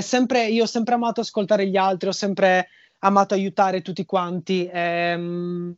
sempre, 0.00 0.46
io 0.46 0.64
ho 0.64 0.66
sempre 0.66 0.94
amato 0.94 1.20
ascoltare 1.20 1.66
gli 1.66 1.76
altri, 1.76 2.08
ho 2.08 2.12
sempre 2.12 2.68
amato 3.00 3.34
aiutare 3.34 3.82
tutti 3.82 4.04
quanti. 4.04 4.68
Ehm, 4.72 5.74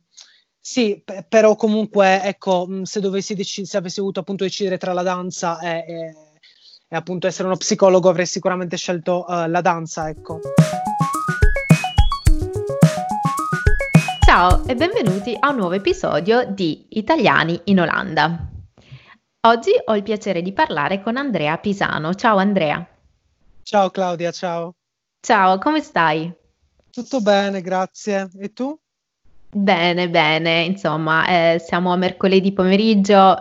sì, 0.59 1.01
p- 1.03 1.25
però 1.27 1.55
comunque, 1.55 2.21
ecco, 2.23 2.67
se 2.83 2.99
decidere, 2.99 3.43
se 3.43 3.77
avessi 3.77 3.99
avuto 3.99 4.19
appunto 4.19 4.43
decidere 4.43 4.77
tra 4.77 4.93
la 4.93 5.03
danza 5.03 5.59
e, 5.59 5.69
e, 5.87 6.15
e 6.87 6.95
appunto 6.95 7.27
essere 7.27 7.47
uno 7.47 7.57
psicologo, 7.57 8.09
avrei 8.09 8.25
sicuramente 8.25 8.75
scelto 8.75 9.25
uh, 9.27 9.47
la 9.47 9.61
danza, 9.61 10.09
ecco. 10.09 10.39
Ciao 14.25 14.67
e 14.67 14.75
benvenuti 14.75 15.37
a 15.39 15.49
un 15.49 15.55
nuovo 15.55 15.73
episodio 15.73 16.45
di 16.45 16.87
Italiani 16.89 17.59
in 17.65 17.79
Olanda. 17.79 18.49
Oggi 19.47 19.71
ho 19.85 19.95
il 19.95 20.03
piacere 20.03 20.41
di 20.41 20.51
parlare 20.51 21.01
con 21.01 21.15
Andrea 21.15 21.57
Pisano. 21.57 22.13
Ciao 22.13 22.35
Andrea. 22.35 22.96
Ciao 23.67 23.89
Claudia, 23.89 24.31
ciao. 24.31 24.75
Ciao, 25.19 25.57
come 25.57 25.81
stai? 25.81 26.33
Tutto 26.89 27.19
bene, 27.19 27.59
grazie. 27.59 28.29
E 28.39 28.53
tu? 28.53 28.79
Bene, 29.49 30.09
bene, 30.09 30.61
insomma, 30.61 31.27
eh, 31.27 31.59
siamo 31.59 31.91
a 31.91 31.97
mercoledì 31.97 32.53
pomeriggio, 32.53 33.35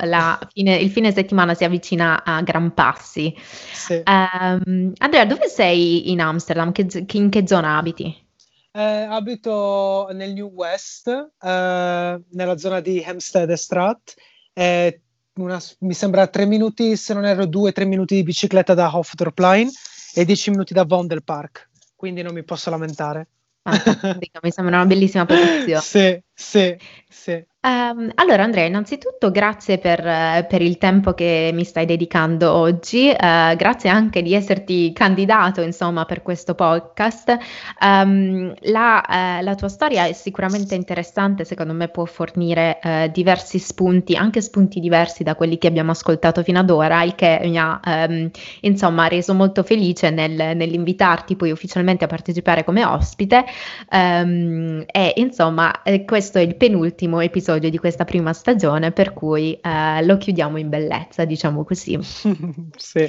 fine, 0.52 0.78
il 0.78 0.90
fine 0.90 1.12
settimana 1.12 1.54
si 1.54 1.62
avvicina 1.62 2.24
a 2.24 2.42
gran 2.42 2.74
passi. 2.74 3.32
Sì. 3.38 4.02
Um, 4.04 4.92
Andrea, 4.96 5.24
dove 5.26 5.46
sei 5.46 6.10
in 6.10 6.20
Amsterdam? 6.20 6.72
Che, 6.72 7.06
in 7.12 7.30
che 7.30 7.46
zona 7.46 7.76
abiti? 7.76 8.12
Eh, 8.72 8.82
abito 8.82 10.08
nel 10.10 10.32
New 10.32 10.48
West, 10.48 11.06
eh, 11.06 12.20
nella 12.28 12.58
zona 12.58 12.80
di 12.80 13.00
Hampstead 13.06 13.48
e 13.48 13.56
Strat. 13.56 14.14
Una, 15.34 15.60
mi 15.80 15.94
sembra 15.94 16.26
tre 16.26 16.46
minuti, 16.46 16.96
se 16.96 17.14
non 17.14 17.24
erro, 17.26 17.46
due 17.46 17.70
tre 17.70 17.84
minuti 17.84 18.16
di 18.16 18.24
bicicletta 18.24 18.74
da 18.74 18.90
Hofdorplein 18.92 19.70
e 20.18 20.24
dieci 20.24 20.48
minuti 20.50 20.72
da 20.72 20.84
Vondelpark, 20.84 21.68
quindi 21.94 22.22
non 22.22 22.32
mi 22.32 22.42
posso 22.42 22.70
lamentare. 22.70 23.28
Fantastica, 23.62 24.40
mi 24.42 24.50
sembra 24.50 24.76
una 24.76 24.86
bellissima 24.86 25.26
posizione. 25.26 25.80
sì, 25.80 26.22
sì, 26.32 26.76
sì. 27.06 27.44
Um, 27.66 28.12
allora 28.14 28.44
Andrea, 28.44 28.64
innanzitutto 28.64 29.32
grazie 29.32 29.78
per, 29.78 30.00
per, 30.46 30.62
il 30.62 30.78
tempo 30.78 31.14
che 31.14 31.50
mi 31.52 31.64
stai 31.64 31.84
dedicando 31.84 32.52
oggi, 32.52 33.08
uh, 33.08 33.56
grazie 33.56 33.90
anche 33.90 34.22
di 34.22 34.34
esserti 34.34 34.92
candidato 34.92 35.62
insomma 35.62 36.04
per 36.04 36.22
questo 36.22 36.54
podcast. 36.54 37.36
Um, 37.80 38.54
la, 38.60 39.02
uh, 39.04 39.42
la, 39.42 39.54
tua 39.56 39.66
storia 39.66 40.06
è 40.06 40.12
sicuramente 40.12 40.76
interessante, 40.76 41.44
secondo 41.44 41.72
me 41.72 41.88
può 41.88 42.04
fornire 42.04 42.78
uh, 42.84 43.10
diversi 43.10 43.58
spunti, 43.58 44.14
anche 44.14 44.42
spunti 44.42 44.78
diversi 44.78 45.24
da 45.24 45.34
quelli 45.34 45.58
che 45.58 45.66
abbiamo 45.66 45.90
ascoltato 45.90 46.44
fino 46.44 46.60
ad 46.60 46.70
ora, 46.70 47.02
il 47.02 47.16
che 47.16 47.40
mi 47.42 47.58
ha 47.58 47.80
um, 47.84 48.30
insomma 48.60 49.08
reso 49.08 49.34
molto 49.34 49.64
felice 49.64 50.10
nel, 50.10 50.56
nell'invitarti 50.56 51.34
poi 51.34 51.50
ufficialmente 51.50 52.04
a 52.04 52.06
partecipare 52.06 52.62
come 52.62 52.84
ospite 52.84 53.44
e 53.88 55.12
insomma 55.16 55.82
eh, 55.82 56.04
questo 56.04 56.38
è 56.38 56.42
il 56.42 56.54
penultimo 56.54 57.20
episodio 57.20 57.54
episodio 57.56 57.70
di 57.70 57.78
questa 57.78 58.04
prima 58.04 58.32
stagione, 58.32 58.92
per 58.92 59.12
cui 59.12 59.58
eh, 59.60 60.04
lo 60.04 60.16
chiudiamo 60.16 60.58
in 60.58 60.68
bellezza, 60.68 61.24
diciamo 61.24 61.64
così. 61.64 61.98
sì. 62.76 63.08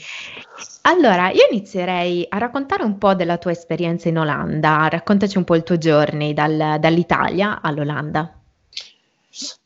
Allora, 0.84 1.30
io 1.31 1.48
inizierei 1.52 2.26
a 2.30 2.38
raccontare 2.38 2.84
un 2.84 2.98
po' 2.98 3.14
della 3.14 3.38
tua 3.38 3.52
esperienza 3.52 4.09
in 4.09 4.18
Olanda. 4.18 4.88
Raccontaci 4.90 5.38
un 5.38 5.44
po' 5.44 5.56
il 5.56 5.64
tuo 5.64 5.78
journey 5.78 6.34
dal, 6.34 6.78
dall'Italia 6.80 7.62
all'Olanda. 7.62 8.31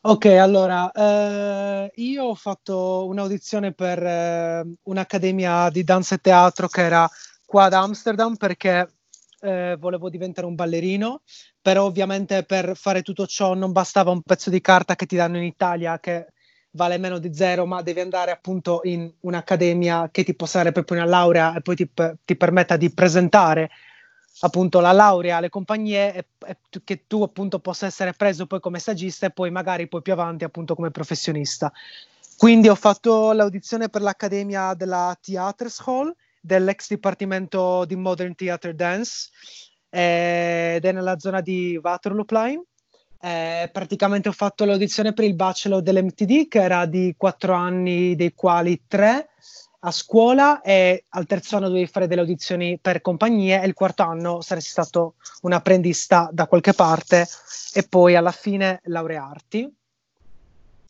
Ok, 0.02 0.26
allora, 0.26 0.90
eh, 0.90 1.92
io 1.94 2.24
ho 2.24 2.34
fatto 2.34 3.06
un'audizione 3.06 3.72
per 3.72 4.02
eh, 4.02 4.66
un'accademia 4.82 5.70
di 5.70 5.82
danza 5.82 6.16
e 6.16 6.18
teatro 6.18 6.68
che 6.68 6.82
era 6.82 7.08
qua 7.46 7.64
ad 7.64 7.72
Amsterdam 7.72 8.36
perché 8.36 8.86
eh, 9.42 9.76
volevo 9.78 10.08
diventare 10.08 10.46
un 10.46 10.54
ballerino 10.54 11.22
però 11.60 11.84
ovviamente 11.84 12.44
per 12.44 12.76
fare 12.76 13.02
tutto 13.02 13.26
ciò 13.26 13.54
non 13.54 13.72
bastava 13.72 14.10
un 14.10 14.22
pezzo 14.22 14.50
di 14.50 14.60
carta 14.60 14.96
che 14.96 15.06
ti 15.06 15.16
danno 15.16 15.36
in 15.36 15.44
Italia 15.44 15.98
che 16.00 16.26
vale 16.72 16.98
meno 16.98 17.18
di 17.18 17.34
zero, 17.34 17.66
ma 17.66 17.82
devi 17.82 18.00
andare 18.00 18.30
appunto 18.30 18.80
in 18.84 19.10
un'accademia 19.20 20.08
che 20.10 20.24
ti 20.24 20.34
possa 20.34 20.58
dare 20.58 20.72
proprio 20.72 20.98
una 20.98 21.06
laurea 21.06 21.54
e 21.54 21.60
poi 21.60 21.76
ti, 21.76 21.90
ti 22.24 22.36
permetta 22.36 22.76
di 22.76 22.92
presentare 22.92 23.70
appunto 24.40 24.80
la 24.80 24.92
laurea 24.92 25.36
alle 25.36 25.50
compagnie 25.50 26.14
e, 26.14 26.26
e, 26.46 26.56
che 26.84 27.06
tu 27.06 27.22
appunto 27.22 27.60
possa 27.60 27.86
essere 27.86 28.12
preso 28.14 28.46
poi 28.46 28.60
come 28.60 28.78
stagista 28.78 29.26
e 29.26 29.30
poi 29.30 29.50
magari 29.50 29.86
poi 29.86 30.02
più 30.02 30.12
avanti 30.12 30.44
appunto 30.44 30.74
come 30.74 30.90
professionista. 30.90 31.72
Quindi 32.36 32.68
ho 32.68 32.74
fatto 32.74 33.32
l'audizione 33.32 33.88
per 33.88 34.00
l'accademia 34.00 34.74
della 34.74 35.16
Theaterschool 35.20 36.12
dell'ex 36.42 36.88
dipartimento 36.88 37.84
di 37.84 37.94
Modern 37.94 38.34
Theater 38.34 38.74
Dance 38.74 39.30
eh, 39.88 40.74
ed 40.76 40.84
è 40.84 40.92
nella 40.92 41.18
zona 41.18 41.40
di 41.40 41.78
Waterloopline. 41.80 42.64
Eh, 43.24 43.70
praticamente 43.72 44.28
ho 44.28 44.32
fatto 44.32 44.64
l'audizione 44.64 45.12
per 45.12 45.24
il 45.24 45.36
bachelor 45.36 45.80
dell'MTD 45.80 46.48
che 46.48 46.60
era 46.60 46.86
di 46.86 47.14
quattro 47.16 47.54
anni, 47.54 48.16
dei 48.16 48.34
quali 48.34 48.82
tre 48.88 49.28
a 49.84 49.90
scuola 49.90 50.60
e 50.60 51.04
al 51.08 51.26
terzo 51.26 51.56
anno 51.56 51.68
dovevi 51.68 51.86
fare 51.86 52.06
delle 52.06 52.20
audizioni 52.20 52.78
per 52.80 53.00
compagnie 53.00 53.60
e 53.60 53.66
il 53.66 53.74
quarto 53.74 54.02
anno 54.02 54.40
saresti 54.40 54.70
stato 54.70 55.14
un 55.42 55.52
apprendista 55.52 56.28
da 56.32 56.46
qualche 56.46 56.72
parte 56.72 57.26
e 57.72 57.82
poi 57.88 58.14
alla 58.16 58.32
fine 58.32 58.80
laurearti. 58.84 59.72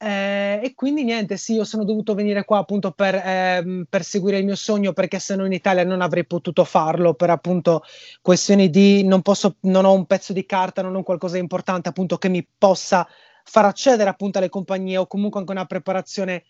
Eh, 0.05 0.59
e 0.65 0.75
quindi 0.75 1.05
niente, 1.05 1.37
sì, 1.37 1.55
io 1.55 1.63
sono 1.63 1.85
dovuto 1.85 2.15
venire 2.15 2.45
qua 2.45 2.59
appunto 2.59 2.91
per, 2.91 3.15
eh, 3.15 3.85
per, 3.89 4.03
seguire 4.03 4.39
il 4.39 4.45
mio 4.45 4.57
sogno 4.57 4.93
perché 4.93 5.21
se 5.21 5.37
no 5.37 5.47
in 5.47 5.53
Italia 5.53 5.85
non 5.85 6.01
avrei 6.01 6.27
potuto 6.27 6.65
farlo 6.65 7.15
per 7.15 7.31
appunto 7.31 7.85
questioni 8.21 8.69
di 8.69 9.05
non 9.05 9.23
posso, 9.23 9.59
non 9.61 9.85
ho 9.85 9.93
un 9.93 10.05
pezzo 10.07 10.33
di 10.33 10.45
carta, 10.45 10.83
non 10.83 10.97
ho 10.97 11.05
qualcosa 11.05 11.35
di 11.35 11.41
importante 11.41 11.89
appunto 11.89 12.19
che 12.19 12.29
mi 12.29 12.45
possa 12.59 13.07
far 13.45 13.65
accedere 13.67 14.11
appunto 14.11 14.39
alle 14.39 14.49
compagnie 14.49 14.97
o 14.97 15.07
comunque 15.07 15.39
anche 15.39 15.53
una 15.53 15.67
preparazione 15.67 16.47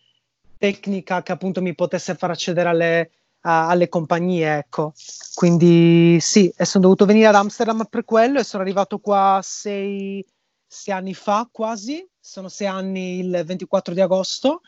tecnica 0.57 1.23
che 1.23 1.33
appunto 1.33 1.61
mi 1.61 1.75
potesse 1.75 2.15
far 2.15 2.31
accedere 2.31 2.71
alle, 2.71 3.11
a, 3.43 3.69
alle 3.69 3.91
compagnie, 3.91 4.57
ecco. 4.57 4.95
Quindi 5.35 6.19
sì, 6.21 6.51
e 6.57 6.65
sono 6.65 6.85
dovuto 6.85 7.05
venire 7.05 7.27
ad 7.27 7.35
Amsterdam 7.35 7.87
per 7.91 8.07
quello 8.07 8.39
e 8.41 8.45
sono 8.45 8.63
arrivato 8.63 8.99
qua 8.99 9.41
sei, 9.43 10.25
sei 10.67 10.95
anni 10.95 11.13
fa 11.13 11.47
quasi 11.53 12.03
sono 12.23 12.49
sei 12.49 12.69
anni 12.69 13.19
il 13.19 13.43
24 13.45 13.93
di 13.93 14.01
agosto. 14.01 14.61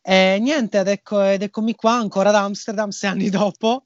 E 0.00 0.38
niente, 0.40 0.78
ed, 0.78 0.88
ecco, 0.88 1.20
ed 1.22 1.42
eccomi 1.42 1.74
qua 1.74 1.94
ancora 1.94 2.28
ad 2.28 2.36
Amsterdam 2.36 2.90
sei 2.90 3.10
anni 3.10 3.28
dopo. 3.28 3.82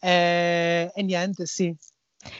E, 0.00 0.90
e 0.94 1.02
niente, 1.02 1.46
sì. 1.46 1.74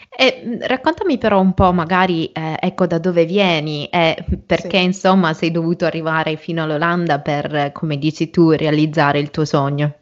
E, 0.09 0.59
raccontami 0.63 1.19
però 1.19 1.41
un 1.41 1.55
po' 1.55 1.73
magari 1.73 2.33
eh, 2.33 2.57
ecco 2.61 2.87
da 2.87 2.99
dove 2.99 3.25
vieni 3.25 3.87
e 3.87 4.25
perché 4.45 4.79
sì. 4.79 4.85
insomma 4.85 5.33
sei 5.35 5.53
dovuto 5.53 5.85
arrivare 5.85 6.37
fino 6.37 6.65
all'Olanda 6.65 7.21
per, 7.21 7.71
come 7.73 7.97
dici 7.97 8.31
tu, 8.31 8.51
realizzare 8.51 9.19
il 9.21 9.31
tuo 9.31 9.45
sogno. 9.45 9.95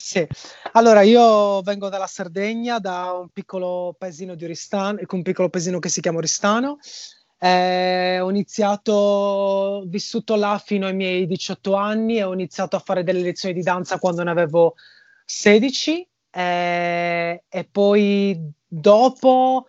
Sì, 0.00 0.24
allora 0.72 1.02
io 1.02 1.60
vengo 1.62 1.88
dalla 1.88 2.06
Sardegna, 2.06 2.78
da 2.78 3.12
un 3.12 3.30
piccolo 3.30 3.94
paesino 3.98 4.36
di 4.36 4.44
Oristano, 4.44 5.00
un 5.06 5.22
piccolo 5.22 5.48
paesino 5.48 5.80
che 5.80 5.88
si 5.88 6.00
chiama 6.00 6.18
Oristano, 6.18 6.78
eh, 7.38 8.18
ho 8.20 8.30
iniziato, 8.30 8.92
ho 8.92 9.82
vissuto 9.86 10.34
là 10.34 10.60
fino 10.64 10.86
ai 10.86 10.94
miei 10.94 11.26
18 11.26 11.74
anni 11.74 12.16
e 12.16 12.24
ho 12.24 12.32
iniziato 12.32 12.76
a 12.76 12.80
fare 12.80 13.04
delle 13.04 13.20
lezioni 13.20 13.54
di 13.54 13.62
danza 13.62 13.98
quando 13.98 14.22
ne 14.22 14.30
avevo 14.30 14.74
16 15.24 16.08
eh, 16.30 17.44
e 17.48 17.64
poi 17.64 18.52
dopo 18.66 19.66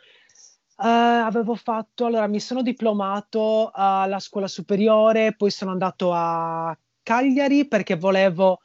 eh, 0.81 0.87
avevo 0.87 1.55
fatto, 1.55 2.05
allora 2.05 2.27
mi 2.27 2.39
sono 2.39 2.61
diplomato 2.61 3.69
alla 3.73 4.19
scuola 4.19 4.47
superiore, 4.47 5.35
poi 5.35 5.51
sono 5.51 5.71
andato 5.71 6.11
a 6.13 6.75
Cagliari 7.03 7.67
perché 7.67 7.95
volevo 7.95 8.59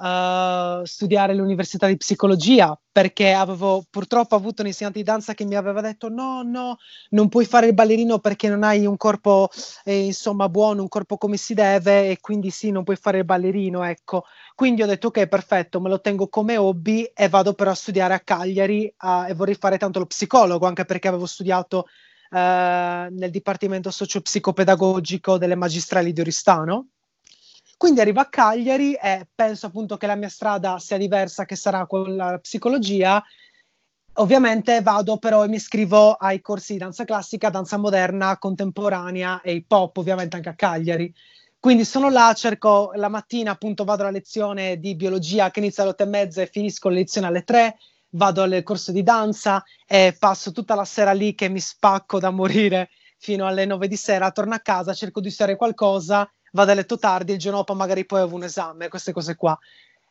uh, 0.00 0.84
studiare 0.84 1.32
all'università 1.32 1.86
di 1.86 1.96
psicologia 1.96 2.78
perché 2.90 3.32
avevo 3.32 3.84
purtroppo 3.88 4.34
avuto 4.34 4.62
un 4.62 4.68
insegnante 4.68 4.98
di 4.98 5.04
danza 5.04 5.34
che 5.34 5.44
mi 5.44 5.54
aveva 5.54 5.80
detto 5.80 6.08
no, 6.08 6.42
no, 6.42 6.78
non 7.10 7.28
puoi 7.28 7.44
fare 7.44 7.66
il 7.66 7.74
ballerino 7.74 8.18
perché 8.18 8.48
non 8.48 8.62
hai 8.62 8.86
un 8.86 8.96
corpo 8.96 9.48
eh, 9.84 10.06
insomma 10.06 10.48
buono, 10.48 10.82
un 10.82 10.88
corpo 10.88 11.16
come 11.16 11.36
si 11.36 11.54
deve 11.54 12.10
e 12.10 12.18
quindi 12.20 12.50
sì, 12.50 12.70
non 12.70 12.82
puoi 12.82 12.96
fare 12.96 13.18
il 13.18 13.24
ballerino, 13.24 13.84
ecco. 13.84 14.24
Quindi 14.54 14.82
ho 14.82 14.86
detto 14.86 15.08
ok, 15.08 15.26
perfetto, 15.26 15.80
me 15.80 15.88
lo 15.88 16.00
tengo 16.00 16.28
come 16.28 16.56
hobby 16.56 17.04
e 17.14 17.28
vado 17.28 17.52
però 17.54 17.70
a 17.70 17.74
studiare 17.74 18.14
a 18.14 18.20
Cagliari 18.20 18.92
uh, 19.00 19.28
e 19.28 19.34
vorrei 19.34 19.54
fare 19.54 19.78
tanto 19.78 19.98
lo 19.98 20.06
psicologo 20.06 20.66
anche 20.66 20.84
perché 20.84 21.08
avevo 21.08 21.26
studiato 21.26 21.86
uh, 22.30 22.36
nel 22.36 23.30
dipartimento 23.30 23.90
socio-psicopedagogico 23.90 25.38
delle 25.38 25.54
magistrali 25.54 26.12
di 26.12 26.20
Oristano 26.20 26.88
quindi 27.80 28.02
arrivo 28.02 28.20
a 28.20 28.26
Cagliari 28.26 28.92
e 28.92 29.26
penso 29.34 29.64
appunto 29.64 29.96
che 29.96 30.06
la 30.06 30.14
mia 30.14 30.28
strada 30.28 30.78
sia 30.78 30.98
diversa, 30.98 31.46
che 31.46 31.56
sarà 31.56 31.86
quella 31.86 32.26
della 32.26 32.38
psicologia. 32.38 33.24
Ovviamente 34.16 34.82
vado 34.82 35.16
però 35.16 35.46
e 35.46 35.48
mi 35.48 35.56
iscrivo 35.56 36.12
ai 36.12 36.42
corsi 36.42 36.74
di 36.74 36.78
danza 36.78 37.06
classica, 37.06 37.48
danza 37.48 37.78
moderna, 37.78 38.36
contemporanea 38.36 39.40
e 39.40 39.54
hip 39.54 39.72
hop, 39.72 39.96
ovviamente 39.96 40.36
anche 40.36 40.50
a 40.50 40.54
Cagliari. 40.54 41.10
Quindi 41.58 41.86
sono 41.86 42.10
là, 42.10 42.34
cerco 42.34 42.92
la 42.96 43.08
mattina, 43.08 43.52
appunto, 43.52 43.84
vado 43.84 44.02
alla 44.02 44.10
lezione 44.10 44.78
di 44.78 44.94
biologia 44.94 45.50
che 45.50 45.60
inizia 45.60 45.82
alle 45.82 45.92
otto 45.92 46.02
e 46.02 46.06
mezza 46.06 46.42
e 46.42 46.50
finisco 46.52 46.90
la 46.90 46.96
lezione 46.96 47.28
alle 47.28 47.44
tre. 47.44 47.78
vado 48.10 48.42
al 48.42 48.62
corso 48.62 48.92
di 48.92 49.02
danza 49.02 49.64
e 49.86 50.14
passo 50.18 50.52
tutta 50.52 50.74
la 50.74 50.84
sera 50.84 51.12
lì 51.12 51.34
che 51.34 51.48
mi 51.48 51.60
spacco 51.60 52.18
da 52.18 52.28
morire 52.28 52.90
fino 53.16 53.46
alle 53.46 53.64
9 53.64 53.88
di 53.88 53.96
sera, 53.96 54.30
torno 54.32 54.54
a 54.54 54.60
casa, 54.60 54.92
cerco 54.92 55.20
di 55.20 55.30
studiare 55.30 55.56
qualcosa, 55.56 56.30
vado 56.52 56.70
a 56.70 56.74
letto 56.74 56.98
tardi, 56.98 57.32
il 57.32 57.38
giorno 57.38 57.58
dopo 57.58 57.74
magari 57.74 58.04
poi 58.04 58.20
avevo 58.20 58.36
un 58.36 58.44
esame, 58.44 58.88
queste 58.88 59.12
cose 59.12 59.36
qua. 59.36 59.58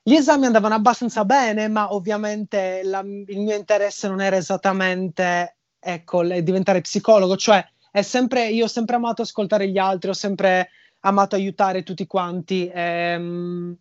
Gli 0.02 0.14
esami 0.14 0.46
andavano 0.46 0.76
abbastanza 0.76 1.26
bene, 1.26 1.68
ma 1.68 1.94
ovviamente 1.94 2.82
la, 2.84 3.00
il 3.00 3.40
mio 3.40 3.56
interesse 3.56 4.08
non 4.08 4.22
era 4.22 4.38
esattamente, 4.38 5.58
ecco, 5.80 6.24
diventare 6.24 6.82
psicologo, 6.82 7.36
cioè 7.36 7.64
sempre, 8.02 8.48
io 8.50 8.66
ho 8.66 8.68
sempre 8.68 8.96
amato 8.96 9.22
ascoltare 9.22 9.70
gli 9.70 9.78
altri, 9.78 10.10
ho 10.10 10.14
sempre 10.14 10.70
amato 11.02 11.36
aiutare 11.36 11.84
tutti 11.84 12.06
quanti. 12.08 12.70
Ehm, 12.74 13.78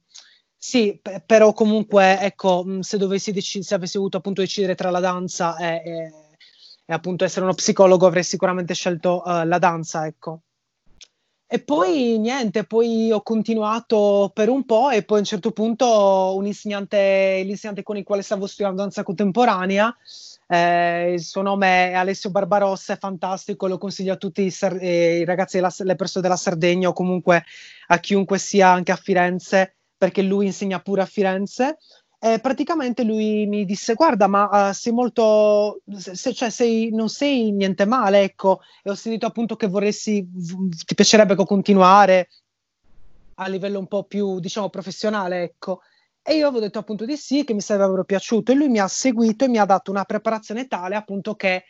sì, 0.57 0.99
p- 1.01 1.23
però 1.25 1.53
comunque, 1.53 2.19
ecco, 2.21 2.65
se 2.81 2.99
decidere, 2.99 3.63
se 3.63 3.75
avessi 3.75 3.97
avuto 3.97 4.17
appunto 4.19 4.41
decidere 4.41 4.75
tra 4.75 4.91
la 4.91 5.01
danza 5.01 5.57
e, 5.57 5.83
e, 5.85 6.13
e 6.85 6.93
appunto 6.93 7.25
essere 7.25 7.45
uno 7.45 7.55
psicologo, 7.55 8.07
avrei 8.07 8.25
sicuramente 8.25 8.75
scelto 8.75 9.23
uh, 9.25 9.47
la 9.47 9.59
danza, 9.59 10.07
ecco. 10.07 10.43
E 11.51 11.61
poi 11.61 12.19
niente, 12.19 12.65
poi 12.65 13.11
ho 13.11 13.23
continuato 13.23 14.31
per 14.35 14.51
un 14.51 14.67
po' 14.67 14.91
e 14.91 15.03
poi 15.03 15.17
a 15.17 15.21
un 15.21 15.27
certo 15.27 15.51
punto 15.51 16.35
un 16.37 16.45
insegnante, 16.45 17.41
l'insegnante 17.43 17.83
con 17.83 17.97
il 17.97 18.05
quale 18.05 18.21
stavo 18.21 18.47
studiando 18.47 18.83
danza 18.83 19.03
contemporanea, 19.03 19.97
eh, 20.47 21.13
il 21.15 21.23
suo 21.23 21.41
nome 21.41 21.91
è 21.91 21.95
Alessio 21.95 22.31
Barbarossa, 22.31 22.93
è 22.93 22.99
fantastico, 22.99 23.67
lo 23.67 23.79
consiglio 23.79 24.13
a 24.13 24.17
tutti 24.17 24.43
i, 24.43 24.51
sar- 24.51 24.77
eh, 24.79 25.21
i 25.21 25.25
ragazzi, 25.25 25.57
della, 25.57 25.73
le 25.79 25.95
persone 25.95 26.23
della 26.23 26.37
Sardegna 26.37 26.89
o 26.91 26.93
comunque 26.93 27.43
a 27.87 27.99
chiunque 27.99 28.37
sia 28.37 28.69
anche 28.69 28.93
a 28.93 28.97
Firenze, 28.97 29.77
perché 29.97 30.21
lui 30.21 30.45
insegna 30.47 30.81
pure 30.81 31.01
a 31.01 31.07
Firenze. 31.07 31.79
E 32.21 32.41
praticamente 32.41 33.05
lui 33.05 33.47
mi 33.47 33.65
disse: 33.65 33.95
Guarda, 33.95 34.27
ma 34.27 34.71
uh, 34.71 34.73
sei 34.73 34.93
molto, 34.93 35.83
se, 35.97 36.35
cioè 36.35 36.51
sei, 36.51 36.91
non 36.91 37.09
sei 37.09 37.53
niente 37.53 37.85
male, 37.85 38.23
ecco. 38.23 38.61
E 38.83 38.91
ho 38.91 38.95
sentito 38.97 39.27
appunto 39.27 39.55
che 39.55 39.69
vorresti, 39.69 40.29
ti 40.85 40.95
piacerebbe 40.95 41.37
continuare 41.37 42.29
a 43.35 43.47
livello 43.47 43.79
un 43.79 43.87
po' 43.87 44.03
più, 44.05 44.41
diciamo, 44.41 44.69
professionale, 44.69 45.43
ecco. 45.43 45.83
E 46.21 46.35
io 46.35 46.49
avevo 46.49 46.61
detto 46.61 46.81
appunto 46.81 47.05
di 47.05 47.17
sì, 47.17 47.45
che 47.45 47.55
mi 47.55 47.61
sarebbero 47.61 48.05
piaciuto. 48.05 48.51
E 48.51 48.57
lui 48.57 48.69
mi 48.69 48.81
ha 48.81 48.89
seguito 48.89 49.45
e 49.45 49.49
mi 49.49 49.59
ha 49.59 49.65
dato 49.65 49.93
una 49.93 50.05
preparazione 50.05 50.67
tale 50.67 50.97
appunto 50.97 51.37
che 51.37 51.65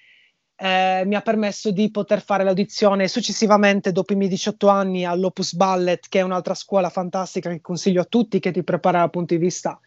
eh, 0.57 1.03
mi 1.05 1.15
ha 1.15 1.21
permesso 1.21 1.71
di 1.71 1.91
poter 1.91 2.23
fare 2.23 2.43
l'audizione 2.43 3.07
successivamente 3.07 3.93
dopo 3.93 4.15
i 4.15 4.17
miei 4.17 4.31
18 4.31 4.67
anni 4.69 5.05
all'Opus 5.05 5.55
Ballet, 5.55 6.09
che 6.09 6.21
è 6.21 6.23
un'altra 6.23 6.55
scuola 6.55 6.89
fantastica 6.89 7.51
che 7.51 7.61
consiglio 7.61 8.01
a 8.01 8.07
tutti, 8.07 8.41
che 8.41 8.51
ti 8.51 8.65
prepara 8.65 9.01
dal 9.01 9.11
punto 9.11 9.35
di 9.35 9.41
vista 9.41 9.79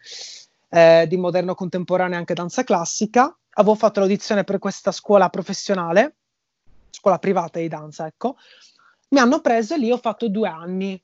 eh, 0.74 1.04
di 1.06 1.18
moderno 1.18 1.54
contemporaneo 1.54 2.14
e 2.14 2.18
anche 2.18 2.34
danza 2.34 2.64
classica. 2.64 3.36
Avevo 3.54 3.74
fatto 3.74 4.00
l'audizione 4.00 4.42
per 4.42 4.58
questa 4.58 4.90
scuola 4.90 5.28
professionale, 5.28 6.16
scuola 6.88 7.18
privata 7.18 7.58
di 7.58 7.68
danza, 7.68 8.06
ecco. 8.06 8.36
Mi 9.10 9.18
hanno 9.18 9.40
preso 9.40 9.74
e 9.74 9.78
lì 9.78 9.92
ho 9.92 9.98
fatto 9.98 10.28
due 10.28 10.48
anni. 10.48 11.02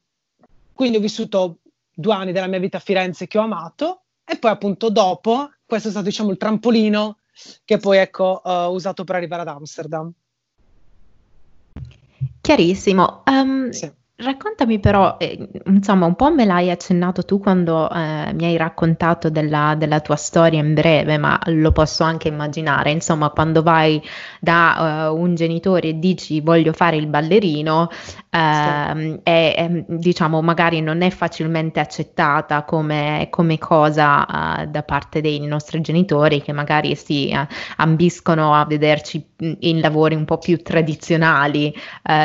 Quindi 0.72 0.96
ho 0.96 1.00
vissuto 1.00 1.58
due 1.92 2.14
anni 2.14 2.32
della 2.32 2.46
mia 2.46 2.58
vita 2.58 2.78
a 2.78 2.80
Firenze 2.80 3.26
che 3.26 3.36
ho 3.36 3.42
amato 3.42 4.04
e 4.24 4.38
poi 4.38 4.50
appunto 4.50 4.88
dopo, 4.88 5.50
questo 5.66 5.88
è 5.88 5.90
stato 5.90 6.06
diciamo 6.06 6.30
il 6.30 6.38
trampolino 6.38 7.18
che 7.64 7.76
poi 7.76 7.98
ecco 7.98 8.40
ho 8.42 8.70
usato 8.72 9.04
per 9.04 9.16
arrivare 9.16 9.42
ad 9.42 9.48
Amsterdam. 9.48 10.10
Chiarissimo. 12.40 13.22
Um, 13.26 13.70
sì. 13.70 13.92
Raccontami 14.20 14.80
però, 14.80 15.14
eh, 15.16 15.48
insomma, 15.66 16.04
un 16.04 16.16
po' 16.16 16.34
me 16.34 16.44
l'hai 16.44 16.70
accennato 16.72 17.24
tu 17.24 17.38
quando 17.38 17.88
eh, 17.88 18.32
mi 18.34 18.46
hai 18.46 18.56
raccontato 18.56 19.30
della, 19.30 19.76
della, 19.78 20.00
tua 20.00 20.16
storia 20.16 20.58
in 20.58 20.74
breve, 20.74 21.18
ma 21.18 21.38
lo 21.44 21.70
posso 21.70 22.02
anche 22.02 22.26
immaginare. 22.26 22.90
Insomma, 22.90 23.30
quando 23.30 23.62
vai 23.62 24.02
da 24.40 25.10
uh, 25.12 25.16
un 25.16 25.36
genitore 25.36 25.90
e 25.90 25.98
dici 26.00 26.40
voglio 26.40 26.72
fare 26.72 26.96
il 26.96 27.06
ballerino, 27.06 27.90
eh, 28.28 29.20
è, 29.22 29.54
è, 29.56 29.84
diciamo, 29.86 30.42
magari 30.42 30.80
non 30.80 31.02
è 31.02 31.10
facilmente 31.10 31.78
accettata 31.78 32.64
come, 32.64 33.28
come 33.30 33.56
cosa 33.58 34.62
uh, 34.62 34.66
da 34.66 34.82
parte 34.82 35.20
dei 35.20 35.38
nostri 35.46 35.80
genitori 35.80 36.42
che 36.42 36.50
magari 36.50 36.96
si 36.96 37.32
uh, 37.32 37.46
ambiscono 37.76 38.52
a 38.52 38.64
vederci 38.64 39.24
in 39.60 39.78
lavori 39.78 40.16
un 40.16 40.24
po' 40.24 40.38
più 40.38 40.60
tradizionali, 40.60 41.72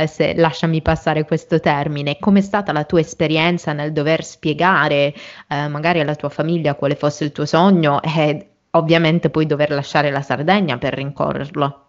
se 0.07 0.33
lasciami 0.35 0.81
passare 0.81 1.25
questo 1.25 1.59
termine 1.59 1.81
termine, 1.83 2.17
com'è 2.17 2.41
stata 2.41 2.71
la 2.71 2.85
tua 2.85 3.01
esperienza 3.01 3.73
nel 3.73 3.91
dover 3.91 4.23
spiegare 4.23 5.13
eh, 5.47 5.67
magari 5.67 5.99
alla 5.99 6.15
tua 6.15 6.29
famiglia 6.29 6.75
quale 6.75 6.95
fosse 6.95 7.25
il 7.25 7.31
tuo 7.31 7.45
sogno 7.45 8.01
e 8.01 8.47
ovviamente 8.71 9.29
poi 9.29 9.45
dover 9.45 9.71
lasciare 9.71 10.09
la 10.09 10.21
Sardegna 10.21 10.77
per 10.77 10.93
rincorrerlo? 10.93 11.87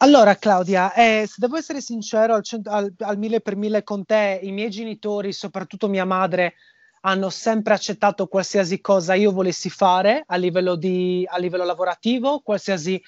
Allora 0.00 0.36
Claudia, 0.36 0.92
eh, 0.94 1.24
se 1.26 1.36
devo 1.38 1.56
essere 1.56 1.80
sincero 1.80 2.34
al, 2.34 2.42
cent- 2.42 2.68
al, 2.68 2.92
al 2.98 3.18
mille 3.18 3.40
per 3.40 3.56
mille 3.56 3.82
con 3.82 4.04
te, 4.04 4.38
i 4.42 4.52
miei 4.52 4.70
genitori, 4.70 5.32
soprattutto 5.32 5.88
mia 5.88 6.04
madre, 6.04 6.54
hanno 7.00 7.30
sempre 7.30 7.74
accettato 7.74 8.26
qualsiasi 8.26 8.80
cosa 8.80 9.14
io 9.14 9.32
volessi 9.32 9.70
fare 9.70 10.22
a 10.26 10.36
livello, 10.36 10.76
di, 10.76 11.26
a 11.28 11.38
livello 11.38 11.64
lavorativo, 11.64 12.40
qualsiasi 12.40 13.00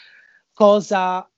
cosa 0.53 1.29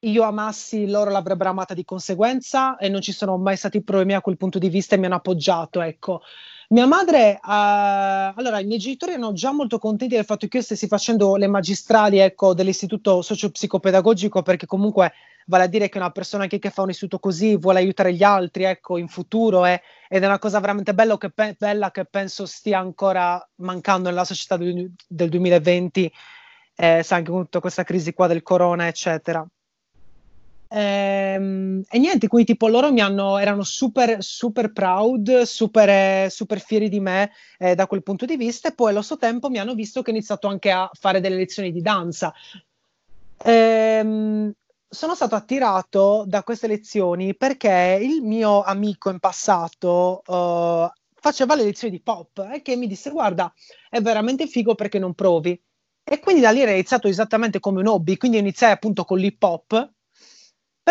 io 0.00 0.22
amassi, 0.22 0.88
loro 0.88 1.10
l'avrebbero 1.10 1.50
amata 1.50 1.74
di 1.74 1.84
conseguenza 1.84 2.76
e 2.76 2.88
non 2.88 3.00
ci 3.00 3.12
sono 3.12 3.36
mai 3.36 3.56
stati 3.56 3.82
problemi 3.82 4.14
a 4.14 4.20
quel 4.20 4.36
punto 4.36 4.58
di 4.58 4.68
vista 4.68 4.94
e 4.94 4.98
mi 4.98 5.06
hanno 5.06 5.16
appoggiato, 5.16 5.80
ecco. 5.80 6.22
Mia 6.68 6.86
madre, 6.86 7.40
uh, 7.42 7.48
allora 8.38 8.60
i 8.60 8.64
miei 8.64 8.78
genitori 8.78 9.12
erano 9.12 9.32
già 9.32 9.50
molto 9.52 9.78
contenti 9.78 10.14
del 10.14 10.24
fatto 10.24 10.46
che 10.46 10.58
io 10.58 10.62
stessi 10.62 10.86
facendo 10.86 11.34
le 11.34 11.48
magistrali, 11.48 12.18
ecco, 12.18 12.54
dell'istituto 12.54 13.22
socio-psicopedagogico, 13.22 14.42
perché 14.42 14.66
comunque 14.66 15.12
vale 15.46 15.64
a 15.64 15.66
dire 15.66 15.88
che 15.88 15.98
una 15.98 16.10
persona 16.10 16.46
che, 16.46 16.60
fa 16.70 16.82
un 16.82 16.90
istituto 16.90 17.18
così 17.18 17.56
vuole 17.56 17.80
aiutare 17.80 18.14
gli 18.14 18.22
altri, 18.22 18.64
ecco, 18.64 18.98
in 18.98 19.08
futuro, 19.08 19.66
eh, 19.66 19.82
ed 20.08 20.22
è 20.22 20.26
una 20.26 20.38
cosa 20.38 20.60
veramente 20.60 20.94
bella 20.94 21.18
che, 21.18 21.30
pe- 21.30 21.56
bella 21.58 21.90
che 21.90 22.04
penso 22.04 22.46
stia 22.46 22.78
ancora 22.78 23.44
mancando 23.56 24.08
nella 24.08 24.24
società 24.24 24.56
del, 24.56 24.92
del 25.08 25.28
2020, 25.28 26.12
eh, 26.76 27.02
sai, 27.02 27.18
anche 27.18 27.30
con 27.32 27.42
tutta 27.42 27.60
questa 27.60 27.82
crisi 27.82 28.14
qua 28.14 28.28
del 28.28 28.42
corona, 28.42 28.86
eccetera. 28.86 29.44
Ehm, 30.72 31.82
e 31.90 31.98
niente, 31.98 32.28
quindi 32.28 32.52
tipo 32.52 32.68
loro 32.68 32.92
mi 32.92 33.00
hanno, 33.00 33.38
erano 33.38 33.64
super, 33.64 34.22
super 34.22 34.72
proud, 34.72 35.42
super, 35.42 36.30
super 36.30 36.60
fieri 36.60 36.88
di 36.88 37.00
me 37.00 37.32
eh, 37.58 37.74
da 37.74 37.86
quel 37.86 38.02
punto 38.02 38.24
di 38.24 38.36
vista. 38.36 38.68
E 38.68 38.74
poi 38.74 38.90
allo 38.90 39.02
stesso 39.02 39.18
tempo 39.18 39.50
mi 39.50 39.58
hanno 39.58 39.74
visto 39.74 40.02
che 40.02 40.10
ho 40.10 40.14
iniziato 40.14 40.46
anche 40.46 40.70
a 40.70 40.88
fare 40.92 41.20
delle 41.20 41.36
lezioni 41.36 41.72
di 41.72 41.80
danza. 41.82 42.32
Ehm, 43.44 44.52
sono 44.88 45.14
stato 45.14 45.34
attirato 45.34 46.24
da 46.26 46.42
queste 46.42 46.66
lezioni 46.66 47.36
perché 47.36 47.98
il 48.00 48.22
mio 48.22 48.62
amico 48.62 49.08
in 49.10 49.18
passato 49.20 50.22
uh, 50.26 50.88
faceva 51.14 51.54
le 51.54 51.62
lezioni 51.62 51.92
di 51.92 52.02
pop 52.02 52.48
e 52.52 52.60
che 52.60 52.74
mi 52.76 52.88
disse 52.88 53.10
guarda 53.10 53.52
è 53.88 54.00
veramente 54.00 54.48
figo 54.48 54.74
perché 54.74 54.98
non 54.98 55.14
provi 55.14 55.60
e 56.02 56.18
quindi 56.18 56.40
da 56.40 56.50
lì 56.50 56.60
era 56.62 56.72
iniziato 56.72 57.06
esattamente 57.08 57.60
come 57.60 57.80
un 57.80 57.86
hobby. 57.86 58.16
Quindi 58.16 58.38
iniziai 58.38 58.72
appunto 58.72 59.04
con 59.04 59.18
l'hip 59.18 59.42
hop 59.42 59.90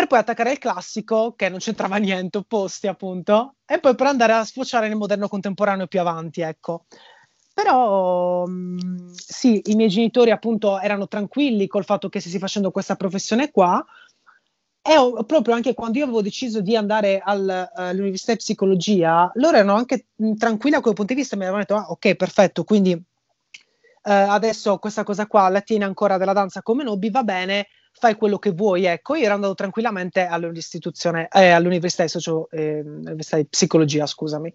per 0.00 0.08
poi 0.08 0.18
attaccare 0.18 0.52
il 0.52 0.58
classico, 0.58 1.34
che 1.36 1.50
non 1.50 1.58
c'entrava 1.58 1.96
niente, 1.96 2.38
opposti 2.38 2.86
appunto, 2.86 3.56
e 3.66 3.78
poi 3.80 3.94
per 3.94 4.06
andare 4.06 4.32
a 4.32 4.44
sfociare 4.44 4.88
nel 4.88 4.96
moderno 4.96 5.28
contemporaneo 5.28 5.86
più 5.86 6.00
avanti, 6.00 6.40
ecco. 6.40 6.86
Però 7.52 8.46
mh, 8.46 9.12
sì, 9.12 9.60
i 9.66 9.74
miei 9.74 9.90
genitori 9.90 10.30
appunto 10.30 10.78
erano 10.80 11.06
tranquilli 11.06 11.66
col 11.66 11.84
fatto 11.84 12.08
che 12.08 12.20
stessi 12.20 12.38
facendo 12.38 12.70
questa 12.70 12.96
professione 12.96 13.50
qua, 13.50 13.84
e 14.80 14.96
ho, 14.96 15.22
proprio 15.24 15.54
anche 15.54 15.74
quando 15.74 15.98
io 15.98 16.04
avevo 16.04 16.22
deciso 16.22 16.62
di 16.62 16.74
andare 16.74 17.20
al, 17.22 17.68
uh, 17.74 17.80
all'università 17.80 18.32
di 18.32 18.38
psicologia, 18.38 19.30
loro 19.34 19.58
erano 19.58 19.74
anche 19.74 20.06
mh, 20.16 20.34
tranquilli 20.36 20.76
a 20.76 20.80
quel 20.80 20.94
punto 20.94 21.12
di 21.12 21.20
vista, 21.20 21.36
mi 21.36 21.42
avevano 21.42 21.64
detto, 21.68 21.76
ah, 21.78 21.90
ok, 21.90 22.14
perfetto, 22.14 22.64
quindi 22.64 22.92
uh, 22.94 23.02
adesso 24.02 24.78
questa 24.78 25.04
cosa 25.04 25.26
qua 25.26 25.50
la 25.50 25.60
tiene 25.60 25.84
ancora 25.84 26.16
della 26.16 26.32
danza 26.32 26.62
come 26.62 26.88
hobby, 26.88 27.10
va 27.10 27.22
bene, 27.22 27.68
fai 27.92 28.14
quello 28.16 28.38
che 28.38 28.50
vuoi, 28.50 28.84
ecco, 28.84 29.14
io 29.14 29.24
ero 29.24 29.34
andato 29.34 29.54
tranquillamente 29.54 30.24
all'istituzione, 30.24 31.28
eh, 31.30 31.50
all'università 31.50 32.02
di, 32.04 32.08
socio, 32.08 32.48
eh, 32.50 32.82
di 32.84 33.46
psicologia, 33.48 34.06
scusami. 34.06 34.52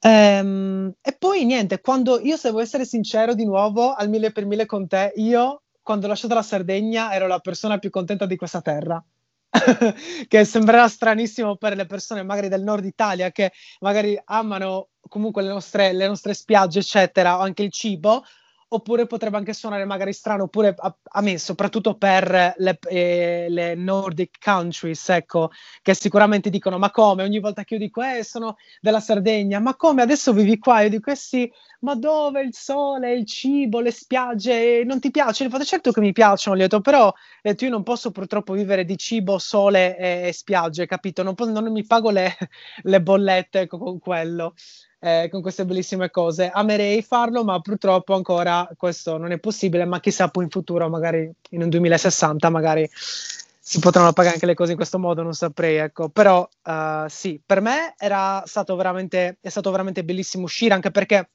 Ehm, 0.00 0.92
e 1.00 1.12
poi 1.18 1.44
niente, 1.44 1.80
quando 1.80 2.20
io 2.20 2.36
se 2.36 2.48
devo 2.48 2.60
essere 2.60 2.84
sincero 2.84 3.34
di 3.34 3.44
nuovo 3.44 3.94
al 3.94 4.08
mille 4.08 4.32
per 4.32 4.46
mille 4.46 4.66
con 4.66 4.86
te, 4.86 5.12
io 5.16 5.62
quando 5.82 6.06
ho 6.06 6.08
lasciato 6.08 6.34
la 6.34 6.42
Sardegna 6.42 7.14
ero 7.14 7.26
la 7.26 7.38
persona 7.38 7.78
più 7.78 7.90
contenta 7.90 8.26
di 8.26 8.36
questa 8.36 8.60
terra. 8.60 9.02
che 10.28 10.44
sembrerà 10.44 10.86
stranissimo 10.88 11.56
per 11.56 11.74
le 11.74 11.86
persone 11.86 12.22
magari 12.22 12.48
del 12.48 12.62
nord 12.62 12.84
Italia 12.84 13.30
che 13.30 13.50
magari 13.80 14.20
amano 14.26 14.90
comunque 15.08 15.40
le 15.40 15.48
nostre, 15.48 15.94
le 15.94 16.06
nostre 16.06 16.34
spiagge, 16.34 16.80
eccetera, 16.80 17.38
o 17.38 17.40
anche 17.40 17.62
il 17.62 17.72
cibo, 17.72 18.24
oppure 18.70 19.06
potrebbe 19.06 19.36
anche 19.36 19.52
suonare 19.52 19.84
magari 19.84 20.12
strano, 20.12 20.44
oppure 20.44 20.74
a, 20.76 20.94
a 21.02 21.20
me, 21.22 21.38
soprattutto 21.38 21.96
per 21.96 22.54
le, 22.56 22.78
eh, 22.88 23.46
le, 23.48 23.74
Nordic 23.74 24.38
countries, 24.42 25.08
ecco, 25.08 25.50
che 25.82 25.94
sicuramente 25.94 26.50
dicono, 26.50 26.78
ma 26.78 26.90
come? 26.90 27.22
Ogni 27.22 27.40
volta 27.40 27.64
che 27.64 27.74
io 27.74 27.80
dico, 27.80 28.02
eh, 28.02 28.22
sono 28.24 28.56
della 28.80 29.00
Sardegna, 29.00 29.58
ma 29.58 29.74
come? 29.76 30.02
Adesso 30.02 30.32
vivi 30.32 30.58
qua? 30.58 30.82
Io 30.82 30.90
dico, 30.90 31.10
eh 31.10 31.16
sì, 31.16 31.50
ma 31.80 31.94
dove 31.94 32.42
il 32.42 32.54
sole, 32.54 33.14
il 33.14 33.24
cibo, 33.24 33.80
le 33.80 33.90
spiagge, 33.90 34.84
non 34.84 35.00
ti 35.00 35.10
piace? 35.10 35.44
Io 35.44 35.64
certo 35.64 35.90
che 35.92 36.00
mi 36.00 36.12
piacciono, 36.12 36.56
gli 36.56 36.60
ho 36.60 36.62
detto, 36.62 36.80
però 36.80 37.12
eh, 37.42 37.56
io 37.58 37.70
non 37.70 37.82
posso 37.82 38.10
purtroppo 38.10 38.52
vivere 38.52 38.84
di 38.84 38.96
cibo, 38.98 39.38
sole 39.38 39.96
e, 39.96 40.28
e 40.28 40.32
spiagge, 40.32 40.86
capito? 40.86 41.22
Non, 41.22 41.34
non, 41.38 41.72
mi 41.72 41.86
pago 41.86 42.10
le, 42.10 42.36
le 42.82 43.00
bollette 43.02 43.60
ecco, 43.60 43.78
con 43.78 43.98
quello 43.98 44.54
eh, 45.00 45.28
con 45.30 45.42
queste 45.42 45.64
bellissime 45.64 46.10
cose. 46.10 46.50
Amerei 46.52 47.02
farlo, 47.02 47.44
ma 47.44 47.60
purtroppo 47.60 48.14
ancora 48.14 48.68
questo 48.76 49.16
non 49.16 49.32
è 49.32 49.38
possibile, 49.38 49.84
ma 49.84 50.00
chissà 50.00 50.28
poi 50.28 50.44
in 50.44 50.50
futuro, 50.50 50.88
magari 50.88 51.30
in 51.50 51.62
un 51.62 51.68
2060, 51.68 52.48
magari 52.50 52.88
si 52.92 53.80
potranno 53.80 54.12
pagare 54.12 54.34
anche 54.34 54.46
le 54.46 54.54
cose 54.54 54.70
in 54.70 54.76
questo 54.76 54.98
modo, 54.98 55.22
non 55.22 55.34
saprei, 55.34 55.76
ecco. 55.76 56.08
Però 56.08 56.48
uh, 56.64 57.06
sì, 57.08 57.40
per 57.44 57.60
me 57.60 57.94
era 57.98 58.42
stato 58.46 58.74
veramente, 58.76 59.38
è 59.40 59.48
stato 59.48 59.70
veramente 59.70 60.04
bellissimo 60.04 60.44
uscire, 60.44 60.74
anche 60.74 60.90
perché 60.90 61.28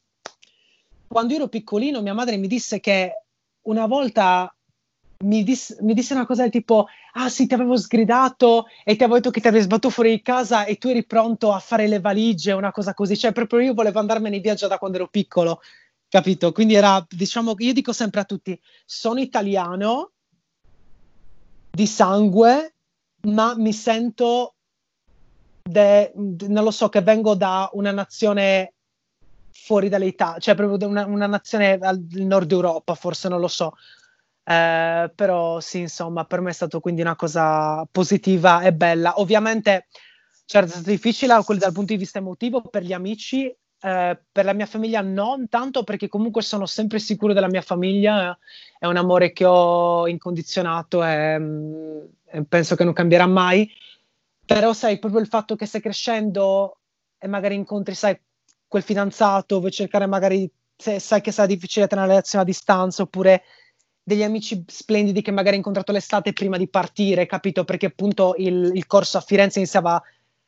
quando 1.08 1.36
ero 1.36 1.48
piccolino 1.48 2.01
mia 2.01 2.15
madre 2.15 2.38
mi 2.38 2.48
disse 2.48 2.79
che 2.79 3.24
una 3.63 3.86
volta 3.86 4.53
mi, 5.24 5.44
dis- 5.44 5.77
mi, 5.82 5.94
disse 5.94 6.13
una 6.13 6.25
cosa 6.25 6.44
del 6.44 6.51
tipo: 6.51 6.88
Ah, 7.13 7.30
sì, 7.30 7.48
ti 7.48 7.53
avevo 7.53 7.77
sgridato 7.77 8.65
e 8.84 8.96
ti 8.96 9.03
avevo 9.03 9.15
detto 9.15 9.32
che 9.32 9.42
ti 9.42 9.48
avevi 9.48 9.63
sbattuto 9.63 9.89
fuori 9.89 10.12
di 10.12 10.22
casa 10.22 10.65
e 10.65 10.77
tu 10.77 10.88
eri 10.89 11.06
pronto 11.06 11.51
a 11.51 11.60
fare 11.60 11.88
le 11.88 12.00
valigie, 12.00 12.51
una 12.53 12.72
cosa 12.72 12.94
così. 12.94 13.18
Cioè, 13.18 13.32
proprio 13.32 13.60
io 13.60 13.74
volevo 13.74 14.00
andarmene 14.00 14.36
in 14.36 14.42
viaggio 14.42 14.68
da 14.68 14.77
quando 14.77 14.98
ero 14.98 15.08
piccolo, 15.08 15.62
capito? 16.08 16.51
Quindi 16.51 16.75
era, 16.75 17.06
diciamo, 17.10 17.53
io 17.58 17.74
dico 17.74 17.94
sempre 17.94 18.22
a 18.22 18.25
tutti: 18.25 18.60
sono 18.86 19.20
italiano 19.20 20.12
di 21.70 21.88
sangue, 21.88 22.75
ma 23.27 23.56
mi 23.56 23.74
sento, 23.74 24.56
de- 25.62 26.12
de- 26.15 26.48
non 26.48 26.63
lo 26.63 26.72
so, 26.72 26.89
che 26.89 27.01
vengo 27.01 27.36
da 27.36 27.70
una 27.74 27.92
nazione 27.92 28.74
fuori 29.50 29.89
dall'Italia, 29.89 30.39
cioè 30.39 30.56
proprio 30.56 30.77
da 30.77 30.88
una, 30.88 31.06
una 31.06 31.27
nazione 31.27 31.74
al 31.74 32.03
nord 32.10 32.51
Europa, 32.51 32.96
forse 32.96 33.30
non 33.30 33.39
lo 33.39 33.48
so 33.48 33.74
eh, 34.46 35.12
però 35.16 35.60
sì, 35.60 35.80
insomma, 35.80 36.26
per 36.26 36.42
me 36.42 36.50
è 36.50 36.54
stato 36.54 36.80
quindi 36.80 37.02
una 37.02 37.16
cosa 37.16 37.88
positiva 37.90 38.62
e 38.62 38.74
bella. 38.74 39.20
Ovviamente, 39.20 39.88
certo, 40.46 40.70
è 40.70 40.74
stato 40.74 40.90
difficile 40.90 41.34
dal 41.34 41.74
punto 41.74 41.94
di 41.94 41.98
vista 41.98 42.20
emotivo 42.20 42.62
per 42.62 42.84
gli 42.84 42.94
amici, 42.94 43.46
eh, 43.46 44.20
per 44.32 44.46
la 44.46 44.54
mia 44.54 44.66
famiglia 44.66 45.02
non 45.02 45.48
tanto 45.50 45.84
perché 45.84 46.08
comunque 46.08 46.42
sono 46.42 46.66
sempre 46.66 47.00
sicuro 47.00 47.34
della 47.34 47.50
mia 47.50 47.62
famiglia, 47.62 48.38
è 48.80 48.86
un 48.86 48.98
amore 48.98 49.32
che 49.34 49.46
ho 49.46 50.08
incondizionato 50.08 51.04
e, 51.04 51.38
mm, 51.40 52.00
e 52.26 52.44
penso 52.46 52.76
che 52.76 52.84
non 52.84 52.94
cambierà 52.94 53.28
mai. 53.28 53.70
Però 54.46 54.74
sai, 54.74 55.00
proprio 55.00 55.22
il 55.22 55.28
fatto 55.28 55.56
che 55.56 55.66
stai 55.66 55.82
crescendo 55.82 56.80
e 57.18 57.28
magari 57.28 57.56
incontri, 57.56 57.96
sai, 57.96 58.20
quel 58.68 58.84
fidanzato, 58.84 59.60
vuoi 59.60 59.72
cercare 59.72 60.06
magari, 60.06 60.50
se 60.76 61.00
sai 61.00 61.22
che 61.22 61.32
sarà 61.32 61.48
difficile 61.48 61.88
tenere 61.88 62.08
una 62.08 62.16
relazione 62.16 62.44
a 62.44 62.48
distanza 62.48 63.04
oppure 63.04 63.44
degli 64.04 64.24
amici 64.24 64.64
splendidi 64.68 65.22
che 65.22 65.32
magari 65.32 65.52
hai 65.52 65.58
incontrato 65.58 65.94
l'estate 65.94 66.34
prima 66.34 66.58
di 66.58 66.68
partire, 66.68 67.26
capito? 67.26 67.64
Perché 67.64 67.86
appunto 67.86 68.36
il, 68.38 68.72
il 68.74 68.86
corso 68.86 69.18
a 69.18 69.22
Firenze 69.22 69.60
iniziava, 69.60 70.02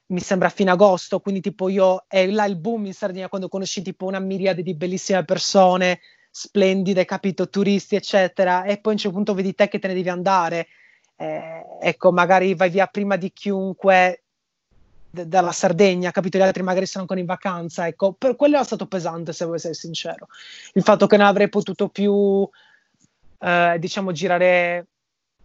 mi 0.08 0.20
sembra, 0.20 0.50
a 0.50 0.52
fine 0.52 0.72
agosto, 0.72 1.20
quindi 1.22 1.40
tipo 1.40 1.70
io, 1.70 2.04
è 2.08 2.28
là 2.28 2.46
il 2.46 2.58
boom 2.58 2.86
in 2.86 2.94
Sardegna 2.94 3.30
quando 3.30 3.48
conosci 3.48 3.82
tipo 3.82 4.06
una 4.06 4.20
miriade 4.20 4.62
di 4.62 4.76
bellissime 4.76 5.24
persone, 5.24 6.02
splendide, 6.30 7.06
capito? 7.06 7.50
Turisti, 7.50 7.96
eccetera, 7.96 8.66
e 8.66 8.80
poi 8.80 8.92
a 8.92 8.96
un 8.96 8.98
certo 8.98 9.16
punto 9.16 9.34
vedi 9.34 9.56
te 9.56 9.70
che 9.70 9.80
te 9.80 9.88
ne 9.88 9.94
devi 9.94 10.10
andare. 10.10 10.68
Eh, 11.16 11.66
ecco, 11.80 12.12
magari 12.12 12.56
vai 12.56 12.70
via 12.70 12.88
prima 12.88 13.16
di 13.16 13.32
chiunque 13.32 14.24
d- 15.10 15.24
dalla 15.24 15.54
Sardegna, 15.54 16.12
capito? 16.12 16.38
Gli 16.38 16.42
altri 16.42 16.62
magari 16.62 16.86
sono 16.86 17.04
ancora 17.04 17.22
in 17.22 17.26
vacanza, 17.26 17.88
ecco, 17.88 18.12
per 18.12 18.36
quello 18.36 18.60
è 18.60 18.64
stato 18.66 18.86
pesante, 18.86 19.32
se 19.32 19.46
vuoi 19.46 19.56
essere 19.56 19.76
sincero. 19.76 20.28
Il 20.74 20.84
fatto 20.84 21.08
che 21.08 21.16
non 21.16 21.28
avrei 21.28 21.48
potuto 21.48 21.88
più 21.88 22.48
uh, 23.46 23.78
diciamo, 23.78 24.12
girare 24.12 24.88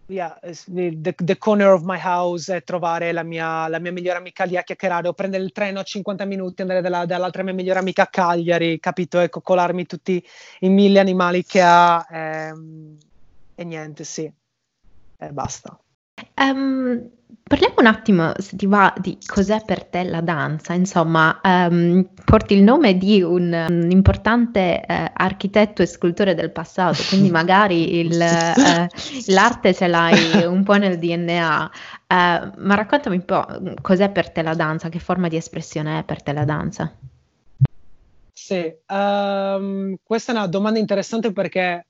yeah, 0.07 0.37
the, 0.67 1.13
the, 1.15 1.37
corner 1.37 1.71
of 1.71 1.83
my 1.83 1.97
house 1.97 2.53
e 2.53 2.61
trovare 2.61 3.11
la 3.11 3.23
mia, 3.23 3.67
la 3.67 3.79
mia 3.79 3.91
migliore 3.91 4.17
amica 4.17 4.43
lì 4.43 4.57
a 4.57 4.63
chiacchierare 4.63 5.07
o 5.07 5.13
prendere 5.13 5.43
il 5.43 5.51
treno 5.51 5.79
a 5.79 5.83
50 5.83 6.25
minuti, 6.25 6.61
andare 6.61 6.81
dalla, 6.81 7.05
dall'altra 7.05 7.43
mia 7.43 7.53
migliore 7.53 7.79
amica 7.79 8.03
a 8.03 8.07
Cagliari, 8.07 8.79
capito? 8.79 9.19
E 9.19 9.29
coccolarmi 9.29 9.85
tutti 9.85 10.23
i 10.59 10.69
mille 10.69 10.99
animali 10.99 11.45
che 11.45 11.61
ha 11.61 12.05
ehm, 12.09 12.97
e 13.55 13.63
niente, 13.63 14.03
sì. 14.03 14.31
E 15.17 15.29
basta. 15.29 15.79
Um, 16.41 17.07
parliamo 17.43 17.75
un 17.77 17.85
attimo, 17.85 18.31
se 18.37 18.55
ti 18.55 18.65
va, 18.65 18.91
di 18.97 19.17
cos'è 19.23 19.61
per 19.63 19.85
te 19.85 20.03
la 20.03 20.21
danza. 20.21 20.73
Insomma, 20.73 21.39
um, 21.43 22.07
porti 22.25 22.55
il 22.55 22.63
nome 22.63 22.97
di 22.97 23.21
un, 23.21 23.53
un 23.69 23.91
importante 23.91 24.83
uh, 24.87 24.93
architetto 25.13 25.83
e 25.83 25.85
scultore 25.85 26.33
del 26.33 26.51
passato, 26.51 27.03
quindi 27.09 27.29
magari 27.31 27.99
il, 27.99 28.13
uh, 28.13 29.31
l'arte 29.33 29.73
ce 29.73 29.87
l'hai 29.87 30.45
un 30.45 30.63
po' 30.63 30.77
nel 30.77 30.97
DNA. 30.97 31.71
Eh, 32.07 32.51
ma 32.57 32.75
raccontami 32.75 33.17
un 33.17 33.25
po' 33.25 33.45
cos'è 33.81 34.09
per 34.09 34.31
te 34.31 34.41
la 34.41 34.55
danza, 34.55 34.89
che 34.89 34.99
forma 34.99 35.27
di 35.27 35.35
espressione 35.35 35.99
è 35.99 36.03
per 36.03 36.23
te 36.23 36.33
la 36.33 36.43
danza? 36.43 36.91
Sì, 38.33 38.73
um, 38.87 39.95
questa 40.03 40.31
è 40.31 40.35
una 40.35 40.47
domanda 40.47 40.79
interessante 40.79 41.31
perché 41.31 41.85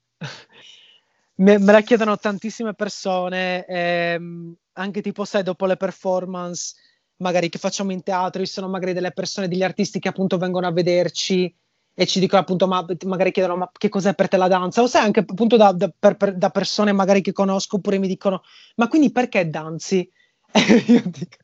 me, 1.41 1.57
me, 1.57 1.71
la 1.71 1.81
chiedono 1.81 2.17
tantissime 2.17 2.74
persone, 2.74 3.65
ehm, 3.65 4.55
anche 4.74 5.01
tipo 5.01 5.25
sai 5.25 5.43
dopo 5.43 5.65
le 5.65 5.77
performance 5.77 6.75
magari 7.17 7.50
che 7.50 7.60
facciamo 7.60 7.91
in 7.91 8.03
teatro, 8.03 8.43
ci 8.43 8.51
sono 8.51 8.67
magari 8.67 8.93
delle 8.93 9.12
persone, 9.12 9.48
degli 9.48 9.63
artisti 9.63 10.00
che 10.00 10.10
appunto 10.10 10.38
vengono 10.38 10.67
a 10.67 10.71
vederci 10.71 11.53
e 11.93 12.05
ci 12.07 12.19
dicono 12.19 12.41
appunto, 12.41 12.67
ma 12.67 12.86
magari 13.05 13.31
chiedono 13.31 13.57
ma 13.57 13.71
che 13.71 13.89
cos'è 13.89 14.15
per 14.15 14.27
te 14.27 14.38
la 14.38 14.48
danza? 14.48 14.81
O 14.81 14.88
sai 14.88 15.03
anche 15.03 15.19
appunto 15.19 15.57
da, 15.57 15.71
da, 15.71 15.91
per, 15.98 16.15
per, 16.15 16.36
da 16.36 16.50
persone 16.50 16.91
magari 16.93 17.21
che 17.21 17.31
conosco 17.31 17.75
oppure 17.77 18.00
mi 18.00 18.07
dicono, 18.07 18.41
ma 18.75 18.88
quindi 18.88 19.12
perché 19.12 19.48
danzi? 19.50 20.10
io 20.88 21.01
dico, 21.05 21.38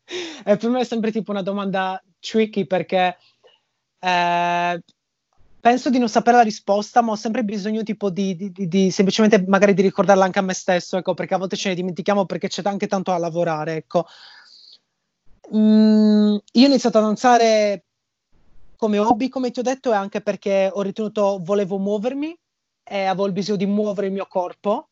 e 0.44 0.58
per 0.58 0.70
me 0.70 0.80
è 0.82 0.84
sempre 0.84 1.12
tipo 1.12 1.32
una 1.32 1.42
domanda 1.44 2.02
tricky 2.20 2.66
perché 2.66 3.18
eh, 4.00 4.82
penso 5.68 5.90
di 5.90 6.00
non 6.00 6.08
sapere 6.08 6.38
la 6.38 6.44
risposta, 6.44 7.02
ma 7.02 7.12
ho 7.12 7.16
sempre 7.16 7.44
bisogno 7.44 7.84
tipo 7.84 8.10
di, 8.10 8.38
di, 8.38 8.54
di, 8.54 8.70
di, 8.70 8.90
semplicemente 8.90 9.44
magari 9.48 9.74
di 9.74 9.82
ricordarla 9.82 10.24
anche 10.24 10.40
a 10.40 10.42
me 10.42 10.54
stesso, 10.54 10.96
ecco, 10.96 11.14
perché 11.14 11.34
a 11.34 11.38
volte 11.38 11.58
ce 11.58 11.68
ne 11.68 11.76
dimentichiamo 11.76 12.26
perché 12.26 12.48
c'è 12.48 12.62
anche 12.64 12.88
tanto 12.88 13.12
da 13.12 13.18
lavorare, 13.18 13.76
ecco. 13.76 14.06
Mm, 15.54 16.38
io 16.54 16.64
ho 16.64 16.68
iniziato 16.68 17.00
a 17.00 17.02
danzare 17.02 17.84
come 18.78 18.98
hobby, 18.98 19.28
come 19.28 19.52
ti 19.52 19.60
ho 19.60 19.62
detto, 19.62 19.92
e 19.92 19.96
anche 19.96 20.22
perché 20.22 20.70
ho 20.72 20.82
ritenuto 20.82 21.42
volevo 21.44 21.78
muovermi 21.78 22.40
e 22.86 23.04
avevo 23.04 23.26
il 23.26 23.34
bisogno 23.34 23.58
di 23.58 23.66
muovere 23.66 24.08
il 24.08 24.14
mio 24.14 24.26
corpo. 24.26 24.88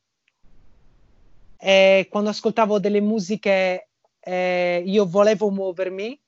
E 1.58 2.08
quando 2.12 2.32
ascoltavo 2.32 2.79
delle 2.79 3.00
musiche 3.00 3.91
eh, 4.20 4.84
io 4.86 5.05
volevo 5.05 5.50
muovermi 5.50 6.20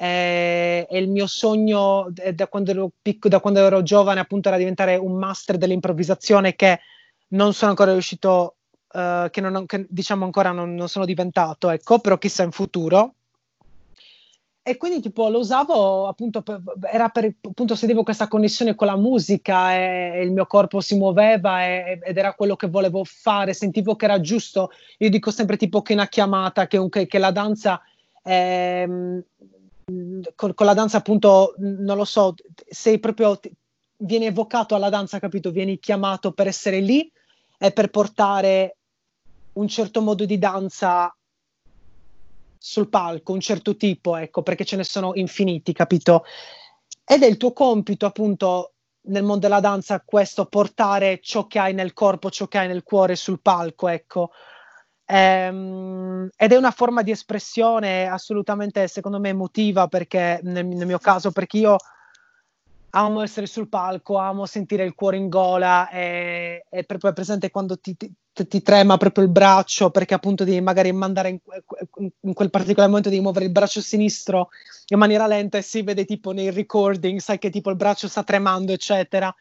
eh, 0.00 0.86
e 0.88 0.98
il 0.98 1.08
mio 1.08 1.26
sogno 1.26 2.06
da 2.32 2.46
quando, 2.46 2.70
ero 2.70 2.90
picco, 3.02 3.28
da 3.28 3.40
quando 3.40 3.58
ero 3.58 3.82
giovane 3.82 4.20
appunto 4.20 4.46
era 4.46 4.56
diventare 4.56 4.94
un 4.94 5.14
master 5.14 5.58
dell'improvvisazione 5.58 6.54
che 6.54 6.78
non 7.28 7.52
sono 7.52 7.70
ancora 7.70 7.90
riuscito, 7.90 8.54
uh, 8.92 9.28
che, 9.28 9.40
non, 9.40 9.66
che, 9.66 9.86
diciamo 9.88 10.24
ancora 10.24 10.52
non, 10.52 10.76
non, 10.76 10.88
sono 10.88 11.04
diventato, 11.04 11.68
ecco, 11.70 11.98
però 11.98 12.16
chissà 12.16 12.44
in 12.44 12.52
futuro. 12.52 13.14
E 14.62 14.76
quindi 14.76 15.00
tipo 15.00 15.28
lo 15.30 15.38
usavo 15.38 16.06
appunto, 16.06 16.42
per, 16.42 16.62
era 16.92 17.08
per, 17.08 17.34
appunto 17.42 17.74
sentivo 17.74 18.04
questa 18.04 18.28
connessione 18.28 18.76
con 18.76 18.86
la 18.86 18.96
musica 18.96 19.74
e, 19.74 20.12
e 20.14 20.22
il 20.22 20.30
mio 20.30 20.46
corpo 20.46 20.80
si 20.80 20.96
muoveva 20.96 21.64
e, 21.64 21.98
ed 22.04 22.16
era 22.16 22.34
quello 22.34 22.54
che 22.54 22.68
volevo 22.68 23.02
fare, 23.02 23.52
sentivo 23.52 23.96
che 23.96 24.04
era 24.04 24.20
giusto. 24.20 24.70
Io 24.98 25.10
dico 25.10 25.32
sempre 25.32 25.56
tipo 25.56 25.82
che 25.82 25.94
una 25.94 26.06
chiamata, 26.06 26.68
che, 26.68 26.88
che, 26.88 27.08
che 27.08 27.18
la 27.18 27.32
danza... 27.32 27.82
Ehm, 28.22 29.24
con, 30.34 30.54
con, 30.54 30.66
la 30.66 30.74
danza 30.74 30.98
appunto, 30.98 31.54
non 31.58 31.96
lo 31.96 32.04
so, 32.04 32.34
sei 32.66 32.98
proprio, 32.98 33.40
vieni 33.96 34.26
evocato 34.26 34.74
alla 34.74 34.90
danza, 34.90 35.18
capito? 35.18 35.50
Vieni 35.50 35.78
chiamato 35.78 36.32
per 36.32 36.46
essere 36.46 36.80
lì 36.80 37.10
e 37.58 37.72
per 37.72 37.88
portare 37.88 38.76
un 39.52 39.66
certo 39.66 40.02
modo 40.02 40.24
di 40.24 40.38
danza 40.38 41.12
sul 42.60 42.88
palco, 42.88 43.32
un 43.32 43.40
certo 43.40 43.76
tipo, 43.76 44.16
ecco, 44.16 44.42
perché 44.42 44.64
ce 44.64 44.76
ne 44.76 44.84
sono 44.84 45.12
infiniti, 45.14 45.72
capito? 45.72 46.24
Ed 47.04 47.22
è 47.22 47.26
il 47.26 47.36
tuo 47.36 47.52
compito 47.52 48.04
appunto 48.04 48.74
nel 49.08 49.22
mondo 49.22 49.46
della 49.46 49.60
danza 49.60 50.02
questo, 50.04 50.46
portare 50.46 51.20
ciò 51.22 51.46
che 51.46 51.58
hai 51.58 51.72
nel 51.72 51.94
corpo, 51.94 52.30
ciò 52.30 52.46
che 52.46 52.58
hai 52.58 52.68
nel 52.68 52.82
cuore 52.82 53.16
sul 53.16 53.40
palco, 53.40 53.88
ecco. 53.88 54.32
Ehm, 55.10 56.28
ed 56.36 56.52
è 56.52 56.56
una 56.56 56.70
forma 56.70 57.02
di 57.02 57.10
espressione 57.10 58.06
assolutamente, 58.06 58.86
secondo 58.88 59.18
me, 59.18 59.30
emotiva, 59.30 59.88
perché 59.88 60.40
nel, 60.42 60.66
nel 60.66 60.86
mio 60.86 60.98
caso, 60.98 61.32
perché 61.32 61.56
io 61.56 61.76
amo 62.90 63.22
essere 63.22 63.46
sul 63.46 63.68
palco, 63.68 64.16
amo 64.16 64.44
sentire 64.44 64.84
il 64.84 64.94
cuore 64.94 65.16
in 65.16 65.28
gola 65.28 65.88
e, 65.88 66.64
e 66.68 66.84
proprio 66.84 67.10
è 67.10 67.14
presente 67.14 67.50
quando 67.50 67.78
ti, 67.78 67.96
ti, 67.96 68.12
ti, 68.32 68.62
trema 68.62 68.96
proprio 68.96 69.24
il 69.24 69.30
braccio 69.30 69.90
perché 69.90 70.14
appunto 70.14 70.44
devi 70.44 70.60
magari 70.60 70.90
mandare 70.92 71.28
in, 71.30 71.38
in, 72.20 72.32
quel 72.32 72.50
particolare 72.50 72.88
momento 72.88 73.10
devi 73.10 73.20
muovere 73.20 73.44
il 73.46 73.50
braccio 73.50 73.80
sinistro 73.80 74.48
in 74.88 74.98
maniera 74.98 75.26
lenta 75.26 75.58
e 75.58 75.62
si 75.62 75.82
vede 75.82 76.04
tipo 76.04 76.32
nei 76.32 76.50
recording, 76.50 77.18
sai 77.20 77.38
che 77.38 77.50
tipo 77.50 77.70
il 77.70 77.76
braccio 77.76 78.08
sta 78.08 78.22
tremando 78.22 78.72
eccetera. 78.72 79.34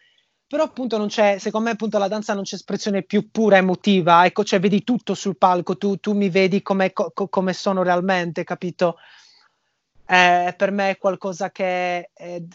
Però 0.47 0.63
appunto 0.63 0.97
non 0.97 1.07
c'è, 1.07 1.39
secondo 1.39 1.67
me 1.67 1.73
appunto 1.73 1.97
la 1.97 2.07
danza 2.07 2.33
non 2.33 2.43
c'è 2.43 2.55
espressione 2.55 3.03
più 3.03 3.29
pura 3.31 3.57
emotiva, 3.57 4.25
ecco, 4.25 4.43
cioè 4.43 4.59
vedi 4.59 4.83
tutto 4.83 5.13
sul 5.13 5.37
palco, 5.37 5.77
tu, 5.77 5.97
tu 5.97 6.13
mi 6.13 6.29
vedi 6.29 6.61
come, 6.61 6.93
co, 6.93 7.11
come 7.11 7.53
sono 7.53 7.83
realmente, 7.83 8.43
capito? 8.45 8.97
eh, 10.09 10.53
per 10.55 10.71
me 10.71 10.91
è 10.91 10.97
qualcosa 10.97 11.51
che 11.51 12.11
eh, 12.13 12.47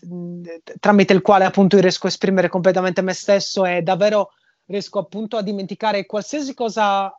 tramite 0.81 1.13
il 1.13 1.21
quale 1.21 1.45
appunto 1.45 1.77
io 1.77 1.83
riesco 1.83 2.07
a 2.07 2.09
esprimere 2.09 2.49
completamente 2.49 3.03
me 3.03 3.13
stesso 3.13 3.67
e 3.67 3.83
davvero 3.83 4.31
riesco 4.67 4.99
appunto 4.99 5.37
a 5.37 5.43
dimenticare 5.43 6.07
qualsiasi 6.07 6.55
cosa 6.55 7.15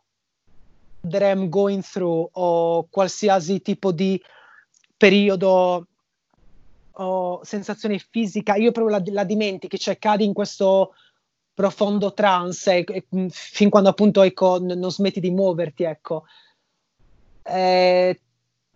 that 1.08 1.22
I'm 1.22 1.48
going 1.48 1.82
through 1.82 2.28
o 2.32 2.88
qualsiasi 2.90 3.62
tipo 3.62 3.92
di 3.92 4.20
periodo 4.96 5.86
o 6.96 7.40
sensazione 7.42 7.98
fisica, 7.98 8.54
io 8.54 8.72
proprio 8.72 8.98
la, 8.98 9.02
la 9.06 9.24
dimentichi, 9.24 9.78
cioè 9.78 9.98
cadi 9.98 10.24
in 10.24 10.32
questo 10.32 10.94
profondo 11.54 12.12
trance 12.12 12.84
e, 12.84 12.84
e, 12.86 13.28
fin 13.30 13.70
quando 13.70 13.88
appunto 13.88 14.22
ecco, 14.22 14.60
n- 14.60 14.78
non 14.78 14.90
smetti 14.90 15.20
di 15.20 15.30
muoverti, 15.30 15.84
ecco. 15.84 16.24
Eh, 17.42 18.20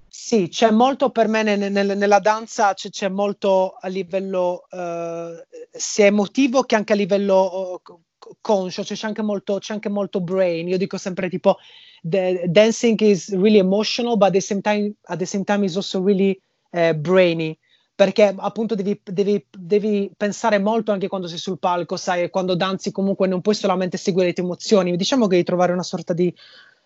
sì, 0.08 0.48
c'è 0.48 0.70
molto 0.70 1.10
per 1.10 1.28
me 1.28 1.42
nel, 1.42 1.70
nel, 1.70 1.96
nella 1.96 2.18
danza, 2.18 2.74
c'è, 2.74 2.88
c'è, 2.90 3.08
molto 3.08 3.76
a 3.80 3.88
livello 3.88 4.66
uh, 4.70 5.40
sia 5.70 6.06
emotivo 6.06 6.62
che 6.62 6.74
anche 6.74 6.92
a 6.92 6.96
livello 6.96 7.80
uh, 7.86 8.00
conscio, 8.40 8.84
cioè 8.84 8.96
c'è, 8.96 9.06
anche 9.06 9.22
molto, 9.22 9.58
c'è 9.58 9.74
anche 9.74 9.88
molto 9.88 10.20
brain. 10.20 10.66
Io 10.68 10.78
dico 10.78 10.98
sempre 10.98 11.28
tipo, 11.28 11.58
the, 12.02 12.44
dancing 12.48 12.98
is 13.00 13.30
really 13.30 13.58
emotional, 13.58 14.16
but 14.16 14.28
at 14.28 14.32
the 14.32 14.40
same 14.40 14.60
time, 14.60 14.94
at 15.04 15.18
the 15.18 15.26
same 15.26 15.44
time 15.44 15.64
is 15.64 15.76
also 15.76 16.02
really 16.02 16.40
uh, 16.70 16.92
brainy 16.94 17.56
perché 17.98 18.32
appunto 18.36 18.76
devi, 18.76 19.00
devi, 19.02 19.44
devi, 19.50 20.08
pensare 20.16 20.60
molto 20.60 20.92
anche 20.92 21.08
quando 21.08 21.26
sei 21.26 21.38
sul 21.38 21.58
palco, 21.58 21.96
sai, 21.96 22.30
quando 22.30 22.54
danzi 22.54 22.92
comunque 22.92 23.26
non 23.26 23.40
puoi 23.40 23.56
solamente 23.56 23.96
seguire 23.96 24.28
le 24.28 24.34
tue 24.34 24.44
emozioni, 24.44 24.96
diciamo 24.96 25.24
che 25.24 25.30
devi 25.30 25.42
trovare 25.42 25.72
una 25.72 25.82
sorta 25.82 26.12
di 26.12 26.32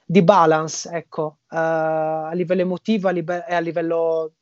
di 0.07 0.23
balance, 0.23 0.89
ecco, 0.91 1.41
uh, 1.51 1.57
a 1.57 2.33
livello 2.33 2.63
emotivo 2.63 3.09
a 3.09 3.11
libe- 3.11 3.45
e 3.47 3.55
a 3.55 3.61
livello 3.61 4.33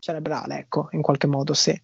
cerebrale, 0.00 0.58
ecco, 0.58 0.88
in 0.90 1.00
qualche 1.00 1.28
modo, 1.28 1.54
sì. 1.54 1.80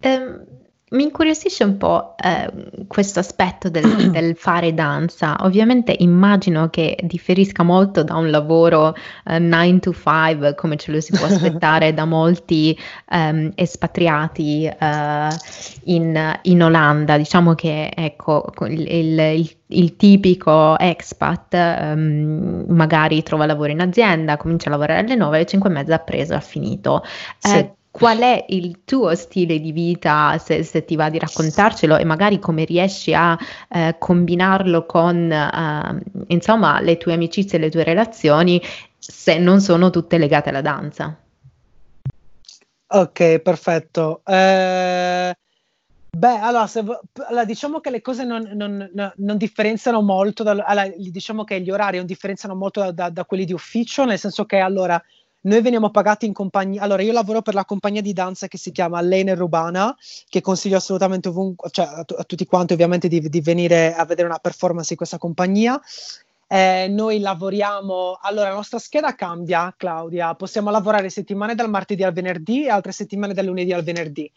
Um, 0.00 0.44
mi 0.90 1.02
incuriosisce 1.02 1.64
un 1.64 1.76
po' 1.76 2.14
eh, 2.16 2.50
questo 2.86 3.18
aspetto 3.18 3.68
del, 3.68 4.10
del, 4.10 4.36
fare 4.36 4.72
danza. 4.74 5.36
Ovviamente 5.40 5.94
immagino 5.98 6.70
che 6.70 6.98
differisca 7.02 7.62
molto 7.62 8.02
da 8.02 8.16
un 8.16 8.30
lavoro 8.30 8.94
9 9.24 9.68
uh, 9.68 9.78
to 9.78 9.92
5, 9.92 10.54
come 10.54 10.76
ce 10.76 10.92
lo 10.92 11.00
si 11.00 11.12
può 11.12 11.26
aspettare 11.28 11.92
da 11.92 12.04
molti 12.04 12.78
um, 13.10 13.50
espatriati 13.54 14.70
uh, 14.80 15.34
in, 15.84 16.38
in, 16.42 16.62
Olanda. 16.62 17.16
Diciamo 17.16 17.54
che 17.54 17.90
ecco, 17.94 18.50
il, 18.66 18.86
il, 18.86 19.56
il 19.66 19.96
tipico 19.96 20.78
expat 20.78 21.54
um, 21.54 22.64
magari 22.68 23.22
trova 23.22 23.46
lavoro 23.46 23.70
in 23.70 23.80
azienda, 23.80 24.36
comincia 24.36 24.68
a 24.68 24.72
lavorare 24.72 25.00
alle 25.00 25.14
9, 25.16 25.36
alle 25.36 25.46
5 25.46 25.68
e 25.68 25.72
mezza 25.72 25.94
ha 25.96 25.98
preso, 25.98 26.34
ha 26.34 26.40
finito. 26.40 27.02
Sì. 27.38 27.56
Eh, 27.56 27.72
qual 27.90 28.18
è 28.18 28.44
il 28.48 28.80
tuo 28.84 29.14
stile 29.14 29.58
di 29.58 29.72
vita, 29.72 30.38
se, 30.38 30.62
se, 30.62 30.84
ti 30.84 30.94
va 30.94 31.10
di 31.10 31.18
raccontarcelo 31.18 31.96
e 31.96 32.04
magari 32.04 32.38
come 32.38 32.64
riesci 32.64 33.14
a 33.14 33.36
eh, 33.68 33.96
combinarlo 33.98 34.86
con 34.86 35.30
eh, 35.30 36.02
insomma 36.28 36.80
le 36.80 36.96
tue 36.96 37.14
amicizie 37.14 37.58
e 37.58 37.60
le 37.62 37.70
tue 37.70 37.84
relazioni 37.84 38.60
se 38.98 39.38
non 39.38 39.60
sono 39.60 39.90
tutte 39.90 40.18
legate 40.18 40.50
alla 40.50 40.60
danza. 40.60 41.16
Ok, 42.90 43.40
perfetto. 43.40 44.22
Eh, 44.24 45.34
beh, 46.10 46.38
allora, 46.40 46.66
se, 46.66 46.82
allora, 47.28 47.44
diciamo 47.44 47.80
che 47.80 47.90
le 47.90 48.00
cose 48.00 48.24
non, 48.24 48.50
non, 48.54 48.90
non, 49.16 49.36
differenziano 49.36 50.00
molto, 50.00 50.42
da, 50.42 50.52
allora, 50.52 50.88
diciamo 50.96 51.44
che 51.44 51.60
gli 51.60 51.70
orari 51.70 51.98
non 51.98 52.06
differenziano 52.06 52.54
molto 52.54 52.80
da, 52.80 52.92
da, 52.92 53.10
da 53.10 53.24
quelli 53.24 53.44
di 53.44 53.52
ufficio, 53.52 54.04
nel 54.04 54.18
senso 54.18 54.46
che 54.46 54.58
allora 54.58 55.02
noi 55.40 55.62
veniamo 55.62 55.90
pagati 55.90 56.26
in 56.26 56.32
compagnia. 56.32 56.82
Allora, 56.82 57.02
io 57.02 57.12
lavoro 57.12 57.42
per 57.42 57.54
la 57.54 57.64
compagnia 57.64 58.02
di 58.02 58.12
danza 58.12 58.48
che 58.48 58.58
si 58.58 58.72
chiama 58.72 59.00
Lane 59.00 59.34
Rubana, 59.34 59.94
che 60.28 60.40
consiglio 60.40 60.76
assolutamente 60.76 61.28
ovunque, 61.28 61.70
cioè 61.70 61.86
a, 61.86 62.04
t- 62.04 62.16
a 62.18 62.24
tutti 62.24 62.44
quanti 62.44 62.72
ovviamente 62.72 63.08
di, 63.08 63.20
di, 63.20 63.40
venire 63.40 63.94
a 63.94 64.04
vedere 64.04 64.26
una 64.26 64.38
performance 64.38 64.90
di 64.90 64.96
questa 64.96 65.18
compagnia. 65.18 65.80
Eh, 66.50 66.88
noi 66.88 67.20
lavoriamo, 67.20 68.18
allora 68.20 68.48
la 68.48 68.54
nostra 68.54 68.78
scheda 68.78 69.14
cambia, 69.14 69.72
Claudia, 69.76 70.34
possiamo 70.34 70.70
lavorare 70.70 71.10
settimane 71.10 71.54
dal 71.54 71.68
martedì 71.68 72.02
al 72.02 72.12
venerdì 72.12 72.64
e 72.64 72.70
altre 72.70 72.92
settimane 72.92 73.34
dal 73.34 73.44
lunedì 73.44 73.72
al 73.72 73.82
venerdì. 73.84 74.30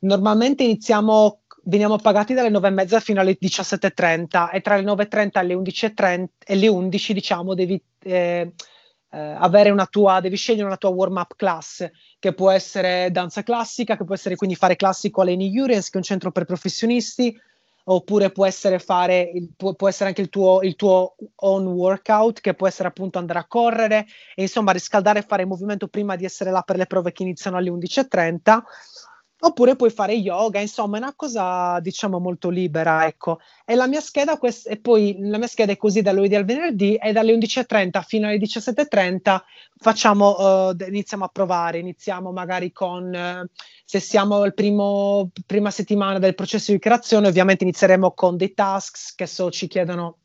Normalmente 0.00 0.62
iniziamo, 0.62 1.40
veniamo 1.64 1.96
pagati 1.96 2.34
dalle 2.34 2.50
9.30 2.50 3.00
fino 3.00 3.20
alle 3.20 3.38
17.30 3.40 4.50
e 4.52 4.60
tra 4.60 4.76
le 4.76 4.82
9.30 4.82 5.30
e 5.40 5.42
le 5.42 5.54
11.30 5.54 6.26
e 6.46 6.54
le 6.54 6.68
11 6.68 7.12
diciamo 7.12 7.54
devi... 7.54 7.82
Eh, 8.02 8.52
avere 9.14 9.70
una 9.70 9.86
tua, 9.86 10.20
devi 10.20 10.36
scegliere 10.36 10.66
una 10.66 10.76
tua 10.76 10.90
warm-up 10.90 11.34
class, 11.36 11.88
che 12.18 12.32
può 12.34 12.50
essere 12.50 13.10
danza 13.10 13.42
classica, 13.42 13.96
che 13.96 14.04
può 14.04 14.14
essere 14.14 14.36
quindi 14.36 14.56
fare 14.56 14.76
classico 14.76 15.20
all'Eni 15.22 15.58
Uriens, 15.58 15.86
che 15.86 15.94
è 15.94 15.98
un 15.98 16.02
centro 16.02 16.30
per 16.30 16.44
professionisti, 16.44 17.36
oppure 17.84 18.30
può 18.30 18.46
essere, 18.46 18.78
fare 18.78 19.30
può, 19.56 19.74
può 19.74 19.88
essere 19.88 20.08
anche 20.08 20.22
il 20.22 20.28
tuo, 20.28 20.62
il 20.62 20.74
tuo, 20.74 21.14
own 21.36 21.66
workout, 21.66 22.40
che 22.40 22.54
può 22.54 22.66
essere 22.66 22.88
appunto 22.88 23.18
andare 23.18 23.38
a 23.38 23.46
correre 23.46 24.06
e 24.34 24.42
insomma 24.42 24.72
riscaldare 24.72 25.20
e 25.20 25.22
fare 25.22 25.42
il 25.42 25.48
movimento 25.48 25.88
prima 25.88 26.16
di 26.16 26.24
essere 26.24 26.50
là 26.50 26.62
per 26.62 26.76
le 26.76 26.86
prove 26.86 27.12
che 27.12 27.22
iniziano 27.22 27.56
alle 27.56 27.70
11.30 27.70 28.62
oppure 29.46 29.76
puoi 29.76 29.90
fare 29.90 30.14
yoga, 30.14 30.58
insomma, 30.58 30.96
è 30.96 31.00
una 31.00 31.14
cosa 31.14 31.78
diciamo 31.80 32.18
molto 32.18 32.48
libera, 32.48 33.06
ecco. 33.06 33.40
E 33.64 33.74
la 33.74 33.86
mia 33.86 34.00
scheda, 34.00 34.38
quest- 34.38 34.68
e 34.68 34.78
poi 34.78 35.16
la 35.18 35.38
mia 35.38 35.46
scheda 35.46 35.72
è 35.72 35.76
così 35.76 36.00
dal 36.00 36.14
lunedì 36.14 36.34
al 36.34 36.44
venerdì 36.44 36.96
e 36.96 37.12
dalle 37.12 37.34
11.30 37.34 38.02
fino 38.02 38.26
alle 38.26 38.38
17.30 38.38 39.42
facciamo, 39.76 40.70
uh, 40.70 40.76
iniziamo 40.78 41.24
a 41.24 41.28
provare, 41.28 41.78
iniziamo 41.78 42.32
magari 42.32 42.72
con, 42.72 43.04
uh, 43.12 43.46
se 43.84 44.00
siamo 44.00 44.40
al 44.40 44.54
primo, 44.54 45.30
prima 45.46 45.70
settimana 45.70 46.18
del 46.18 46.34
processo 46.34 46.72
di 46.72 46.78
creazione, 46.78 47.28
ovviamente 47.28 47.64
inizieremo 47.64 48.12
con 48.12 48.36
dei 48.36 48.54
tasks 48.54 49.14
che 49.14 49.26
so 49.26 49.50
ci 49.50 49.68
chiedono 49.68 50.18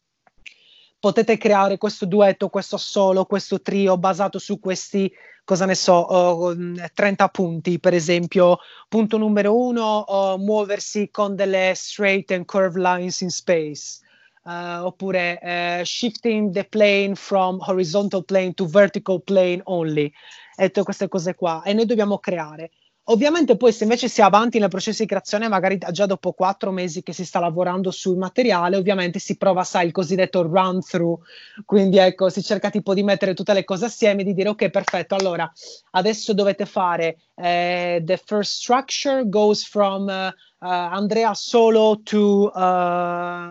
potete 0.99 1.37
creare 1.37 1.77
questo 1.77 2.05
duetto, 2.05 2.49
questo 2.49 2.75
solo, 2.77 3.25
questo 3.25 3.61
trio 3.61 3.97
basato 3.97 4.37
su 4.37 4.59
questi 4.59 5.09
cosa 5.49 5.65
ne 5.65 5.73
so, 5.73 6.05
uh, 6.05 6.75
30 6.93 7.27
punti, 7.29 7.79
per 7.79 7.95
esempio, 7.95 8.59
punto 8.87 9.17
numero 9.17 9.57
uno, 9.57 10.05
muoversi 10.37 11.09
con 11.09 11.35
delle 11.35 11.73
straight 11.75 12.29
and 12.29 12.45
curved 12.45 12.77
lines 12.77 13.21
in 13.21 13.31
space. 13.31 13.99
Uh, 14.43 14.85
oppure 14.85 15.39
uh, 15.41 15.83
shifting 15.83 16.51
the 16.53 16.63
plane 16.63 17.15
from 17.15 17.59
horizontal 17.59 18.23
plane 18.23 18.53
to 18.53 18.67
vertical 18.67 19.19
plane 19.21 19.59
only, 19.65 20.11
e 20.55 20.67
tutte 20.67 20.83
queste 20.83 21.07
cose 21.07 21.33
qua. 21.33 21.63
E 21.63 21.73
noi 21.73 21.85
dobbiamo 21.85 22.19
creare. 22.19 22.69
Ovviamente 23.11 23.57
poi 23.57 23.73
se 23.73 23.83
invece 23.83 24.07
si 24.07 24.21
è 24.21 24.23
avanti 24.23 24.59
nel 24.59 24.69
processo 24.69 25.01
di 25.01 25.07
creazione, 25.07 25.47
magari 25.47 25.79
già 25.91 26.05
dopo 26.05 26.31
quattro 26.31 26.69
mesi 26.71 27.01
che 27.01 27.11
si 27.11 27.25
sta 27.25 27.39
lavorando 27.39 27.89
sul 27.89 28.17
materiale, 28.17 28.77
ovviamente 28.77 29.17
si 29.17 29.35
prova, 29.35 29.63
sai, 29.63 29.87
il 29.87 29.91
cosiddetto 29.91 30.43
run 30.43 30.79
through, 30.81 31.19
quindi 31.65 31.97
ecco, 31.97 32.29
si 32.29 32.43
cerca 32.43 32.69
tipo 32.69 32.93
di 32.93 33.01
mettere 33.01 33.33
tutte 33.33 33.53
le 33.53 33.63
cose 33.63 33.85
assieme, 33.85 34.23
di 34.23 34.35
dire 34.35 34.49
ok, 34.49 34.69
perfetto, 34.69 35.15
allora 35.15 35.51
adesso 35.91 36.33
dovete 36.33 36.67
fare 36.67 37.17
eh, 37.33 37.99
the 38.05 38.21
first 38.23 38.61
structure 38.61 39.27
goes 39.27 39.65
from 39.65 40.03
uh, 40.03 40.27
uh, 40.63 40.69
Andrea 40.69 41.33
solo 41.33 42.01
to, 42.03 42.51
uh, 42.53 42.59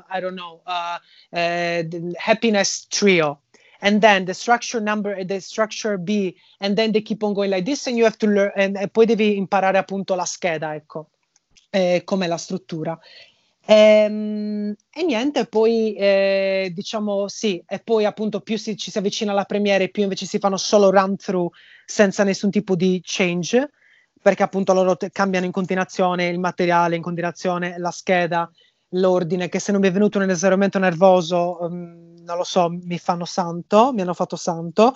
I 0.08 0.20
don't 0.20 0.36
know, 0.36 0.60
happiness 2.16 2.86
trio 2.88 3.40
and 3.80 4.00
then 4.00 4.24
the 4.24 4.34
structure 4.34 4.80
number 4.80 5.24
the 5.24 5.40
structure 5.40 5.98
B 5.98 6.34
and 6.58 6.76
then 6.76 6.92
they 6.92 7.02
keep 7.02 7.22
on 7.22 7.32
going 7.32 7.50
like 7.50 7.64
this 7.64 7.86
and 7.86 7.96
you 7.96 8.04
have 8.04 8.16
to 8.18 8.26
learn 8.26 8.52
and, 8.56 8.76
e 8.76 8.88
poi 8.88 9.06
devi 9.06 9.36
imparare 9.36 9.78
appunto 9.78 10.14
la 10.14 10.24
scheda 10.24 10.74
ecco 10.74 11.10
eh, 11.70 12.02
com'è 12.04 12.26
la 12.26 12.38
struttura. 12.38 12.98
Ehm, 13.70 14.74
e 14.90 15.02
niente 15.02 15.44
poi 15.44 15.94
eh, 15.94 16.70
diciamo 16.72 17.28
sì 17.28 17.62
e 17.66 17.80
poi 17.80 18.06
appunto 18.06 18.40
più 18.40 18.56
si, 18.56 18.78
ci 18.78 18.90
si 18.90 18.96
avvicina 18.96 19.32
alla 19.32 19.44
premiere 19.44 19.90
più 19.90 20.04
invece 20.04 20.24
si 20.24 20.38
fanno 20.38 20.56
solo 20.56 20.90
run 20.90 21.16
through 21.16 21.52
senza 21.84 22.24
nessun 22.24 22.50
tipo 22.50 22.74
di 22.74 23.02
change 23.04 23.68
perché 24.22 24.42
appunto 24.42 24.72
loro 24.72 24.96
te- 24.96 25.10
cambiano 25.10 25.44
in 25.44 25.52
continuazione 25.52 26.28
il 26.28 26.38
materiale 26.38 26.96
in 26.96 27.02
continuazione 27.02 27.76
la 27.76 27.90
scheda 27.90 28.50
l'ordine 28.92 29.50
che 29.50 29.58
se 29.58 29.70
non 29.70 29.82
mi 29.82 29.88
è 29.88 29.92
venuto 29.92 30.18
un 30.18 30.30
esaurimento 30.30 30.78
nervoso 30.78 31.58
um, 31.60 32.16
non 32.28 32.36
lo 32.36 32.44
so, 32.44 32.68
mi 32.68 32.98
fanno 32.98 33.24
santo, 33.24 33.92
mi 33.94 34.02
hanno 34.02 34.12
fatto 34.12 34.36
santo. 34.36 34.94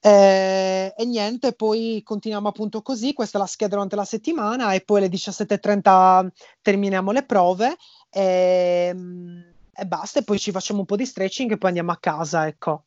Eh, 0.00 0.92
e 0.96 1.04
niente, 1.04 1.52
poi 1.52 2.00
continuiamo 2.02 2.48
appunto 2.48 2.82
così, 2.82 3.12
questa 3.12 3.38
è 3.38 3.40
la 3.40 3.46
scheda 3.46 3.70
durante 3.74 3.96
la 3.96 4.04
settimana 4.04 4.72
e 4.72 4.80
poi 4.80 4.98
alle 4.98 5.08
17.30 5.08 6.30
terminiamo 6.60 7.10
le 7.10 7.24
prove 7.24 7.76
e, 8.10 8.88
ehm, 8.90 9.54
e 9.74 9.84
basta, 9.86 10.20
e 10.20 10.24
poi 10.24 10.38
ci 10.38 10.50
facciamo 10.50 10.80
un 10.80 10.86
po' 10.86 10.96
di 10.96 11.06
stretching 11.06 11.52
e 11.52 11.58
poi 11.58 11.68
andiamo 11.68 11.92
a 11.92 11.98
casa, 11.98 12.46
ecco. 12.46 12.84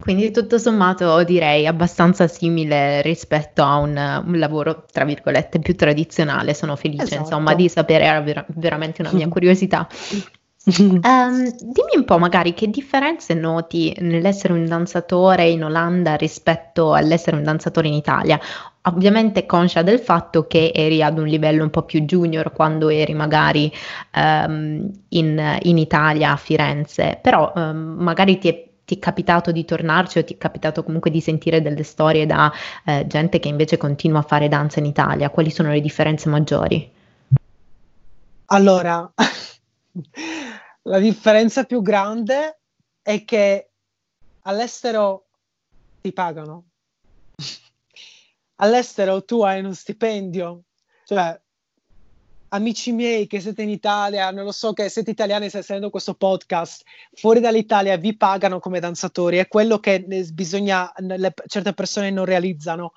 Quindi 0.00 0.30
tutto 0.30 0.58
sommato 0.58 1.22
direi 1.24 1.66
abbastanza 1.66 2.26
simile 2.26 3.02
rispetto 3.02 3.62
a 3.62 3.76
un, 3.76 4.22
un 4.24 4.38
lavoro, 4.38 4.86
tra 4.90 5.04
virgolette, 5.04 5.58
più 5.58 5.76
tradizionale. 5.76 6.54
Sono 6.54 6.74
felice 6.74 7.04
esatto. 7.04 7.20
insomma 7.20 7.54
di 7.54 7.68
sapere, 7.68 8.04
era 8.04 8.20
ver- 8.22 8.46
veramente 8.54 9.02
una 9.02 9.12
mia 9.12 9.28
curiosità. 9.28 9.86
Um, 10.66 11.50
dimmi 11.58 11.96
un 11.96 12.04
po' 12.04 12.18
magari 12.18 12.52
che 12.52 12.68
differenze 12.68 13.34
noti 13.34 13.96
nell'essere 14.00 14.52
un 14.52 14.66
danzatore 14.66 15.48
in 15.48 15.64
Olanda 15.64 16.16
rispetto 16.16 16.92
all'essere 16.92 17.36
un 17.36 17.42
danzatore 17.42 17.88
in 17.88 17.94
Italia. 17.94 18.38
Ovviamente 18.82 19.46
conscia 19.46 19.82
del 19.82 19.98
fatto 19.98 20.46
che 20.46 20.72
eri 20.74 21.02
ad 21.02 21.18
un 21.18 21.26
livello 21.26 21.62
un 21.62 21.70
po' 21.70 21.82
più 21.82 22.00
junior 22.00 22.52
quando 22.52 22.88
eri 22.88 23.14
magari 23.14 23.70
um, 24.14 24.90
in, 25.08 25.58
in, 25.62 25.78
Italia 25.78 26.32
a 26.32 26.36
Firenze, 26.36 27.18
però 27.20 27.52
um, 27.54 27.96
magari 27.98 28.38
ti 28.38 28.48
è 28.48 28.68
ti 28.90 28.96
è 28.96 28.98
capitato 28.98 29.52
di 29.52 29.64
tornarci 29.64 30.18
o 30.18 30.24
ti 30.24 30.34
è 30.34 30.36
capitato 30.36 30.82
comunque 30.82 31.12
di 31.12 31.20
sentire 31.20 31.62
delle 31.62 31.84
storie 31.84 32.26
da 32.26 32.52
eh, 32.84 33.06
gente 33.06 33.38
che 33.38 33.46
invece 33.46 33.76
continua 33.76 34.18
a 34.18 34.22
fare 34.22 34.48
danza 34.48 34.80
in 34.80 34.86
Italia? 34.86 35.30
Quali 35.30 35.48
sono 35.50 35.70
le 35.70 35.80
differenze 35.80 36.28
maggiori? 36.28 36.90
Allora, 38.46 39.08
la 40.82 40.98
differenza 40.98 41.64
più 41.64 41.82
grande 41.82 42.60
è 43.02 43.24
che 43.24 43.70
all'estero 44.42 45.26
ti 46.00 46.12
pagano. 46.12 46.70
all'estero 48.56 49.24
tu 49.24 49.42
hai 49.42 49.60
uno 49.60 49.72
stipendio, 49.72 50.64
cioè 51.04 51.38
amici 52.50 52.92
miei 52.92 53.26
che 53.26 53.40
siete 53.40 53.62
in 53.62 53.68
Italia, 53.68 54.30
non 54.30 54.44
lo 54.44 54.52
so 54.52 54.72
che 54.72 54.88
siete 54.88 55.10
italiani 55.10 55.46
e 55.46 55.48
state 55.48 55.64
seguendo 55.64 55.90
questo 55.90 56.14
podcast, 56.14 56.82
fuori 57.12 57.40
dall'Italia 57.40 57.96
vi 57.96 58.16
pagano 58.16 58.58
come 58.58 58.80
danzatori, 58.80 59.36
è 59.36 59.48
quello 59.48 59.78
che 59.78 60.04
bisogna, 60.32 60.92
le, 60.96 61.32
certe 61.46 61.74
persone 61.74 62.10
non 62.10 62.24
realizzano, 62.24 62.92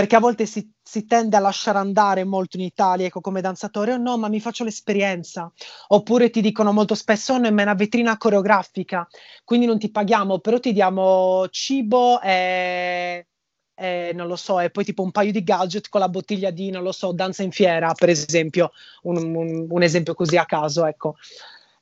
perché 0.00 0.16
a 0.16 0.20
volte 0.20 0.46
si, 0.46 0.66
si, 0.82 1.04
tende 1.04 1.36
a 1.36 1.40
lasciare 1.40 1.76
andare 1.76 2.24
molto 2.24 2.56
in 2.56 2.62
Italia, 2.62 3.04
ecco, 3.04 3.20
come 3.20 3.42
danzatore, 3.42 3.92
oh 3.92 3.98
no, 3.98 4.16
ma 4.16 4.28
mi 4.28 4.40
faccio 4.40 4.64
l'esperienza, 4.64 5.52
oppure 5.88 6.30
ti 6.30 6.40
dicono 6.40 6.72
molto 6.72 6.94
spesso, 6.94 7.34
oh 7.34 7.38
no, 7.38 7.48
è 7.48 7.50
una 7.50 7.74
vetrina 7.74 8.16
coreografica, 8.16 9.06
quindi 9.44 9.66
non 9.66 9.78
ti 9.78 9.90
paghiamo, 9.90 10.38
però 10.38 10.58
ti 10.58 10.72
diamo 10.72 11.46
cibo 11.50 12.18
e 12.22 13.26
eh, 13.74 14.12
non 14.14 14.26
lo 14.26 14.36
so, 14.36 14.58
e 14.58 14.70
poi 14.70 14.84
tipo 14.84 15.02
un 15.02 15.10
paio 15.10 15.32
di 15.32 15.44
gadget 15.44 15.90
con 15.90 16.00
la 16.00 16.08
bottiglia 16.08 16.50
di, 16.50 16.70
non 16.70 16.82
lo 16.82 16.92
so, 16.92 17.12
danza 17.12 17.42
in 17.42 17.50
fiera, 17.50 17.92
per 17.92 18.08
esempio, 18.08 18.72
un, 19.02 19.18
un, 19.34 19.66
un 19.68 19.82
esempio 19.82 20.14
così 20.14 20.38
a 20.38 20.46
caso, 20.46 20.86
ecco. 20.86 21.16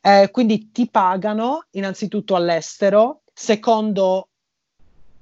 Eh, 0.01 0.29
quindi 0.33 0.73
ti 0.73 0.91
pagano 0.91 1.67
innanzitutto 1.71 2.35
all'estero, 2.35 3.21
secondo, 3.33 4.29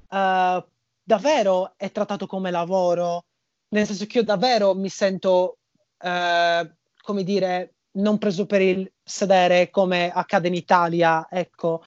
uh, 0.09 0.65
davvero 1.07 1.75
è 1.77 1.93
trattato 1.93 2.27
come 2.27 2.51
lavoro, 2.51 3.27
nel 3.69 3.87
senso 3.87 4.07
che 4.07 4.19
io 4.19 4.25
davvero 4.25 4.75
mi 4.75 4.89
sento, 4.89 5.59
uh, 5.99 6.69
come 7.01 7.23
dire, 7.23 7.77
non 7.93 8.19
preso 8.19 8.45
per 8.45 8.61
il 8.61 8.93
sedere 9.03 9.71
come 9.71 10.11
accade 10.11 10.49
in 10.49 10.55
Italia, 10.55 11.29
ecco. 11.31 11.85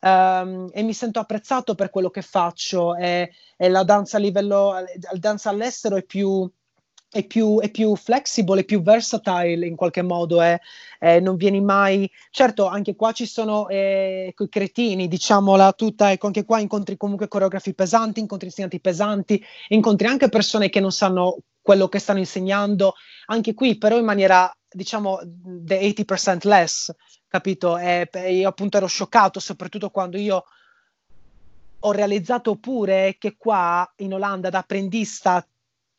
Um, 0.00 0.68
e 0.72 0.82
mi 0.82 0.94
sento 0.94 1.20
apprezzato 1.20 1.74
per 1.74 1.90
quello 1.90 2.08
che 2.10 2.22
faccio. 2.22 2.96
E, 2.96 3.30
e 3.56 3.68
la 3.68 3.84
danza 3.84 4.16
a 4.16 4.20
livello, 4.20 4.72
la 4.72 5.18
danza 5.18 5.50
all'estero 5.50 5.96
è 5.96 6.02
più, 6.04 6.50
è 7.12 7.26
più, 7.26 7.60
è 7.60 7.70
più 7.70 7.94
flexibile, 7.94 8.62
è 8.62 8.64
più 8.64 8.80
versatile 8.80 9.66
in 9.66 9.76
qualche 9.76 10.00
modo, 10.00 10.40
eh, 10.40 10.58
eh, 10.98 11.20
non 11.20 11.36
vieni 11.36 11.60
mai... 11.60 12.10
Certo, 12.30 12.66
anche 12.66 12.96
qua 12.96 13.12
ci 13.12 13.26
sono 13.26 13.68
eh, 13.68 14.32
quei 14.34 14.48
cretini, 14.48 15.08
diciamola 15.08 15.74
tutta, 15.74 16.10
ecco, 16.10 16.26
anche 16.26 16.46
qua 16.46 16.58
incontri 16.58 16.96
comunque 16.96 17.28
coreografi 17.28 17.74
pesanti, 17.74 18.20
incontri 18.20 18.46
insegnanti 18.46 18.80
pesanti, 18.80 19.44
incontri 19.68 20.06
anche 20.06 20.30
persone 20.30 20.70
che 20.70 20.80
non 20.80 20.90
sanno 20.90 21.36
quello 21.60 21.86
che 21.88 21.98
stanno 21.98 22.18
insegnando, 22.18 22.94
anche 23.26 23.52
qui 23.52 23.76
però 23.76 23.98
in 23.98 24.06
maniera, 24.06 24.50
diciamo, 24.70 25.20
the 25.44 25.78
80% 25.80 26.48
less, 26.48 26.90
capito? 27.28 27.76
E, 27.76 28.08
io 28.30 28.48
appunto 28.48 28.78
ero 28.78 28.86
scioccato, 28.86 29.38
soprattutto 29.38 29.90
quando 29.90 30.16
io 30.16 30.44
ho 31.84 31.92
realizzato 31.92 32.56
pure 32.56 33.16
che 33.18 33.36
qua 33.36 33.90
in 33.96 34.14
Olanda 34.14 34.48
da 34.48 34.58
apprendista 34.58 35.46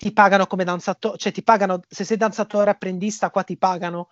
ti 0.03 0.11
pagano 0.11 0.47
come 0.47 0.65
danzatore, 0.65 1.17
cioè 1.17 1.31
ti 1.31 1.43
pagano, 1.43 1.79
se 1.87 2.03
sei 2.03 2.17
danzatore 2.17 2.69
apprendista 2.71 3.29
qua 3.29 3.43
ti 3.43 3.57
pagano. 3.57 4.09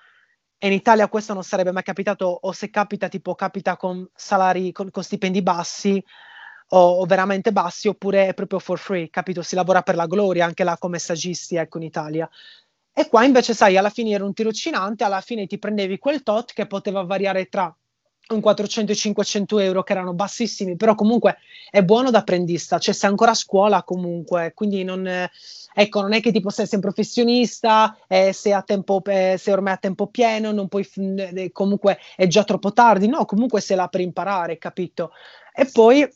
E 0.57 0.67
in 0.67 0.73
Italia 0.73 1.09
questo 1.09 1.33
non 1.33 1.43
sarebbe 1.43 1.73
mai 1.73 1.83
capitato, 1.83 2.25
o 2.25 2.51
se 2.53 2.69
capita, 2.69 3.09
tipo 3.09 3.35
capita 3.35 3.75
con 3.75 4.09
salari, 4.15 4.71
con, 4.71 4.89
con 4.89 5.03
stipendi 5.03 5.41
bassi, 5.41 6.01
o, 6.69 6.99
o, 6.99 7.05
veramente 7.05 7.51
bassi, 7.51 7.89
oppure 7.89 8.27
è 8.27 8.33
proprio 8.33 8.59
for 8.59 8.79
free, 8.79 9.09
capito? 9.09 9.41
Si 9.41 9.53
lavora 9.55 9.81
per 9.81 9.95
la 9.95 10.05
gloria 10.05 10.45
anche 10.45 10.63
là 10.63 10.77
come 10.77 10.97
saggisti, 10.97 11.55
ecco, 11.57 11.77
in 11.77 11.83
Italia. 11.83 12.29
E 12.93 13.09
qua 13.09 13.25
invece, 13.25 13.53
sai, 13.53 13.75
alla 13.75 13.89
fine 13.89 14.11
era 14.11 14.23
un 14.23 14.33
tirocinante, 14.33 15.03
alla 15.03 15.19
fine 15.19 15.45
ti 15.45 15.59
prendevi 15.59 15.97
quel 15.97 16.23
tot 16.23 16.53
che 16.53 16.67
poteva 16.67 17.03
variare 17.03 17.47
tra 17.47 17.75
un 18.29 18.41
400 18.41 18.91
e 18.91 18.95
500 18.95 19.59
euro 19.59 19.83
che 19.83 19.91
erano 19.91 20.13
bassissimi, 20.13 20.75
però 20.75 20.95
comunque 20.95 21.37
è 21.69 21.83
buono 21.83 22.11
da 22.11 22.19
apprendista, 22.19 22.79
cioè 22.79 22.93
sei 22.93 23.09
ancora 23.09 23.31
a 23.31 23.35
scuola 23.35 23.83
comunque, 23.83 24.53
quindi 24.53 24.83
non, 24.83 25.05
ecco, 25.73 26.01
non 26.01 26.13
è 26.13 26.21
che 26.21 26.31
tipo 26.31 26.49
sei, 26.49 26.65
sei 26.65 26.79
un 26.79 26.83
professionista, 26.85 27.97
eh, 28.07 28.31
sei, 28.33 28.53
a 28.53 28.61
tempo, 28.61 29.01
eh, 29.05 29.35
sei 29.37 29.53
ormai 29.53 29.73
a 29.73 29.77
tempo 29.77 30.07
pieno, 30.07 30.51
non 30.51 30.67
puoi, 30.67 30.87
eh, 30.95 31.51
comunque 31.51 31.97
è 32.15 32.27
già 32.27 32.43
troppo 32.43 32.71
tardi, 32.71 33.07
no, 33.07 33.25
comunque 33.25 33.61
sei 33.61 33.77
là 33.77 33.87
per 33.87 34.01
imparare, 34.01 34.57
capito? 34.57 35.11
E 35.53 35.69
poi 35.71 36.07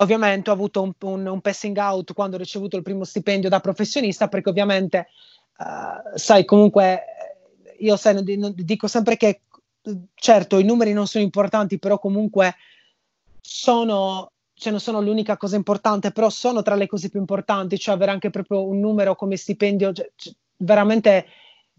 ovviamente 0.00 0.50
ho 0.50 0.52
avuto 0.52 0.82
un, 0.82 0.92
un, 1.00 1.26
un 1.26 1.40
passing 1.40 1.76
out 1.76 2.12
quando 2.14 2.36
ho 2.36 2.38
ricevuto 2.38 2.76
il 2.76 2.82
primo 2.82 3.04
stipendio 3.04 3.48
da 3.48 3.60
professionista, 3.60 4.28
perché 4.28 4.48
ovviamente 4.48 5.08
uh, 5.58 6.16
sai, 6.16 6.44
comunque 6.44 7.02
io 7.80 7.96
sai, 7.96 8.22
dico 8.54 8.86
sempre 8.86 9.16
che 9.16 9.42
certo 10.14 10.58
i 10.58 10.64
numeri 10.64 10.92
non 10.92 11.06
sono 11.06 11.24
importanti, 11.24 11.78
però 11.78 11.98
comunque 11.98 12.54
sono, 13.40 14.32
cioè 14.54 14.70
non 14.70 14.80
sono 14.80 15.00
l'unica 15.00 15.36
cosa 15.36 15.56
importante, 15.56 16.12
però 16.12 16.28
sono 16.30 16.62
tra 16.62 16.74
le 16.74 16.86
cose 16.86 17.08
più 17.10 17.20
importanti, 17.20 17.78
cioè 17.78 17.94
avere 17.94 18.10
anche 18.10 18.30
proprio 18.30 18.66
un 18.66 18.80
numero 18.80 19.14
come 19.14 19.36
stipendio, 19.36 19.92
cioè, 19.92 20.10
cioè 20.14 20.34
veramente 20.58 21.26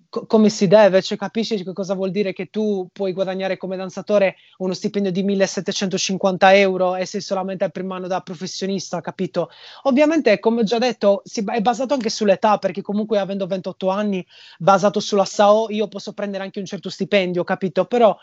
co- 0.09 0.25
come 0.25 0.49
si 0.49 0.67
deve, 0.67 1.01
cioè 1.01 1.17
capisci 1.17 1.63
che 1.63 1.73
cosa 1.73 1.93
vuol 1.93 2.11
dire 2.11 2.33
che 2.33 2.47
tu 2.49 2.89
puoi 2.91 3.13
guadagnare 3.13 3.57
come 3.57 3.77
danzatore 3.77 4.35
uno 4.57 4.73
stipendio 4.73 5.11
di 5.11 5.23
1750 5.23 6.53
euro 6.55 6.95
e 6.95 7.05
sei 7.05 7.21
solamente 7.21 7.63
al 7.63 7.71
primo 7.71 7.93
anno 7.93 8.07
da 8.07 8.21
professionista, 8.21 9.01
capito? 9.01 9.49
Ovviamente, 9.83 10.39
come 10.39 10.61
ho 10.61 10.63
già 10.63 10.77
detto, 10.77 11.21
si, 11.23 11.43
è 11.45 11.61
basato 11.61 11.93
anche 11.93 12.09
sull'età, 12.09 12.57
perché 12.57 12.81
comunque 12.81 13.19
avendo 13.19 13.45
28 13.47 13.89
anni, 13.89 14.25
basato 14.57 14.99
sulla 14.99 15.25
SAO, 15.25 15.69
io 15.69 15.87
posso 15.87 16.13
prendere 16.13 16.43
anche 16.43 16.59
un 16.59 16.65
certo 16.65 16.89
stipendio, 16.89 17.43
capito? 17.43 17.85
Però 17.85 18.15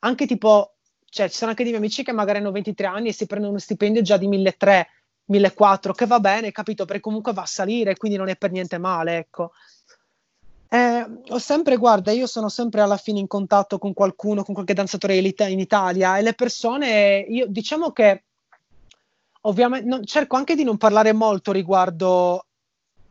anche 0.00 0.26
tipo, 0.26 0.76
cioè 1.08 1.28
ci 1.28 1.36
sono 1.36 1.50
anche 1.50 1.62
dei 1.62 1.72
miei 1.72 1.84
amici 1.84 2.02
che 2.02 2.12
magari 2.12 2.38
hanno 2.38 2.50
23 2.50 2.86
anni 2.86 3.08
e 3.08 3.12
si 3.12 3.26
prendono 3.26 3.52
uno 3.52 3.60
stipendio 3.60 4.02
già 4.02 4.16
di 4.16 4.26
1300 4.26 4.98
1400, 5.30 5.92
che 5.92 6.06
va 6.06 6.18
bene, 6.18 6.50
capito? 6.50 6.84
Perché 6.84 7.00
comunque 7.00 7.32
va 7.32 7.42
a 7.42 7.46
salire, 7.46 7.96
quindi 7.96 8.18
non 8.18 8.28
è 8.28 8.36
per 8.36 8.50
niente 8.50 8.78
male, 8.78 9.16
ecco. 9.18 9.52
Eh, 10.72 11.06
ho 11.30 11.38
sempre, 11.38 11.76
guarda, 11.76 12.12
io 12.12 12.28
sono 12.28 12.48
sempre 12.48 12.80
alla 12.80 12.96
fine 12.96 13.18
in 13.18 13.26
contatto 13.26 13.78
con 13.78 13.92
qualcuno, 13.92 14.44
con 14.44 14.54
qualche 14.54 14.72
danzatore 14.72 15.16
in 15.16 15.58
Italia 15.58 16.16
e 16.16 16.22
le 16.22 16.34
persone, 16.34 17.26
io 17.28 17.46
diciamo 17.48 17.90
che 17.90 18.22
ovviamente 19.42 19.88
non, 19.88 20.04
cerco 20.04 20.36
anche 20.36 20.54
di 20.54 20.62
non 20.62 20.76
parlare 20.76 21.12
molto 21.12 21.50
riguardo 21.50 22.46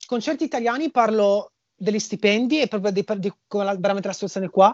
concerti 0.06 0.46
italiani, 0.46 0.90
parlo 0.90 1.52
degli 1.76 2.00
stipendi 2.00 2.62
e 2.62 2.68
proprio 2.68 2.92
di, 2.92 3.04
di, 3.06 3.18
di 3.18 3.34
veramente 3.50 4.08
la 4.08 4.14
situazione 4.14 4.50
qua 4.50 4.74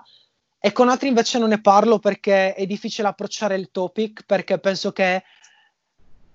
e 0.60 0.72
con 0.72 0.88
altri 0.88 1.08
invece 1.08 1.40
non 1.40 1.50
ne 1.50 1.62
parlo 1.62 1.98
perché 1.98 2.54
è 2.54 2.68
difficile 2.68 3.08
approcciare 3.08 3.56
il 3.56 3.72
topic 3.72 4.26
perché 4.28 4.60
penso 4.60 4.92
che 4.92 5.24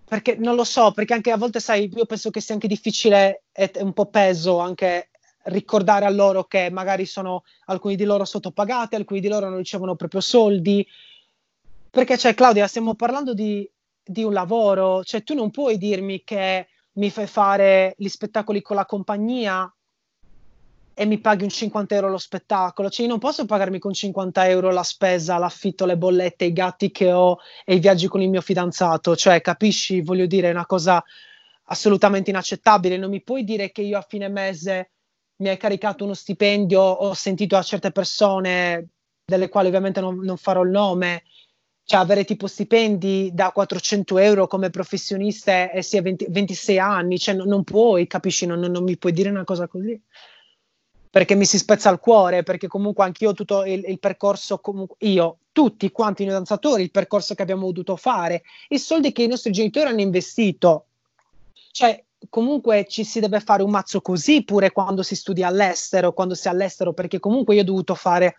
perché 0.05 0.35
non 0.35 0.57
lo 0.57 0.65
so, 0.65 0.91
perché 0.91 1.15
anche 1.15 1.31
a 1.31 1.37
volte 1.37 1.61
sai, 1.61 1.89
io 1.95 2.05
penso 2.05 2.31
che 2.31 2.41
sia 2.41 2.55
anche 2.55 2.67
difficile 2.67 3.45
e 3.53 3.71
un 3.77 3.93
po' 3.93 4.07
peso 4.07 4.59
anche 4.59 5.10
ricordare 5.44 6.05
a 6.05 6.11
loro 6.11 6.44
che 6.44 6.70
magari 6.70 7.07
sono 7.07 7.44
alcuni 7.66 7.96
di 7.96 8.05
loro 8.05 8.24
sottopagati, 8.24 8.94
alcuni 8.94 9.20
di 9.20 9.29
loro 9.29 9.48
non 9.48 9.59
ricevono 9.59 9.96
proprio 9.96 10.20
soldi. 10.20 10.87
Perché, 11.90 12.18
cioè, 12.18 12.35
Claudia, 12.35 12.66
stiamo 12.66 12.94
parlando 12.94 13.35
di, 13.35 13.68
di 14.05 14.22
un 14.22 14.33
lavoro, 14.33 15.03
cioè 15.05 15.22
tu 15.22 15.35
non 15.35 15.50
puoi 15.50 15.79
dirmi 15.79 16.22
che 16.24 16.68
mi 16.92 17.11
fai 17.11 17.26
fare 17.26 17.94
gli 17.96 18.09
spettacoli 18.09 18.62
con 18.62 18.76
la 18.76 18.87
compagnia 18.87 19.72
e 20.92 21.07
mi 21.07 21.18
paghi 21.18 21.44
un 21.44 21.48
50 21.48 21.94
euro 21.94 22.11
lo 22.11 22.18
spettacolo. 22.18 22.90
Cioè, 22.90 23.07
io 23.07 23.11
non 23.11 23.18
posso 23.18 23.46
pagarmi 23.46 23.79
con 23.79 23.92
50 23.92 24.48
euro 24.48 24.70
la 24.70 24.83
spesa, 24.83 25.38
l'affitto, 25.38 25.87
le 25.87 25.96
bollette, 25.96 26.44
i 26.44 26.53
gatti 26.53 26.90
che 26.90 27.11
ho 27.11 27.38
e 27.64 27.76
i 27.76 27.79
viaggi 27.79 28.07
con 28.07 28.20
il 28.20 28.29
mio 28.29 28.42
fidanzato. 28.42 29.16
Cioè, 29.16 29.40
capisci? 29.40 30.03
Voglio 30.03 30.26
dire, 30.26 30.48
è 30.48 30.53
una 30.53 30.66
cosa 30.66 31.03
assolutamente 31.64 32.31
inaccettabile. 32.31 32.98
Non 32.98 33.11
mi 33.11 33.22
puoi 33.22 33.44
dire 33.44 33.72
che 33.72 33.81
io 33.81 33.96
a 33.96 34.05
fine 34.07 34.29
mese 34.29 34.90
mi 35.40 35.48
hai 35.48 35.57
caricato 35.57 36.05
uno 36.05 36.14
stipendio, 36.14 36.81
ho 36.81 37.14
sentito 37.14 37.57
a 37.57 37.62
certe 37.62 37.90
persone, 37.90 38.88
delle 39.24 39.48
quali 39.48 39.68
ovviamente 39.68 40.00
non, 40.00 40.18
non 40.18 40.37
farò 40.37 40.62
il 40.62 40.70
nome, 40.70 41.24
cioè 41.85 42.00
avere 42.00 42.24
tipo 42.24 42.46
stipendi 42.46 43.31
da 43.33 43.50
400 43.50 44.18
euro 44.18 44.46
come 44.46 44.70
professionista 44.70 45.70
e 45.70 45.83
si 45.83 45.96
ha 45.96 46.03
26 46.03 46.79
anni, 46.79 47.18
cioè 47.18 47.35
non, 47.35 47.48
non 47.48 47.64
puoi, 47.64 48.07
capisci? 48.07 48.46
Non, 48.46 48.61
non, 48.61 48.85
mi 48.85 48.96
puoi 48.96 49.12
dire 49.12 49.31
una 49.31 49.44
cosa 49.44 49.66
così 49.66 50.00
perché 51.11 51.35
mi 51.35 51.44
si 51.44 51.59
spezza 51.59 51.90
il 51.90 51.98
cuore, 51.98 52.44
perché 52.44 52.68
comunque 52.68 53.03
anch'io 53.03 53.33
tutto 53.33 53.64
il, 53.64 53.85
il 53.85 53.98
percorso, 53.98 54.61
io, 54.98 55.38
tutti 55.50 55.90
quanti 55.90 56.24
noi 56.24 56.35
danzatori, 56.35 56.85
il 56.85 56.92
percorso 56.92 57.35
che 57.35 57.42
abbiamo 57.42 57.66
dovuto 57.66 57.96
fare, 57.96 58.42
i 58.68 58.79
soldi 58.79 59.11
che 59.11 59.24
i 59.24 59.26
nostri 59.26 59.50
genitori 59.50 59.88
hanno 59.88 60.03
investito, 60.03 60.87
cioè 61.72 62.00
comunque 62.29 62.87
ci 62.87 63.05
si 63.05 63.21
deve 63.21 63.41
fare 63.41 63.63
un 63.63 63.71
mazzo 63.71 64.01
così 64.01 64.45
pure 64.45 64.73
quando 64.73 65.03
si 65.03 65.15
studia 65.17 65.49
all'estero, 65.49 66.13
quando 66.13 66.35
si 66.35 66.49
è 66.49 66.51
all'estero, 66.51 66.93
perché 66.93 67.19
comunque 67.19 67.55
io 67.55 67.63
ho 67.63 67.65
dovuto 67.65 67.95
fare 67.95 68.35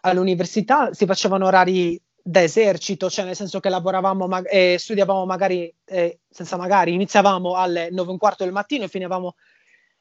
all'università, 0.00 0.92
si 0.92 1.06
facevano 1.06 1.46
orari 1.46 2.00
da 2.22 2.42
esercito, 2.42 3.08
cioè 3.08 3.24
nel 3.24 3.36
senso 3.36 3.60
che 3.60 3.68
lavoravamo 3.68 4.26
ma- 4.26 4.42
e 4.42 4.76
studiavamo 4.78 5.24
magari, 5.24 5.72
eh, 5.84 6.20
senza 6.28 6.56
magari, 6.56 6.92
iniziavamo 6.94 7.54
alle 7.54 7.88
9 7.90 8.08
e 8.08 8.12
un 8.12 8.18
quarto 8.18 8.44
del 8.44 8.52
mattino 8.52 8.84
e 8.84 8.88
finivamo 8.88 9.34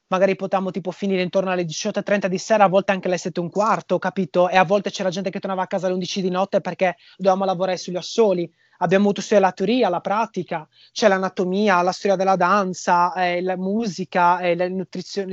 magari 0.07 0.35
potevamo 0.35 0.71
tipo 0.71 0.91
finire 0.91 1.21
intorno 1.21 1.51
alle 1.51 1.65
18.30 1.65 2.27
di 2.27 2.37
sera, 2.37 2.65
a 2.65 2.67
volte 2.67 2.91
anche 2.91 3.07
alle 3.07 3.17
7 3.17 3.39
e 3.39 3.43
un 3.43 3.49
quarto, 3.49 3.97
capito? 3.99 4.49
E 4.49 4.57
a 4.57 4.63
volte 4.63 4.91
c'era 4.91 5.09
gente 5.09 5.29
che 5.29 5.39
tornava 5.39 5.63
a 5.63 5.67
casa 5.67 5.85
alle 5.85 5.95
11 5.95 6.21
di 6.21 6.29
notte 6.29 6.61
perché 6.61 6.95
dovevamo 7.17 7.45
lavorare 7.45 7.77
sugli 7.77 7.95
assoli. 7.95 8.51
Abbiamo 8.79 9.05
avuto 9.05 9.21
sia 9.21 9.39
la 9.39 9.51
teoria, 9.51 9.89
la 9.89 10.01
pratica, 10.01 10.67
c'è 10.91 11.07
l'anatomia, 11.07 11.81
la 11.81 11.91
storia 11.91 12.17
della 12.17 12.35
danza, 12.35 13.13
eh, 13.13 13.41
la 13.41 13.57
musica, 13.57 14.39
eh, 14.39 14.51
il 14.51 14.73
nutrizio- 14.73 15.25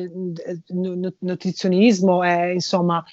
nutrizionismo, 1.19 2.23
eh, 2.23 2.53
insomma, 2.53 3.05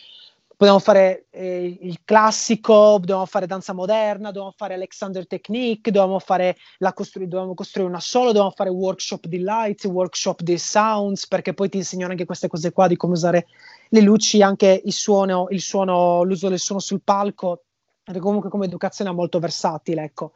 Potevamo 0.59 0.83
fare 0.83 1.27
eh, 1.29 1.77
il 1.83 2.01
classico, 2.03 2.97
dovevamo 2.99 3.25
fare 3.25 3.47
danza 3.47 3.71
moderna, 3.71 4.27
dovevamo 4.27 4.53
fare 4.57 4.73
Alexander 4.73 5.25
Technique, 5.25 5.89
dovevamo, 5.89 6.19
fare 6.19 6.57
la 6.79 6.91
costru- 6.91 7.23
dovevamo 7.23 7.53
costruire 7.53 7.89
una 7.89 8.01
solo, 8.01 8.25
dovevamo 8.33 8.51
fare 8.51 8.69
workshop 8.69 9.25
di 9.27 9.39
lights, 9.39 9.85
workshop 9.85 10.41
di 10.41 10.57
sounds, 10.57 11.27
perché 11.27 11.53
poi 11.53 11.69
ti 11.69 11.77
insegnano 11.77 12.11
anche 12.11 12.25
queste 12.25 12.49
cose 12.49 12.73
qua 12.73 12.87
di 12.87 12.97
come 12.97 13.13
usare 13.13 13.47
le 13.87 14.01
luci, 14.01 14.41
anche 14.41 14.81
il 14.83 14.91
suono, 14.91 15.47
il 15.49 15.61
suono 15.61 16.23
l'uso 16.23 16.49
del 16.49 16.59
suono 16.59 16.81
sul 16.81 17.03
palco, 17.03 17.63
perché 18.09 18.21
comunque 18.21 18.49
come 18.49 18.65
educazione 18.65 19.11
è 19.11 19.13
molto 19.13 19.37
versatile, 19.37 20.03
ecco. 20.03 20.31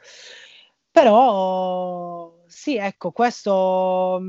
Però 0.91 2.43
sì, 2.45 2.77
ecco, 2.77 3.11
questo, 3.11 4.21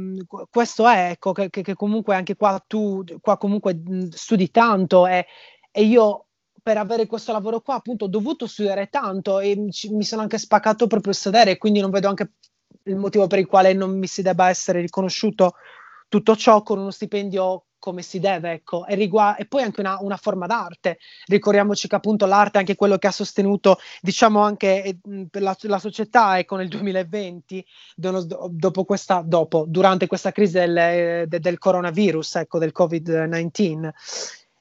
questo 0.51 0.89
è, 0.89 1.11
ecco, 1.11 1.33
che, 1.33 1.51
che, 1.51 1.75
comunque 1.75 2.15
anche 2.15 2.37
qua 2.37 2.63
tu 2.67 3.05
qua 3.21 3.37
comunque 3.37 3.79
studi 4.11 4.51
tanto 4.51 5.07
e 5.07 5.27
e 5.77 5.83
io 5.83 6.29
per 6.63 6.79
avere 6.79 7.07
questo 7.07 7.33
lavoro 7.33 7.61
qua 7.61 7.75
appunto 7.75 8.05
ho 8.05 8.09
dovuto 8.09 8.47
studiare 8.47 8.89
tanto 8.89 9.41
e 9.41 9.57
mi, 9.57 9.73
mi 9.91 10.05
sono 10.05 10.23
anche 10.23 10.39
spaccato 10.39 10.87
proprio 10.87 11.11
il 11.13 11.19
sedere, 11.19 11.59
quindi 11.59 11.81
non 11.81 11.91
vedo 11.91 12.09
anche 12.09 12.35
il 12.85 12.97
motivo 12.97 13.27
per 13.27 13.41
il 13.41 13.47
quale 13.47 13.73
non 13.73 13.99
mi 13.99 14.07
si 14.07 14.23
debba 14.23 14.49
essere 14.49 14.81
riconosciuto 14.81 15.55
tutto 16.09 16.37
ciò 16.37 16.63
con 16.63 16.79
uno 16.79 16.93
stipendio 16.93 17.65
come 17.85 18.01
si 18.01 18.19
deve, 18.19 18.53
ecco, 18.53 18.87
e, 18.87 18.95
rigu- 18.95 19.35
e 19.37 19.45
poi 19.45 19.63
anche 19.63 19.81
una, 19.81 19.99
una, 20.01 20.17
forma 20.17 20.47
d'arte. 20.47 20.97
Ricordiamoci 21.27 21.87
che 21.87 21.95
appunto 21.95 22.25
l'arte 22.25 22.57
è 22.57 22.61
anche 22.61 22.77
quello 22.77 22.97
che 22.97 23.09
ha 23.09 23.13
sostenuto, 23.13 23.79
diciamo 24.01 24.41
anche 24.41 24.83
eh, 24.83 24.99
la, 25.33 25.55
la, 25.61 25.79
società, 25.79 26.39
ecco, 26.39 26.57
nel 26.57 26.69
2020, 26.69 27.63
dopo 27.95 28.85
questa, 28.87 29.23
dopo, 29.23 29.67
durante 29.69 30.07
questa 30.07 30.33
crisi 30.33 30.55
del, 30.55 30.75
eh, 30.79 31.25
de, 31.29 31.41
del 31.41 31.59
coronavirus, 31.59 32.37
ecco, 32.37 32.59
del 32.59 32.73
Covid-19 32.75 33.93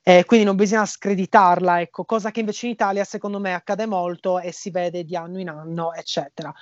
eh, 0.05 0.25
quindi 0.25 0.45
non 0.45 0.57
bisogna 0.57 0.85
screditarla, 0.85 1.79
ecco, 1.79 2.03
cosa 2.03 2.29
che 2.29 2.41
invece 2.41 2.65
in 2.65 2.73
Italia 2.73 3.05
secondo 3.05 3.39
me 3.39 3.53
accade 3.53 3.85
molto 3.85 4.37
e 4.37 4.51
si 4.51 4.69
vede 4.69 5.05
di 5.05 5.15
anno 5.15 5.39
in 5.39 5.47
anno, 5.47 5.93
eccetera. 5.93 6.53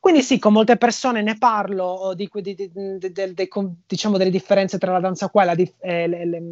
Quindi 0.00 0.22
sì, 0.22 0.38
con 0.38 0.52
molte 0.52 0.76
persone 0.76 1.22
ne 1.22 1.36
parlo 1.36 2.12
di, 2.14 2.28
di, 2.32 2.54
di, 2.54 2.70
di 2.72 3.48
diciamo 3.86 4.16
delle 4.16 4.30
differenze 4.30 4.78
tra 4.78 4.92
la 4.92 5.00
danza 5.00 5.28
qua 5.28 5.42
e 5.42 5.46
la, 5.46 5.52
e 5.52 6.06
le, 6.06 6.26
le, 6.26 6.42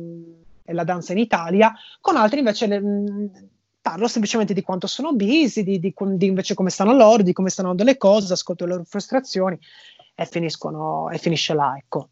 e 0.64 0.72
la 0.72 0.84
danza 0.84 1.12
in 1.12 1.18
Italia, 1.18 1.72
con 2.00 2.16
altri 2.16 2.40
invece 2.40 2.66
le, 2.66 2.82
parlo 3.80 4.08
semplicemente 4.08 4.52
di 4.52 4.62
quanto 4.62 4.88
sono 4.88 5.14
busy, 5.14 5.62
di, 5.62 5.94
invece 6.26 6.54
come 6.54 6.70
stanno 6.70 6.92
loro, 6.92 7.22
di 7.22 7.32
come 7.32 7.50
stanno 7.50 7.72
delle 7.72 7.96
cose, 7.96 8.32
ascolto 8.32 8.64
le 8.64 8.72
loro 8.72 8.84
frustrazioni 8.84 9.56
e, 10.12 10.28
e 10.28 11.18
finisce 11.18 11.54
là, 11.54 11.76
ecco. 11.78 12.08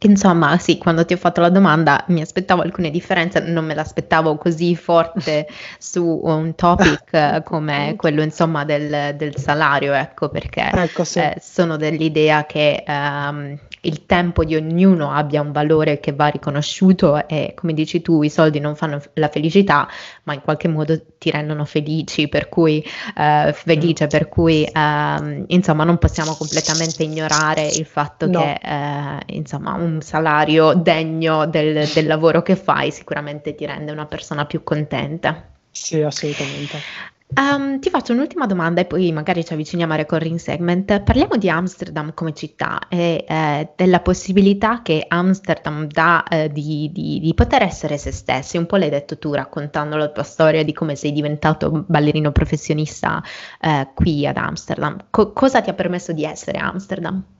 Insomma, 0.00 0.58
sì, 0.58 0.76
quando 0.76 1.06
ti 1.06 1.14
ho 1.14 1.16
fatto 1.16 1.40
la 1.40 1.48
domanda 1.48 2.04
mi 2.08 2.20
aspettavo 2.20 2.60
alcune 2.60 2.90
differenze, 2.90 3.40
non 3.40 3.64
me 3.64 3.74
l'aspettavo 3.74 4.36
così 4.36 4.76
forte 4.76 5.48
su 5.80 6.20
un 6.22 6.54
topic 6.54 7.12
eh, 7.12 7.42
come 7.42 7.94
quello, 7.96 8.22
insomma, 8.22 8.66
del, 8.66 9.14
del 9.16 9.36
salario, 9.36 9.94
ecco, 9.94 10.28
perché 10.28 10.70
ecco, 10.70 11.02
sì. 11.04 11.20
eh, 11.20 11.36
sono 11.40 11.76
dell'idea 11.78 12.44
che 12.44 12.84
um, 12.86 13.58
il 13.86 14.04
tempo 14.04 14.44
di 14.44 14.54
ognuno 14.54 15.12
abbia 15.12 15.40
un 15.40 15.52
valore 15.52 15.98
che 15.98 16.12
va 16.12 16.26
riconosciuto 16.26 17.26
e, 17.26 17.54
come 17.56 17.72
dici 17.72 18.02
tu, 18.02 18.22
i 18.22 18.28
soldi 18.28 18.60
non 18.60 18.76
fanno 18.76 19.00
la 19.14 19.28
felicità, 19.28 19.88
ma 20.24 20.34
in 20.34 20.42
qualche 20.42 20.68
modo 20.68 21.00
ti 21.18 21.30
rendono 21.30 21.64
felici, 21.64 22.28
per 22.28 22.48
cui, 22.48 22.84
uh, 22.84 23.52
felice, 23.52 24.04
mm. 24.04 24.08
per 24.08 24.28
cui, 24.28 24.68
uh, 24.70 25.44
insomma, 25.46 25.84
non 25.84 25.98
possiamo 25.98 26.34
completamente 26.34 27.02
ignorare 27.02 27.66
il 27.66 27.86
fatto 27.86 28.26
no. 28.26 28.40
che, 28.40 28.60
uh, 28.62 29.32
insomma, 29.34 29.74
un 29.74 29.85
salario 30.00 30.74
degno 30.74 31.46
del, 31.46 31.86
del 31.92 32.06
lavoro 32.06 32.42
che 32.42 32.56
fai 32.56 32.90
sicuramente 32.90 33.54
ti 33.54 33.66
rende 33.66 33.92
una 33.92 34.06
persona 34.06 34.46
più 34.46 34.62
contenta. 34.62 35.48
Sì, 35.70 36.00
assolutamente. 36.02 36.78
Um, 37.34 37.80
ti 37.80 37.90
faccio 37.90 38.12
un'ultima 38.12 38.46
domanda 38.46 38.80
e 38.80 38.84
poi 38.84 39.10
magari 39.10 39.44
ci 39.44 39.52
avviciniamo 39.52 39.92
al 39.92 39.98
recording 39.98 40.38
segment. 40.38 41.00
Parliamo 41.02 41.36
di 41.36 41.50
Amsterdam 41.50 42.14
come 42.14 42.32
città 42.32 42.86
e 42.88 43.24
eh, 43.28 43.72
della 43.74 44.00
possibilità 44.00 44.80
che 44.80 45.04
Amsterdam 45.06 45.86
dà 45.88 46.22
eh, 46.22 46.50
di, 46.50 46.88
di, 46.92 47.18
di, 47.20 47.34
poter 47.34 47.62
essere 47.62 47.98
se 47.98 48.12
stessi. 48.12 48.56
Un 48.56 48.66
po' 48.66 48.76
l'hai 48.76 48.90
detto 48.90 49.18
tu 49.18 49.34
raccontando 49.34 49.96
la 49.96 50.08
tua 50.08 50.22
storia 50.22 50.64
di 50.64 50.72
come 50.72 50.94
sei 50.94 51.12
diventato 51.12 51.84
ballerino 51.86 52.30
professionista 52.30 53.22
eh, 53.60 53.88
qui 53.92 54.24
ad 54.26 54.36
Amsterdam. 54.36 55.06
Co- 55.10 55.32
cosa 55.32 55.60
ti 55.60 55.68
ha 55.68 55.74
permesso 55.74 56.12
di 56.12 56.24
essere 56.24 56.58
Amsterdam? 56.58 57.35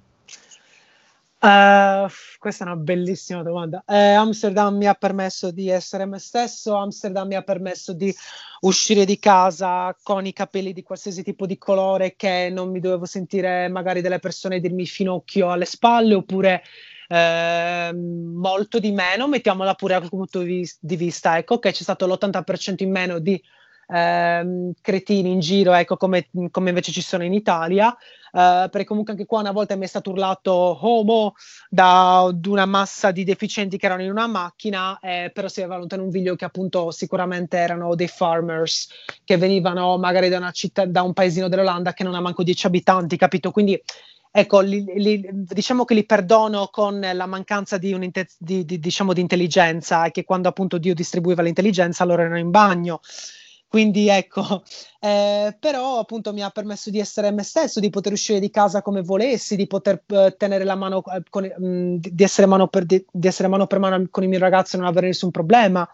Uh, 1.38 2.09
questa 2.38 2.64
è 2.64 2.66
una 2.66 2.77
bellissima 2.77 3.42
domanda. 3.42 3.85
Eh, 3.87 4.14
Amsterdam 4.14 4.75
mi 4.75 4.87
ha 4.87 4.94
permesso 4.94 5.51
di 5.51 5.68
essere 5.68 6.07
me 6.07 6.18
stesso, 6.18 6.75
Amsterdam 6.75 7.29
mi 7.29 7.35
ha 7.35 7.42
permesso 7.42 7.92
di 7.92 8.12
uscire 8.61 9.05
di 9.05 9.18
casa 9.18 9.94
con 10.03 10.25
i 10.25 10.33
capelli 10.33 10.72
di 10.72 10.83
qualsiasi 10.83 11.22
tipo 11.22 11.44
di 11.44 11.59
colore 11.59 12.16
che 12.16 12.49
non 12.51 12.70
mi 12.70 12.81
dovevo 12.81 13.05
sentire 13.05 13.68
magari 13.68 14.01
delle 14.01 14.18
persone 14.18 14.61
dirmi 14.61 14.87
finocchio 14.87 15.51
alle 15.51 15.66
spalle 15.66 16.14
oppure 16.14 16.62
eh, 17.09 17.92
molto 17.94 18.79
di 18.79 18.90
meno, 18.92 19.29
mettiamola 19.29 19.75
pure 19.75 19.99
quel 19.99 20.09
punto 20.09 20.40
di 20.40 20.96
vista, 20.96 21.37
ecco 21.37 21.59
che 21.59 21.70
c'è 21.70 21.83
stato 21.83 22.07
l'80% 22.07 22.83
in 22.83 22.90
meno 22.90 23.18
di 23.18 23.40
ehm, 23.87 24.72
cretini 24.81 25.31
in 25.31 25.40
giro, 25.40 25.72
ecco, 25.72 25.96
come, 25.96 26.29
come, 26.51 26.68
invece 26.70 26.92
ci 26.92 27.03
sono 27.03 27.25
in 27.25 27.33
Italia, 27.33 27.94
eh, 27.94 28.68
perché 28.70 28.85
comunque 28.85 29.12
anche 29.12 29.27
qua 29.27 29.40
una 29.40 29.53
volta 29.53 29.77
mi 29.77 29.85
è 29.85 29.88
stato 29.88 30.11
urlato 30.11 30.53
homo 30.53 31.35
da 31.68 32.31
una 32.46 32.66
massa 32.66 33.11
di 33.11 33.25
deficienti 33.25 33.77
che 33.79 33.87
erano 33.87 34.03
in 34.03 34.11
una 34.11 34.27
macchina, 34.27 34.99
eh, 35.01 35.31
però 35.33 35.49
si 35.49 35.61
aveva 35.61 35.79
lontano 35.79 36.03
un 36.03 36.11
video 36.11 36.37
che 36.37 36.44
appunto 36.44 36.90
sicuramente 36.90 37.57
erano 37.57 37.94
dei 37.94 38.09
farmers 38.09 38.88
che 39.25 39.37
venivano 39.37 39.96
magari 39.99 40.29
da 40.29 40.51
città, 40.51 40.85
da 40.85 41.03
un 41.03 41.12
paesino 41.12 41.49
dell'Olanda 41.49 41.92
che 41.92 42.05
non 42.05 42.14
ha 42.14 42.20
manco 42.20 42.42
10 42.42 42.66
abitanti, 42.66 43.16
capito? 43.16 43.51
Quindi 43.51 43.81
ecco, 44.31 44.61
li, 44.61 44.85
li, 44.96 45.29
diciamo 45.33 45.87
che 45.87 45.94
li 45.94 46.05
perdono 46.05 46.68
con 46.70 47.01
la 47.01 47.27
mancanza 47.27 47.79
di, 47.79 47.96
di, 48.38 48.64
di, 48.66 48.79
diciamo, 48.79 49.14
di 49.14 49.22
intelligenza 49.22 50.05
e 50.05 50.11
che 50.11 50.25
quando 50.25 50.49
appunto 50.49 50.77
Dio 50.77 50.92
distribuiva 50.92 51.40
l'intelligenza 51.40 52.05
loro 52.05 52.20
erano 52.20 52.38
in 52.38 52.51
bagno. 52.51 53.01
Quindi 53.68 54.09
ecco, 54.09 54.62
eh, 55.00 55.57
però 55.59 55.98
appunto 55.98 56.33
mi 56.33 56.42
ha 56.42 56.50
permesso 56.50 56.90
di 56.90 57.00
essere 57.00 57.31
me 57.31 57.42
stesso, 57.42 57.81
di 57.81 57.90
poter 57.90 58.12
uscire 58.12 58.40
di 58.40 58.50
casa 58.50 58.83
come 58.83 59.02
volessi, 59.02 59.57
di 59.57 59.66
poter 59.66 60.02
eh, 60.07 60.35
tenere 60.37 60.64
la 60.64 60.76
mano, 60.76 61.02
eh, 61.05 61.22
con, 61.29 61.44
mh, 61.44 61.66
mm, 61.66 61.96
di, 61.96 62.24
essere 62.24 62.46
mano 62.46 62.68
per, 62.68 62.85
di, 62.85 63.05
di, 63.11 63.26
essere 63.26 63.48
mano 63.48 63.66
per 63.66 63.79
mano 63.79 64.07
con 64.11 64.22
il 64.22 64.29
mio 64.29 64.38
ragazzo 64.38 64.76
e 64.76 64.79
non 64.79 64.88
avere 64.88 65.09
nessun 65.09 65.31
problema. 65.31 65.88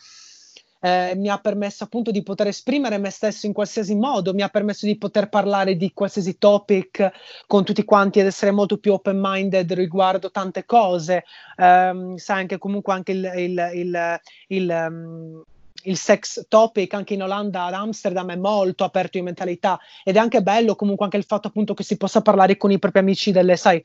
eh, 0.84 1.14
mi 1.16 1.28
ha 1.28 1.38
permesso 1.38 1.84
appunto 1.84 2.10
di 2.10 2.22
poter 2.24 2.48
esprimere 2.48 2.98
me 2.98 3.10
stesso 3.10 3.46
in 3.46 3.52
qualsiasi 3.52 3.94
modo, 3.94 4.34
mi 4.34 4.42
ha 4.42 4.48
permesso 4.48 4.84
di 4.84 4.98
poter 4.98 5.28
parlare 5.28 5.76
di 5.76 5.92
qualsiasi 5.94 6.38
topic 6.38 7.10
con 7.46 7.64
tutti 7.64 7.84
quanti 7.84 8.18
ed 8.18 8.26
essere 8.26 8.50
molto 8.50 8.78
più 8.78 8.92
open-minded 8.92 9.72
riguardo 9.74 10.30
tante 10.32 10.64
cose. 10.64 11.24
Um, 11.56 12.16
sai 12.16 12.40
anche 12.40 12.58
comunque 12.58 12.92
anche 12.92 13.12
il, 13.12 13.32
il, 13.36 13.70
il, 13.74 14.20
il 14.48 14.86
um, 14.88 15.42
il 15.84 15.96
sex 15.96 16.46
topic 16.48 16.94
anche 16.94 17.14
in 17.14 17.22
Olanda, 17.22 17.64
ad 17.64 17.74
Amsterdam, 17.74 18.30
è 18.30 18.36
molto 18.36 18.84
aperto 18.84 19.18
in 19.18 19.24
mentalità 19.24 19.78
ed 20.04 20.16
è 20.16 20.18
anche 20.18 20.42
bello 20.42 20.76
comunque 20.76 21.04
anche 21.04 21.16
il 21.16 21.24
fatto 21.24 21.48
appunto 21.48 21.74
che 21.74 21.82
si 21.82 21.96
possa 21.96 22.20
parlare 22.20 22.56
con 22.56 22.70
i 22.70 22.78
propri 22.78 23.00
amici 23.00 23.32
delle, 23.32 23.56
sai, 23.56 23.82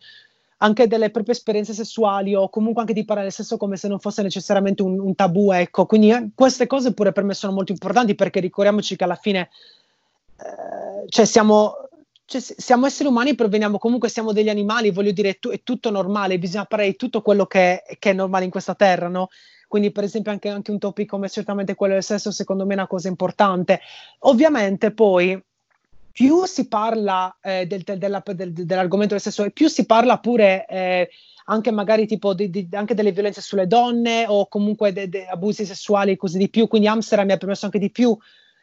anche 0.57 0.87
delle 0.87 1.11
proprie 1.11 1.35
esperienze 1.35 1.73
sessuali 1.73 2.33
o 2.33 2.49
comunque 2.49 2.81
anche 2.81 2.93
di 2.93 3.05
parlare 3.05 3.27
del 3.27 3.35
sesso 3.35 3.57
come 3.57 3.77
se 3.77 3.87
non 3.87 3.99
fosse 3.99 4.21
necessariamente 4.21 4.81
un, 4.81 4.99
un 4.99 5.15
tabù, 5.15 5.51
ecco. 5.51 5.85
Quindi 5.85 6.11
eh, 6.11 6.29
queste 6.33 6.67
cose 6.67 6.93
pure 6.93 7.11
per 7.11 7.23
me 7.23 7.33
sono 7.33 7.53
molto 7.53 7.71
importanti 7.71 8.15
perché 8.15 8.39
ricordiamoci 8.39 8.95
che 8.95 9.03
alla 9.03 9.15
fine, 9.15 9.49
eh, 10.37 11.07
cioè 11.09 11.25
siamo, 11.25 11.75
cioè, 12.25 12.41
siamo 12.41 12.87
esseri 12.87 13.07
umani, 13.07 13.35
proveniamo 13.35 13.77
comunque, 13.77 14.09
siamo 14.09 14.31
degli 14.33 14.49
animali, 14.49 14.91
voglio 14.91 15.11
dire, 15.11 15.29
è, 15.29 15.39
tu, 15.39 15.49
è 15.49 15.61
tutto 15.61 15.91
normale, 15.91 16.39
bisogna 16.39 16.65
parlare 16.65 16.91
di 16.91 16.97
tutto 16.97 17.21
quello 17.21 17.45
che, 17.45 17.83
che, 17.99 18.09
è 18.09 18.13
normale 18.13 18.45
in 18.45 18.51
questa 18.51 18.73
terra, 18.73 19.07
no? 19.07 19.29
Quindi, 19.67 19.91
per 19.91 20.05
esempio, 20.05 20.31
anche, 20.31 20.49
anche 20.49 20.71
un 20.71 20.79
topic 20.79 21.07
come 21.07 21.29
certamente 21.29 21.75
quello 21.75 21.93
del 21.93 22.03
sesso, 22.03 22.31
secondo 22.31 22.65
me 22.65 22.73
è 22.73 22.77
una 22.77 22.87
cosa 22.87 23.07
importante. 23.07 23.81
Ovviamente, 24.19 24.91
poi 24.91 25.39
più 26.11 26.45
si 26.45 26.67
parla 26.67 27.37
eh, 27.41 27.67
del, 27.67 27.83
del, 27.83 27.99
della, 27.99 28.23
del, 28.25 28.51
dell'argomento 28.51 29.13
del 29.13 29.21
sesso 29.21 29.43
e 29.43 29.51
più 29.51 29.67
si 29.67 29.85
parla 29.85 30.17
pure 30.17 30.65
eh, 30.67 31.09
anche 31.45 31.69
magari 31.69 32.07
tipo 32.07 32.33
di, 32.33 32.49
di, 32.49 32.67
anche 32.71 32.95
delle 32.95 33.11
violenze 33.11 33.41
sulle 33.41 33.67
donne 33.67 34.25
o 34.27 34.47
comunque 34.47 34.91
de, 34.91 35.09
de 35.09 35.27
abusi 35.27 35.63
sessuali 35.63 36.13
e 36.13 36.17
così 36.17 36.39
di 36.39 36.49
più. 36.49 36.67
Quindi 36.67 36.87
Amsterdam 36.87 37.27
mi 37.27 37.33
ha 37.33 37.37
permesso 37.37 37.65
anche 37.65 37.77
di 37.77 37.91
più, 37.91 38.17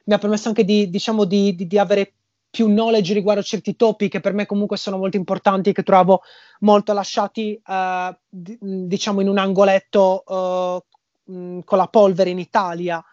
mi 0.05 0.15
ha 0.15 0.19
permesso 0.19 0.49
anche 0.49 0.65
di, 0.65 0.91
diciamo, 0.91 1.25
di, 1.25 1.55
di 1.55 1.79
avere 1.79 2.15
più 2.51 2.67
knowledge 2.67 3.15
riguardo 3.15 3.43
certi 3.43 3.75
topi 3.75 4.09
che 4.09 4.21
per 4.21 4.33
me 4.33 4.47
comunque 4.47 4.77
sono 4.77 4.97
molto 4.97 5.17
importanti 5.17 5.71
e 5.71 5.73
che 5.73 5.83
trovo 5.83 6.23
molto 6.61 6.93
lasciati 6.93 7.61
d- 8.29 8.57
diciamo 8.61 9.21
in 9.21 9.29
un 9.29 9.39
angoletto 9.39 10.23
uh, 10.25 10.94
mh, 11.25 11.61
con 11.65 11.79
la 11.79 11.89
polvere 11.89 12.31
in 12.31 12.39
Italia 12.39 13.05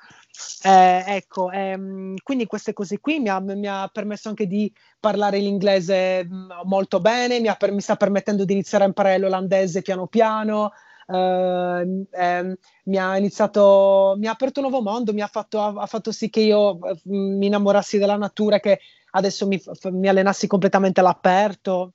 eh, 0.64 1.04
ecco, 1.08 1.52
ehm, 1.52 2.16
quindi 2.24 2.46
queste 2.46 2.74
cose 2.74 3.00
qui 3.00 3.20
mi 3.20 3.30
ha, 3.30 3.40
mi 3.40 3.68
ha, 3.68 3.90
permesso 3.92 4.30
anche 4.30 4.48
di 4.48 4.72
parlare 5.00 5.40
l'inglese 5.40 6.26
mm, 6.26 6.52
molto 6.64 7.00
bene, 7.00 7.40
mi, 7.40 7.50
per, 7.58 7.72
mi, 7.72 7.82
sta 7.82 7.96
permettendo 7.96 8.46
di 8.46 8.54
iniziare 8.54 8.84
a 8.84 8.88
imparare 8.88 9.18
l'olandese 9.18 9.82
piano 9.82 10.08
piano. 10.08 10.72
Eh, 11.08 12.06
eh, 12.12 12.58
mi 12.86 12.98
ha 12.98 13.18
iniziato, 13.18 14.16
mi 14.18 14.28
ha 14.28 14.32
aperto 14.32 14.62
un 14.62 14.70
nuovo 14.70 14.84
mondo, 14.84 15.14
mi 15.14 15.22
ha 15.22 15.28
fatto, 15.28 15.62
ha, 15.62 15.74
ha 15.82 15.86
fatto 15.86 16.12
sì 16.12 16.30
che 16.30 16.42
io 16.42 16.78
mm, 16.78 17.38
mi 17.38 17.48
innamorassi 17.48 17.98
della 17.98 18.18
natura, 18.18 18.60
che 18.60 18.80
adesso 19.12 19.48
mi, 19.48 19.62
mi 19.92 20.08
allenassi 20.08 20.48
completamente 20.48 21.00
all'aperto. 21.02 21.94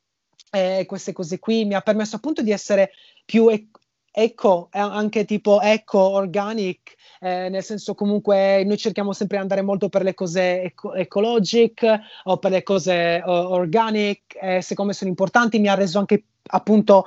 E 0.51 0.85
queste 0.87 1.13
cose 1.13 1.39
qui 1.39 1.65
mi 1.65 1.75
ha 1.75 1.81
permesso 1.81 2.17
appunto 2.17 2.43
di 2.43 2.51
essere 2.53 2.93
più 3.25 3.49
eco, 4.19 4.69
anche 4.71 5.27
tipo 5.27 5.61
eco, 5.61 5.99
organic, 5.99 6.95
eh, 7.21 7.51
nel 7.51 7.63
senso 7.63 7.95
comunque 7.95 8.65
noi 8.65 8.79
cerchiamo 8.79 9.13
sempre 9.13 9.37
di 9.37 9.43
andare 9.43 9.61
molto 9.61 9.91
per 9.91 10.03
le 10.03 10.15
cose 10.15 10.63
eco- 10.63 10.95
ecologic 10.95 11.85
o 12.25 12.39
per 12.39 12.51
le 12.53 12.63
cose 12.63 13.23
uh, 13.23 13.31
organic, 13.31 14.35
eh, 14.41 14.63
secondo 14.63 14.93
me 14.93 14.97
sono 14.97 15.11
importanti, 15.11 15.59
mi 15.59 15.69
ha 15.69 15.75
reso 15.75 15.99
anche 15.99 16.25
appunto 16.47 17.05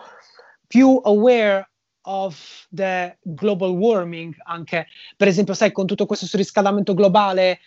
più 0.67 1.01
aware 1.03 1.71
of 2.01 2.67
the 2.69 3.17
global 3.23 3.71
warming 3.71 4.35
anche, 4.43 4.85
per 5.17 5.27
esempio 5.27 5.55
sai 5.55 5.71
con 5.71 5.87
tutto 5.87 6.05
questo 6.05 6.27
surriscaldamento 6.27 6.93
globale 6.93 7.59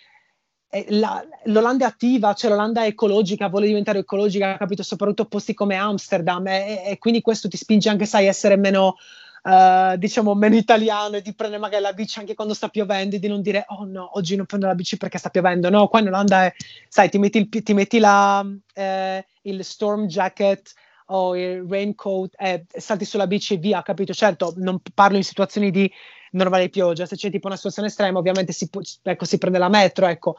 eh, 0.71 0.87
la, 0.91 1.23
l'Olanda 1.47 1.85
è 1.85 1.89
attiva, 1.89 2.33
cioè 2.33 2.49
l'Olanda 2.49 2.85
è 2.85 2.87
ecologica, 2.87 3.49
vuole 3.49 3.67
diventare 3.67 3.99
ecologica, 3.99 4.57
capito? 4.57 4.83
Soprattutto 4.83 5.27
posti 5.27 5.53
come 5.53 5.75
Amsterdam 5.75 6.47
e, 6.47 6.83
e, 6.87 6.99
quindi 6.99 7.21
questo 7.21 7.49
ti 7.49 7.59
spinge 7.59 7.91
anche, 7.91 8.07
sai, 8.07 8.25
a 8.27 8.31
essere 8.31 8.57
meno 8.57 8.97
uh, 9.43 9.97
diciamo 9.97 10.35
meno 10.35 10.57
italiano 10.57 11.17
e 11.17 11.23
di 11.23 11.35
prendere 11.35 11.61
magari 11.61 11.83
la 11.83 11.93
bici 11.93 12.19
anche 12.19 12.35
quando 12.35 12.55
sta 12.55 12.69
piovendo 12.69 13.17
e 13.17 13.19
di 13.19 13.29
non 13.29 13.43
dire 13.43 13.65
oh 13.69 13.85
no, 13.85 14.17
oggi 14.17 14.37
non 14.37 14.47
prendo 14.47 14.67
la 14.67 14.75
bici 14.75 14.97
perché 14.97 15.19
sta 15.19 15.31
piovendo. 15.31 15.71
No, 15.71 15.89
qua 15.89 16.01
in 16.01 16.09
Olanda 16.09 16.45
è, 16.45 16.55
sai, 16.89 17.11
ti 17.11 17.19
metti 17.19 17.39
il, 17.39 17.63
ti 17.63 17.75
metti 17.75 17.99
la, 17.99 18.45
eh, 18.75 19.25
il 19.43 19.65
storm 19.65 20.07
jacket 20.07 20.73
o 21.07 21.37
il 21.37 21.67
raincoat 21.69 22.35
e 22.39 22.65
salti 22.69 23.05
sulla 23.05 23.27
bici 23.27 23.55
e 23.55 23.57
via, 23.59 23.83
capito? 23.83 24.13
Certo, 24.13 24.55
non 24.57 24.81
parlo 24.95 25.17
in 25.17 25.25
situazioni 25.25 25.71
di 25.71 25.91
normale 26.33 26.71
pioggia, 26.71 27.05
se 27.05 27.17
c'è 27.17 27.31
tipo 27.31 27.47
una 27.47 27.57
situazione 27.57 27.89
estrema 27.89 28.19
ovviamente 28.19 28.53
si, 28.53 28.69
ecco, 29.03 29.25
si 29.27 29.37
prende 29.37 29.59
la 29.59 29.69
metro, 29.69 30.07
ecco, 30.07 30.37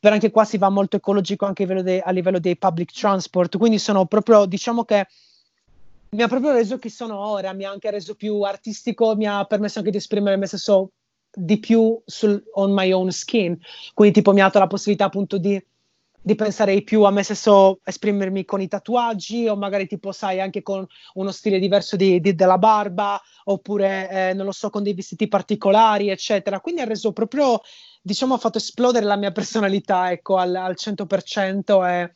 però 0.00 0.14
anche 0.14 0.30
qua 0.30 0.44
si 0.44 0.56
va 0.56 0.70
molto 0.70 0.96
ecologico 0.96 1.44
anche 1.44 1.64
a 1.64 1.66
livello, 1.66 1.82
dei, 1.82 2.00
a 2.02 2.10
livello 2.10 2.38
dei 2.38 2.56
public 2.56 2.92
transport, 2.92 3.58
quindi 3.58 3.78
sono 3.78 4.06
proprio, 4.06 4.46
diciamo 4.46 4.84
che 4.84 5.06
mi 6.14 6.22
ha 6.22 6.28
proprio 6.28 6.52
reso 6.52 6.78
chi 6.78 6.88
sono 6.88 7.18
ora, 7.18 7.52
mi 7.52 7.64
ha 7.64 7.70
anche 7.70 7.90
reso 7.90 8.14
più 8.14 8.40
artistico, 8.42 9.16
mi 9.16 9.26
ha 9.26 9.44
permesso 9.44 9.80
anche 9.80 9.90
di 9.90 9.96
esprimere 9.96 10.36
me 10.36 10.46
stesso 10.46 10.92
di 11.36 11.58
più 11.58 12.00
sul, 12.04 12.40
on 12.54 12.72
my 12.72 12.92
own 12.92 13.10
skin. 13.10 13.58
Quindi 13.92 14.14
tipo 14.14 14.32
mi 14.32 14.40
ha 14.40 14.44
dato 14.44 14.60
la 14.60 14.68
possibilità 14.68 15.06
appunto 15.06 15.38
di, 15.38 15.60
di 16.22 16.34
pensare 16.36 16.80
più 16.82 17.02
a 17.02 17.10
me 17.10 17.24
stesso, 17.24 17.80
esprimermi 17.82 18.44
con 18.44 18.60
i 18.60 18.68
tatuaggi 18.68 19.48
o 19.48 19.56
magari 19.56 19.88
tipo 19.88 20.12
sai 20.12 20.40
anche 20.40 20.62
con 20.62 20.86
uno 21.14 21.32
stile 21.32 21.58
diverso 21.58 21.96
di, 21.96 22.20
di, 22.20 22.36
della 22.36 22.58
barba 22.58 23.20
oppure 23.46 24.08
eh, 24.08 24.34
non 24.34 24.46
lo 24.46 24.52
so 24.52 24.70
con 24.70 24.84
dei 24.84 24.94
vestiti 24.94 25.26
particolari 25.26 26.10
eccetera. 26.10 26.60
Quindi 26.60 26.80
ha 26.80 26.86
reso 26.86 27.12
proprio, 27.12 27.60
diciamo, 28.00 28.34
ha 28.34 28.38
fatto 28.38 28.58
esplodere 28.58 29.04
la 29.04 29.16
mia 29.16 29.32
personalità 29.32 30.12
ecco 30.12 30.36
al, 30.36 30.54
al 30.54 30.76
100% 30.78 31.88
e 31.88 32.12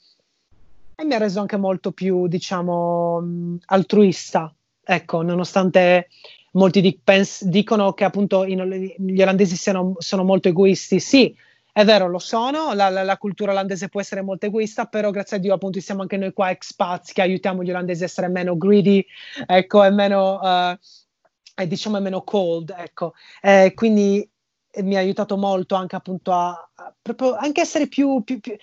e 1.01 1.05
mi 1.05 1.15
ha 1.15 1.19
reso 1.19 1.39
anche 1.39 1.57
molto 1.57 1.93
più, 1.93 2.27
diciamo, 2.27 3.59
altruista. 3.67 4.53
Ecco, 4.83 5.23
nonostante 5.23 6.09
molti 6.53 6.81
di- 6.81 6.99
pens- 7.03 7.45
dicono 7.45 7.93
che 7.93 8.03
appunto 8.03 8.45
in- 8.45 8.95
gli 8.99 9.23
olandesi 9.23 9.55
siano, 9.55 9.95
sono 9.99 10.25
molto 10.25 10.49
egoisti, 10.49 10.99
sì, 10.99 11.33
è 11.73 11.85
vero, 11.85 12.09
lo 12.09 12.19
sono, 12.19 12.73
la, 12.75 12.89
la, 12.89 13.05
la, 13.05 13.17
cultura 13.17 13.53
olandese 13.53 13.89
può 13.89 14.01
essere 14.01 14.23
molto 14.23 14.47
egoista, 14.47 14.87
però 14.87 15.11
grazie 15.13 15.37
a 15.37 15.41
Dio 15.41 15.55
appunto 15.55 15.79
siamo 15.79 16.03
anche 16.03 16.17
noi 16.17 16.33
qua 16.33 16.51
expats 16.51 17.13
che 17.13 17.23
aiutiamo 17.23 17.63
gli 17.63 17.71
olandesi 17.71 18.03
a 18.03 18.07
essere 18.07 18.27
meno 18.27 18.57
greedy, 18.57 19.05
ecco, 19.47 19.85
e 19.85 19.91
meno, 19.91 20.41
uh, 20.41 20.77
e 21.55 21.67
diciamo 21.69 22.01
meno 22.01 22.23
cold, 22.23 22.75
ecco. 22.77 23.15
Eh, 23.41 23.73
quindi 23.75 24.29
mi 24.83 24.97
ha 24.97 24.99
aiutato 24.99 25.37
molto 25.37 25.75
anche 25.75 25.97
appunto 25.97 26.33
a, 26.33 26.71
a 26.75 26.95
proprio 27.01 27.35
anche 27.37 27.61
essere 27.61 27.87
più, 27.89 28.23
più, 28.25 28.41
più 28.41 28.57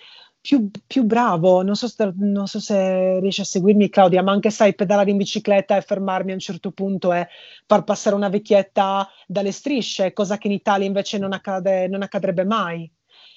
più, 0.46 0.70
più 0.86 1.02
bravo, 1.02 1.62
non 1.62 1.74
so, 1.74 1.92
non 2.18 2.46
so, 2.46 2.60
se, 2.60 3.18
riesci 3.18 3.40
a 3.40 3.44
seguirmi 3.44 3.88
Claudia, 3.88 4.22
ma 4.22 4.30
anche 4.30 4.50
sai 4.50 4.76
pedalare 4.76 5.10
in 5.10 5.16
bicicletta 5.16 5.76
e 5.76 5.80
fermarmi 5.80 6.30
a 6.30 6.34
un 6.34 6.38
certo 6.38 6.70
punto 6.70 7.12
e 7.12 7.26
far 7.66 7.82
passare 7.82 8.14
una 8.14 8.28
vecchietta 8.28 9.08
dalle 9.26 9.50
strisce, 9.50 10.12
cosa 10.12 10.38
che 10.38 10.46
in 10.46 10.52
Italia 10.52 10.86
invece 10.86 11.18
non, 11.18 11.32
accade, 11.32 11.88
non 11.88 12.02
accadrebbe 12.02 12.44
mai. 12.44 12.88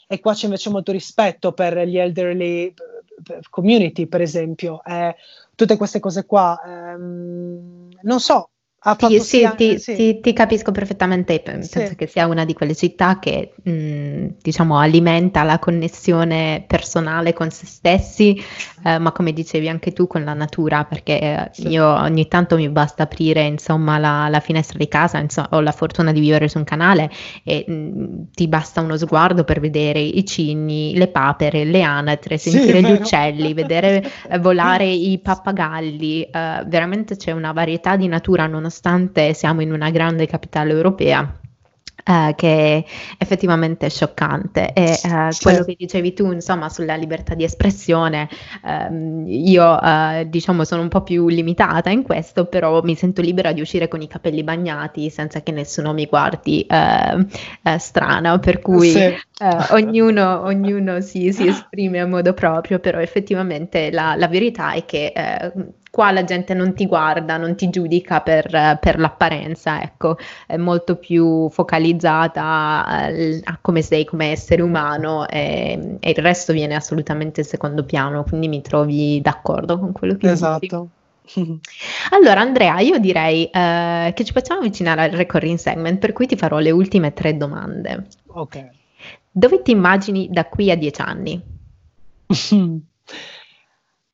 E 0.08 0.20
qua 0.20 0.36
c'è 0.36 0.46
invece 0.46 0.70
molto 0.70 0.92
rispetto 0.92 1.52
per 1.52 1.80
gli 1.88 1.98
elderly 1.98 2.72
community, 3.50 4.06
per 4.06 4.22
esempio. 4.22 4.84
Eh, 4.84 5.16
tutte 5.56 5.78
queste 5.78 6.00
cose 6.00 6.28
qua, 6.28 6.62
ehm, 6.64 7.90
non 8.04 8.20
so, 8.20 8.52
sì, 8.98 9.20
sì, 9.20 9.50
ti, 9.58 9.78
sì. 9.78 9.96
Ti, 9.96 10.20
ti, 10.22 10.34
capisco 10.34 10.72
perfettamente, 10.72 11.42
penso 11.42 11.82
che 11.98 12.08
sia 12.08 12.28
una 12.28 12.46
di 12.46 12.54
quelle 12.54 12.74
città 12.74 13.20
che 13.20 13.54
mh, 13.62 14.36
diciamo 14.42 14.78
alimenta 14.78 15.44
la 15.44 15.60
connessione 15.60 16.64
personale 16.66 17.34
con 17.34 17.50
se 17.52 17.66
stessi, 17.66 18.42
eh, 18.86 18.98
ma 18.98 19.12
come 19.12 19.34
dicevi 19.34 19.68
anche 19.68 19.92
tu 19.92 20.08
con 20.08 20.24
la 20.24 20.34
natura, 20.34 20.86
perché 20.86 21.20
eh, 21.20 21.50
io 21.68 21.86
ogni 21.86 22.30
tanto 22.30 22.56
mi 22.56 22.70
basta 22.70 23.04
aprire 23.04 23.42
insomma 23.42 23.98
la, 23.98 24.30
la 24.30 24.40
finestra 24.40 24.78
di 24.78 24.88
casa, 24.88 25.18
insomma, 25.18 25.50
ho 25.52 25.60
la 25.60 25.74
fortuna 25.74 26.14
di 26.14 26.22
vivere 26.22 26.48
su 26.48 26.58
un 26.58 26.64
canale 26.64 27.12
e 27.44 27.66
mh, 27.68 28.30
ti 28.34 28.48
basta 28.48 28.80
uno 28.80 28.96
sguardo 28.96 29.44
per 29.44 29.60
vedere 29.60 30.00
i 30.00 30.26
cigni, 30.26 30.96
le 30.96 31.10
papere, 31.10 31.66
le 31.66 31.82
anatre, 31.82 32.38
sentire 32.38 32.82
gli 32.82 32.92
uccelli, 32.92 33.54
vedere 33.54 34.10
eh, 34.30 34.40
volare 34.40 34.86
i 34.86 35.20
pappagalli, 35.22 36.24
eh, 36.24 36.64
veramente 36.66 37.18
c'è 37.18 37.32
una 37.32 37.52
varietà 37.52 37.98
di 37.98 38.08
natura 38.08 38.48
non 38.48 38.68
nonostante 38.70 39.34
siamo 39.34 39.62
in 39.62 39.74
una 39.74 39.90
grande 39.90 40.28
capitale 40.28 40.72
europea. 40.72 41.34
Uh, 42.06 42.34
che 42.34 42.86
effettivamente 43.18 43.86
è 43.86 43.90
scioccante 43.90 44.72
e 44.72 44.98
uh, 45.04 45.28
quello 45.42 45.66
che 45.66 45.76
dicevi 45.78 46.14
tu 46.14 46.32
insomma 46.32 46.70
sulla 46.70 46.96
libertà 46.96 47.36
di 47.36 47.44
espressione 47.44 48.28
uh, 48.64 49.28
io 49.28 49.80
eh, 49.80 50.26
diciamo 50.28 50.64
sono 50.64 50.82
un 50.82 50.88
po' 50.88 51.04
più 51.04 51.28
limitata 51.28 51.90
in 51.90 52.04
questo 52.04 52.46
però 52.46 52.82
mi 52.84 52.96
sento 52.96 53.22
libera 53.22 53.52
di 53.52 53.60
uscire 53.62 53.90
con 53.90 54.02
i 54.02 54.08
capelli 54.08 54.44
bagnati 54.44 55.10
senza 55.10 55.42
che 55.42 55.52
nessuno 55.52 55.94
mi 55.94 56.06
guardi 56.06 56.66
strano 57.78 58.40
per 58.40 58.60
cui 58.62 58.90
sì. 58.92 59.14
ognuno, 59.72 60.44
ognuno 60.46 61.02
si, 61.02 61.32
si, 61.34 61.48
esprime 61.48 62.00
a 62.00 62.08
modo 62.08 62.34
proprio 62.34 62.80
però 62.80 63.00
effettivamente 63.00 63.92
la, 63.92 64.16
la 64.16 64.28
verità 64.30 64.72
è 64.72 64.86
che 64.86 65.12
qua 65.90 66.12
la 66.12 66.24
gente 66.24 66.54
non 66.54 66.74
ti 66.74 66.86
guarda, 66.86 67.38
non 67.38 67.56
ti 67.56 67.70
giudica 67.70 68.22
per, 68.22 68.78
per 68.80 69.00
l'apparenza, 69.00 69.82
ecco, 69.82 70.18
è 70.46 70.58
molto 70.58 70.96
più 70.96 71.50
focalizzata 71.50 73.08
eh, 73.10 73.42
a 73.44 73.58
come 73.62 73.82
sei 73.82 74.06
come 74.06 74.32
essere 74.32 74.62
umano 74.62 75.28
e, 75.28 75.98
e, 76.00 76.10
il 76.10 76.22
resto 76.22 76.54
viene 76.54 76.76
assolutamente 76.76 77.42
in 77.42 77.46
secondo 77.46 77.84
piano, 77.84 78.24
quindi 78.24 78.48
mi 78.48 78.62
trovi 78.62 79.20
d'accordo 79.22 79.80
con 79.80 79.92
quello 79.92 80.16
che 80.16 80.32
esatto. 80.32 80.60
dici. 80.60 80.74
Esatto. 80.74 80.90
Allora 82.12 82.42
Andrea, 82.42 82.80
io 82.80 82.98
direi 82.98 83.46
eh, 83.46 84.12
che 84.16 84.24
ci 84.24 84.32
facciamo 84.32 84.62
avvicinare 84.62 85.04
al 85.04 85.12
recurring 85.12 85.58
segment, 85.58 86.00
per 86.00 86.14
cui 86.14 86.26
ti 86.26 86.36
farò 86.36 86.58
le 86.58 86.72
ultime 86.72 87.14
tre 87.14 87.38
domande. 87.38 88.08
Ok. 88.28 88.68
Dove 89.32 89.62
ti 89.62 89.72
immagini 89.72 90.28
da 90.32 90.46
qui 90.46 90.72
a 90.72 90.76
dieci 90.76 91.02
anni? 91.02 91.42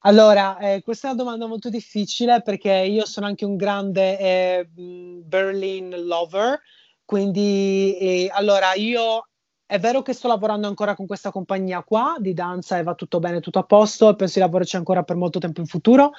Allora, 0.08 0.60
eh, 0.60 0.84
questa 0.84 1.08
è 1.08 1.12
una 1.14 1.24
domanda 1.24 1.48
molto 1.48 1.70
difficile 1.70 2.44
perché 2.44 2.72
io 2.72 3.08
sono 3.08 3.26
anche 3.26 3.44
un 3.44 3.56
grande 3.56 4.20
eh, 4.20 4.68
Berlin 4.70 6.06
lover, 6.06 6.62
quindi 7.04 7.98
eh, 7.98 8.30
allora 8.32 8.76
io 8.76 9.28
è 9.66 9.80
vero 9.80 10.04
che 10.04 10.14
sto 10.14 10.28
lavorando 10.28 10.68
ancora 10.68 10.94
con 10.94 11.08
questa 11.08 11.32
compagnia 11.32 11.82
qua 11.82 12.18
di 12.20 12.36
danza 12.36 12.78
e 12.78 12.84
va 12.84 12.94
tutto 12.94 13.20
bene, 13.20 13.40
tutto 13.40 13.58
a 13.58 13.64
posto 13.64 14.10
e 14.10 14.16
penso 14.16 14.36
di 14.36 14.42
lavorarci 14.42 14.76
ancora 14.76 15.02
per 15.02 15.16
molto 15.16 15.40
tempo 15.40 15.62
in 15.62 15.66
futuro. 15.66 16.12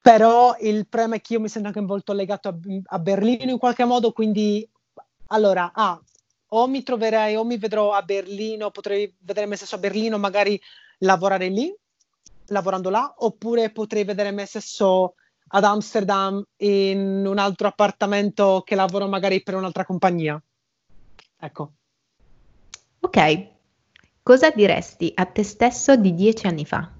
Però 0.00 0.56
il 0.60 0.86
problema 0.86 1.16
è 1.16 1.20
che 1.20 1.34
io 1.34 1.40
mi 1.40 1.48
sento 1.48 1.68
anche 1.68 1.82
molto 1.82 2.14
legato 2.14 2.48
a, 2.48 2.54
a 2.86 2.98
Berlino 2.98 3.50
in 3.50 3.58
qualche 3.58 3.84
modo, 3.84 4.12
quindi 4.12 4.66
allora, 5.26 5.70
ah, 5.74 6.00
o 6.48 6.66
mi 6.66 6.82
troverei 6.82 7.36
o 7.36 7.44
mi 7.44 7.58
vedrò 7.58 7.92
a 7.92 8.00
Berlino, 8.00 8.70
potrei 8.70 9.14
vedere 9.18 9.44
me 9.44 9.56
stesso 9.56 9.74
a 9.74 9.78
Berlino, 9.78 10.16
magari 10.16 10.58
lavorare 11.00 11.48
lì 11.48 11.70
lavorando 12.46 12.90
là, 12.90 13.14
oppure 13.18 13.70
potrei 13.70 14.04
vedere 14.04 14.30
me 14.30 14.46
stesso 14.46 15.14
ad 15.48 15.64
Amsterdam 15.64 16.42
in 16.58 17.24
un 17.26 17.38
altro 17.38 17.68
appartamento 17.68 18.62
che 18.64 18.74
lavoro 18.74 19.06
magari 19.08 19.42
per 19.42 19.54
un'altra 19.54 19.84
compagnia. 19.84 20.40
Ecco. 21.38 21.72
Ok, 23.00 23.46
cosa 24.22 24.50
diresti 24.50 25.12
a 25.14 25.24
te 25.26 25.44
stesso 25.44 25.96
di 25.96 26.14
dieci 26.14 26.46
anni 26.46 26.64
fa? 26.64 26.90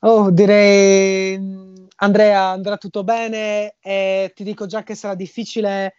Oh, 0.00 0.30
direi 0.30 1.80
Andrea, 1.96 2.48
andrà 2.48 2.76
tutto 2.76 3.04
bene 3.04 3.76
e 3.80 4.32
ti 4.34 4.42
dico 4.42 4.66
già 4.66 4.82
che 4.82 4.96
sarà 4.96 5.14
difficile, 5.14 5.94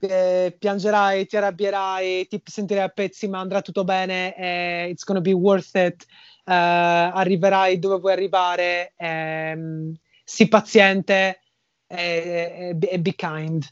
eh, 0.00 0.56
piangerai, 0.58 1.26
ti 1.26 1.36
arrabbierai, 1.36 2.26
ti 2.26 2.42
sentirai 2.44 2.84
a 2.84 2.88
pezzi, 2.88 3.28
ma 3.28 3.40
andrà 3.40 3.60
tutto 3.62 3.84
bene 3.84 4.34
e 4.36 4.88
it's 4.90 5.04
gonna 5.04 5.20
be 5.20 5.32
worth 5.32 5.74
it 5.74 6.06
eh, 6.50 6.52
arriverai 6.52 7.78
dove 7.78 7.98
vuoi 8.00 8.12
arrivare, 8.12 8.92
ehm, 8.96 9.94
sii 10.24 10.48
paziente 10.48 11.40
e, 11.86 12.74
e, 12.80 12.88
e 12.88 12.98
be 12.98 13.14
kind. 13.14 13.64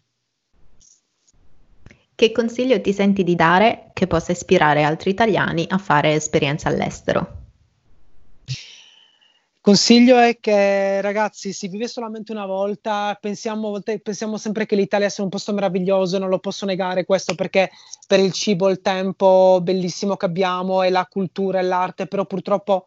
Che 2.15 2.33
consiglio 2.33 2.81
ti 2.81 2.93
senti 2.93 3.23
di 3.23 3.37
dare 3.37 3.91
che 3.93 4.07
possa 4.07 4.33
ispirare 4.33 4.83
altri 4.83 5.11
italiani 5.11 5.67
a 5.69 5.79
fare 5.79 6.15
esperienza 6.15 6.69
all'estero? 6.69 7.48
Consiglio 9.69 10.17
è 10.17 10.39
che 10.41 11.03
ragazzi 11.03 11.53
si 11.53 11.69
vive 11.69 11.89
solamente 11.89 12.33
una 12.33 12.47
volta, 12.47 13.15
pensiamo, 13.21 13.79
pensiamo, 14.03 14.39
sempre 14.39 14.65
che 14.65 14.75
l'Italia 14.75 15.11
sia 15.11 15.23
un 15.23 15.29
posto 15.29 15.53
meraviglioso, 15.53 16.17
non 16.17 16.31
lo 16.31 16.39
posso 16.39 16.65
negare 16.65 17.05
questo 17.05 17.35
perché 17.35 17.69
per 18.07 18.19
il 18.19 18.33
cibo, 18.33 18.71
il 18.71 18.81
tempo 18.81 19.61
bellissimo 19.63 20.17
che 20.17 20.25
abbiamo 20.25 20.83
e 20.83 20.89
la 20.89 21.05
cultura 21.05 21.59
e 21.59 21.65
l'arte, 21.65 22.07
però 22.07 22.25
purtroppo 22.25 22.87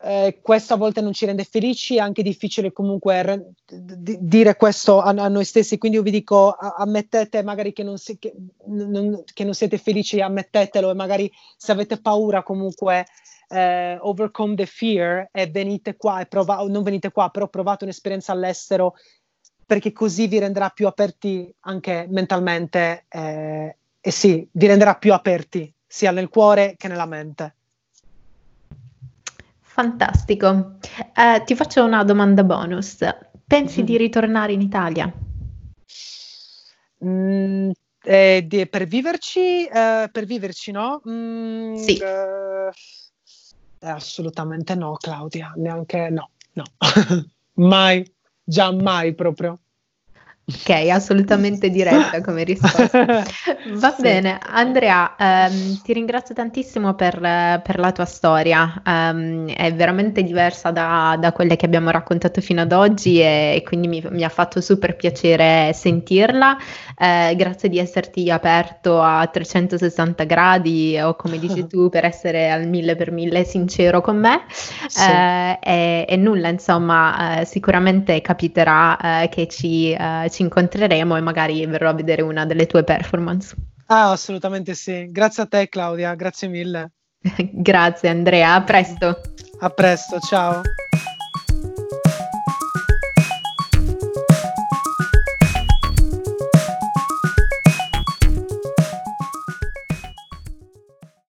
eh, 0.00 0.38
questo 0.40 0.72
a 0.72 0.76
volte 0.78 1.02
non 1.02 1.12
ci 1.12 1.26
rende 1.26 1.44
felici, 1.44 1.96
è 1.96 2.00
anche 2.00 2.22
difficile 2.22 2.72
comunque 2.72 3.22
re- 3.22 3.50
d- 3.66 4.16
dire 4.20 4.56
questo 4.56 5.02
a-, 5.02 5.10
a, 5.10 5.28
noi 5.28 5.44
stessi, 5.44 5.76
quindi 5.76 5.98
io 5.98 6.04
vi 6.04 6.10
dico 6.10 6.52
a- 6.52 6.76
ammettete 6.78 7.42
magari 7.42 7.74
che 7.74 7.82
non, 7.82 7.98
si- 7.98 8.16
che, 8.18 8.32
n- 8.68 9.22
che 9.30 9.44
non 9.44 9.52
siete 9.52 9.76
felici, 9.76 10.22
ammettetelo. 10.22 10.90
E 10.90 10.94
magari 10.94 11.30
se 11.54 11.70
avete 11.72 12.00
paura 12.00 12.42
comunque 12.42 13.04
eh, 13.48 13.98
overcome 14.00 14.54
the 14.54 14.66
fear 14.66 15.28
e 15.32 15.46
venite 15.46 15.96
qua 15.96 16.20
e 16.20 16.26
provate, 16.26 16.70
non 16.70 16.82
venite 16.82 17.10
qua, 17.10 17.30
però 17.30 17.48
provate 17.48 17.84
un'esperienza 17.84 18.32
all'estero 18.32 18.94
perché 19.64 19.92
così 19.92 20.26
vi 20.28 20.38
renderà 20.38 20.70
più 20.70 20.86
aperti 20.86 21.54
anche 21.60 22.06
mentalmente 22.08 23.04
eh, 23.08 23.76
e 24.00 24.10
sì, 24.10 24.48
vi 24.52 24.66
renderà 24.66 24.94
più 24.94 25.12
aperti 25.12 25.72
sia 25.86 26.10
nel 26.10 26.28
cuore 26.28 26.74
che 26.76 26.88
nella 26.88 27.06
mente. 27.06 27.54
Fantastico. 29.60 30.78
Eh, 31.14 31.42
ti 31.44 31.54
faccio 31.54 31.84
una 31.84 32.02
domanda 32.04 32.42
bonus. 32.44 32.98
Pensi 33.46 33.82
mm. 33.82 33.84
di 33.84 33.96
ritornare 33.96 34.52
in 34.52 34.60
Italia? 34.60 35.12
Mm, 37.04 37.70
eh, 38.02 38.44
di, 38.46 38.66
per 38.68 38.86
viverci, 38.86 39.66
eh, 39.66 40.08
per 40.10 40.24
viverci, 40.24 40.70
no? 40.72 41.00
Mm, 41.08 41.74
sì. 41.74 41.98
Assolutamente 43.80 44.74
no, 44.74 44.96
Claudia, 44.96 45.52
neanche 45.56 46.10
no, 46.10 46.30
no, 46.54 46.64
mai, 47.54 48.04
già 48.42 48.72
mai 48.72 49.14
proprio. 49.14 49.60
Ok, 50.50 50.70
assolutamente 50.90 51.68
diretta 51.68 52.22
come 52.24 52.42
risposta. 52.42 53.22
Va 53.74 53.92
sì. 53.94 54.00
bene, 54.00 54.38
Andrea, 54.42 55.14
ehm, 55.18 55.82
ti 55.82 55.92
ringrazio 55.92 56.34
tantissimo 56.34 56.94
per, 56.94 57.20
per 57.62 57.78
la 57.78 57.92
tua 57.92 58.06
storia, 58.06 58.80
um, 58.86 59.46
è 59.46 59.74
veramente 59.74 60.22
diversa 60.22 60.70
da, 60.70 61.18
da, 61.20 61.32
quelle 61.32 61.56
che 61.56 61.66
abbiamo 61.66 61.90
raccontato 61.90 62.40
fino 62.40 62.62
ad 62.62 62.72
oggi 62.72 63.20
e, 63.20 63.56
e 63.56 63.62
quindi 63.62 63.88
mi, 63.88 64.02
mi, 64.08 64.24
ha 64.24 64.30
fatto 64.30 64.62
super 64.62 64.96
piacere 64.96 65.72
sentirla. 65.74 66.56
Eh, 66.96 67.34
grazie 67.36 67.68
di 67.68 67.78
esserti 67.78 68.30
aperto 68.30 69.02
a 69.02 69.26
360 69.26 70.24
gradi 70.24 70.98
o 70.98 71.14
come 71.14 71.38
dici 71.38 71.66
tu, 71.68 71.90
per 71.90 72.06
essere 72.06 72.50
al 72.50 72.66
mille 72.66 72.96
per 72.96 73.12
mille 73.12 73.44
sincero 73.44 74.00
con 74.00 74.16
me. 74.16 74.44
Sì. 74.86 75.10
Eh, 75.10 75.58
e, 75.62 76.06
e, 76.08 76.16
nulla, 76.16 76.48
insomma, 76.48 77.40
eh, 77.40 77.44
sicuramente 77.44 78.18
capiterà 78.22 78.96
eh, 79.22 79.28
che 79.28 79.46
ci, 79.46 79.92
eh, 79.92 80.28
ci 80.38 80.42
incontreremo 80.42 81.16
e 81.16 81.20
magari 81.20 81.66
verrò 81.66 81.88
a 81.88 81.94
vedere 81.94 82.22
una 82.22 82.46
delle 82.46 82.66
tue 82.66 82.84
performance. 82.84 83.54
Ah, 83.86 84.12
assolutamente 84.12 84.74
sì. 84.74 85.10
Grazie 85.10 85.42
a 85.42 85.46
te 85.46 85.68
Claudia, 85.68 86.14
grazie 86.14 86.46
mille. 86.46 86.92
grazie 87.52 88.08
Andrea, 88.08 88.54
a 88.54 88.62
presto. 88.62 89.20
A 89.60 89.70
presto, 89.70 90.20
ciao. 90.20 90.62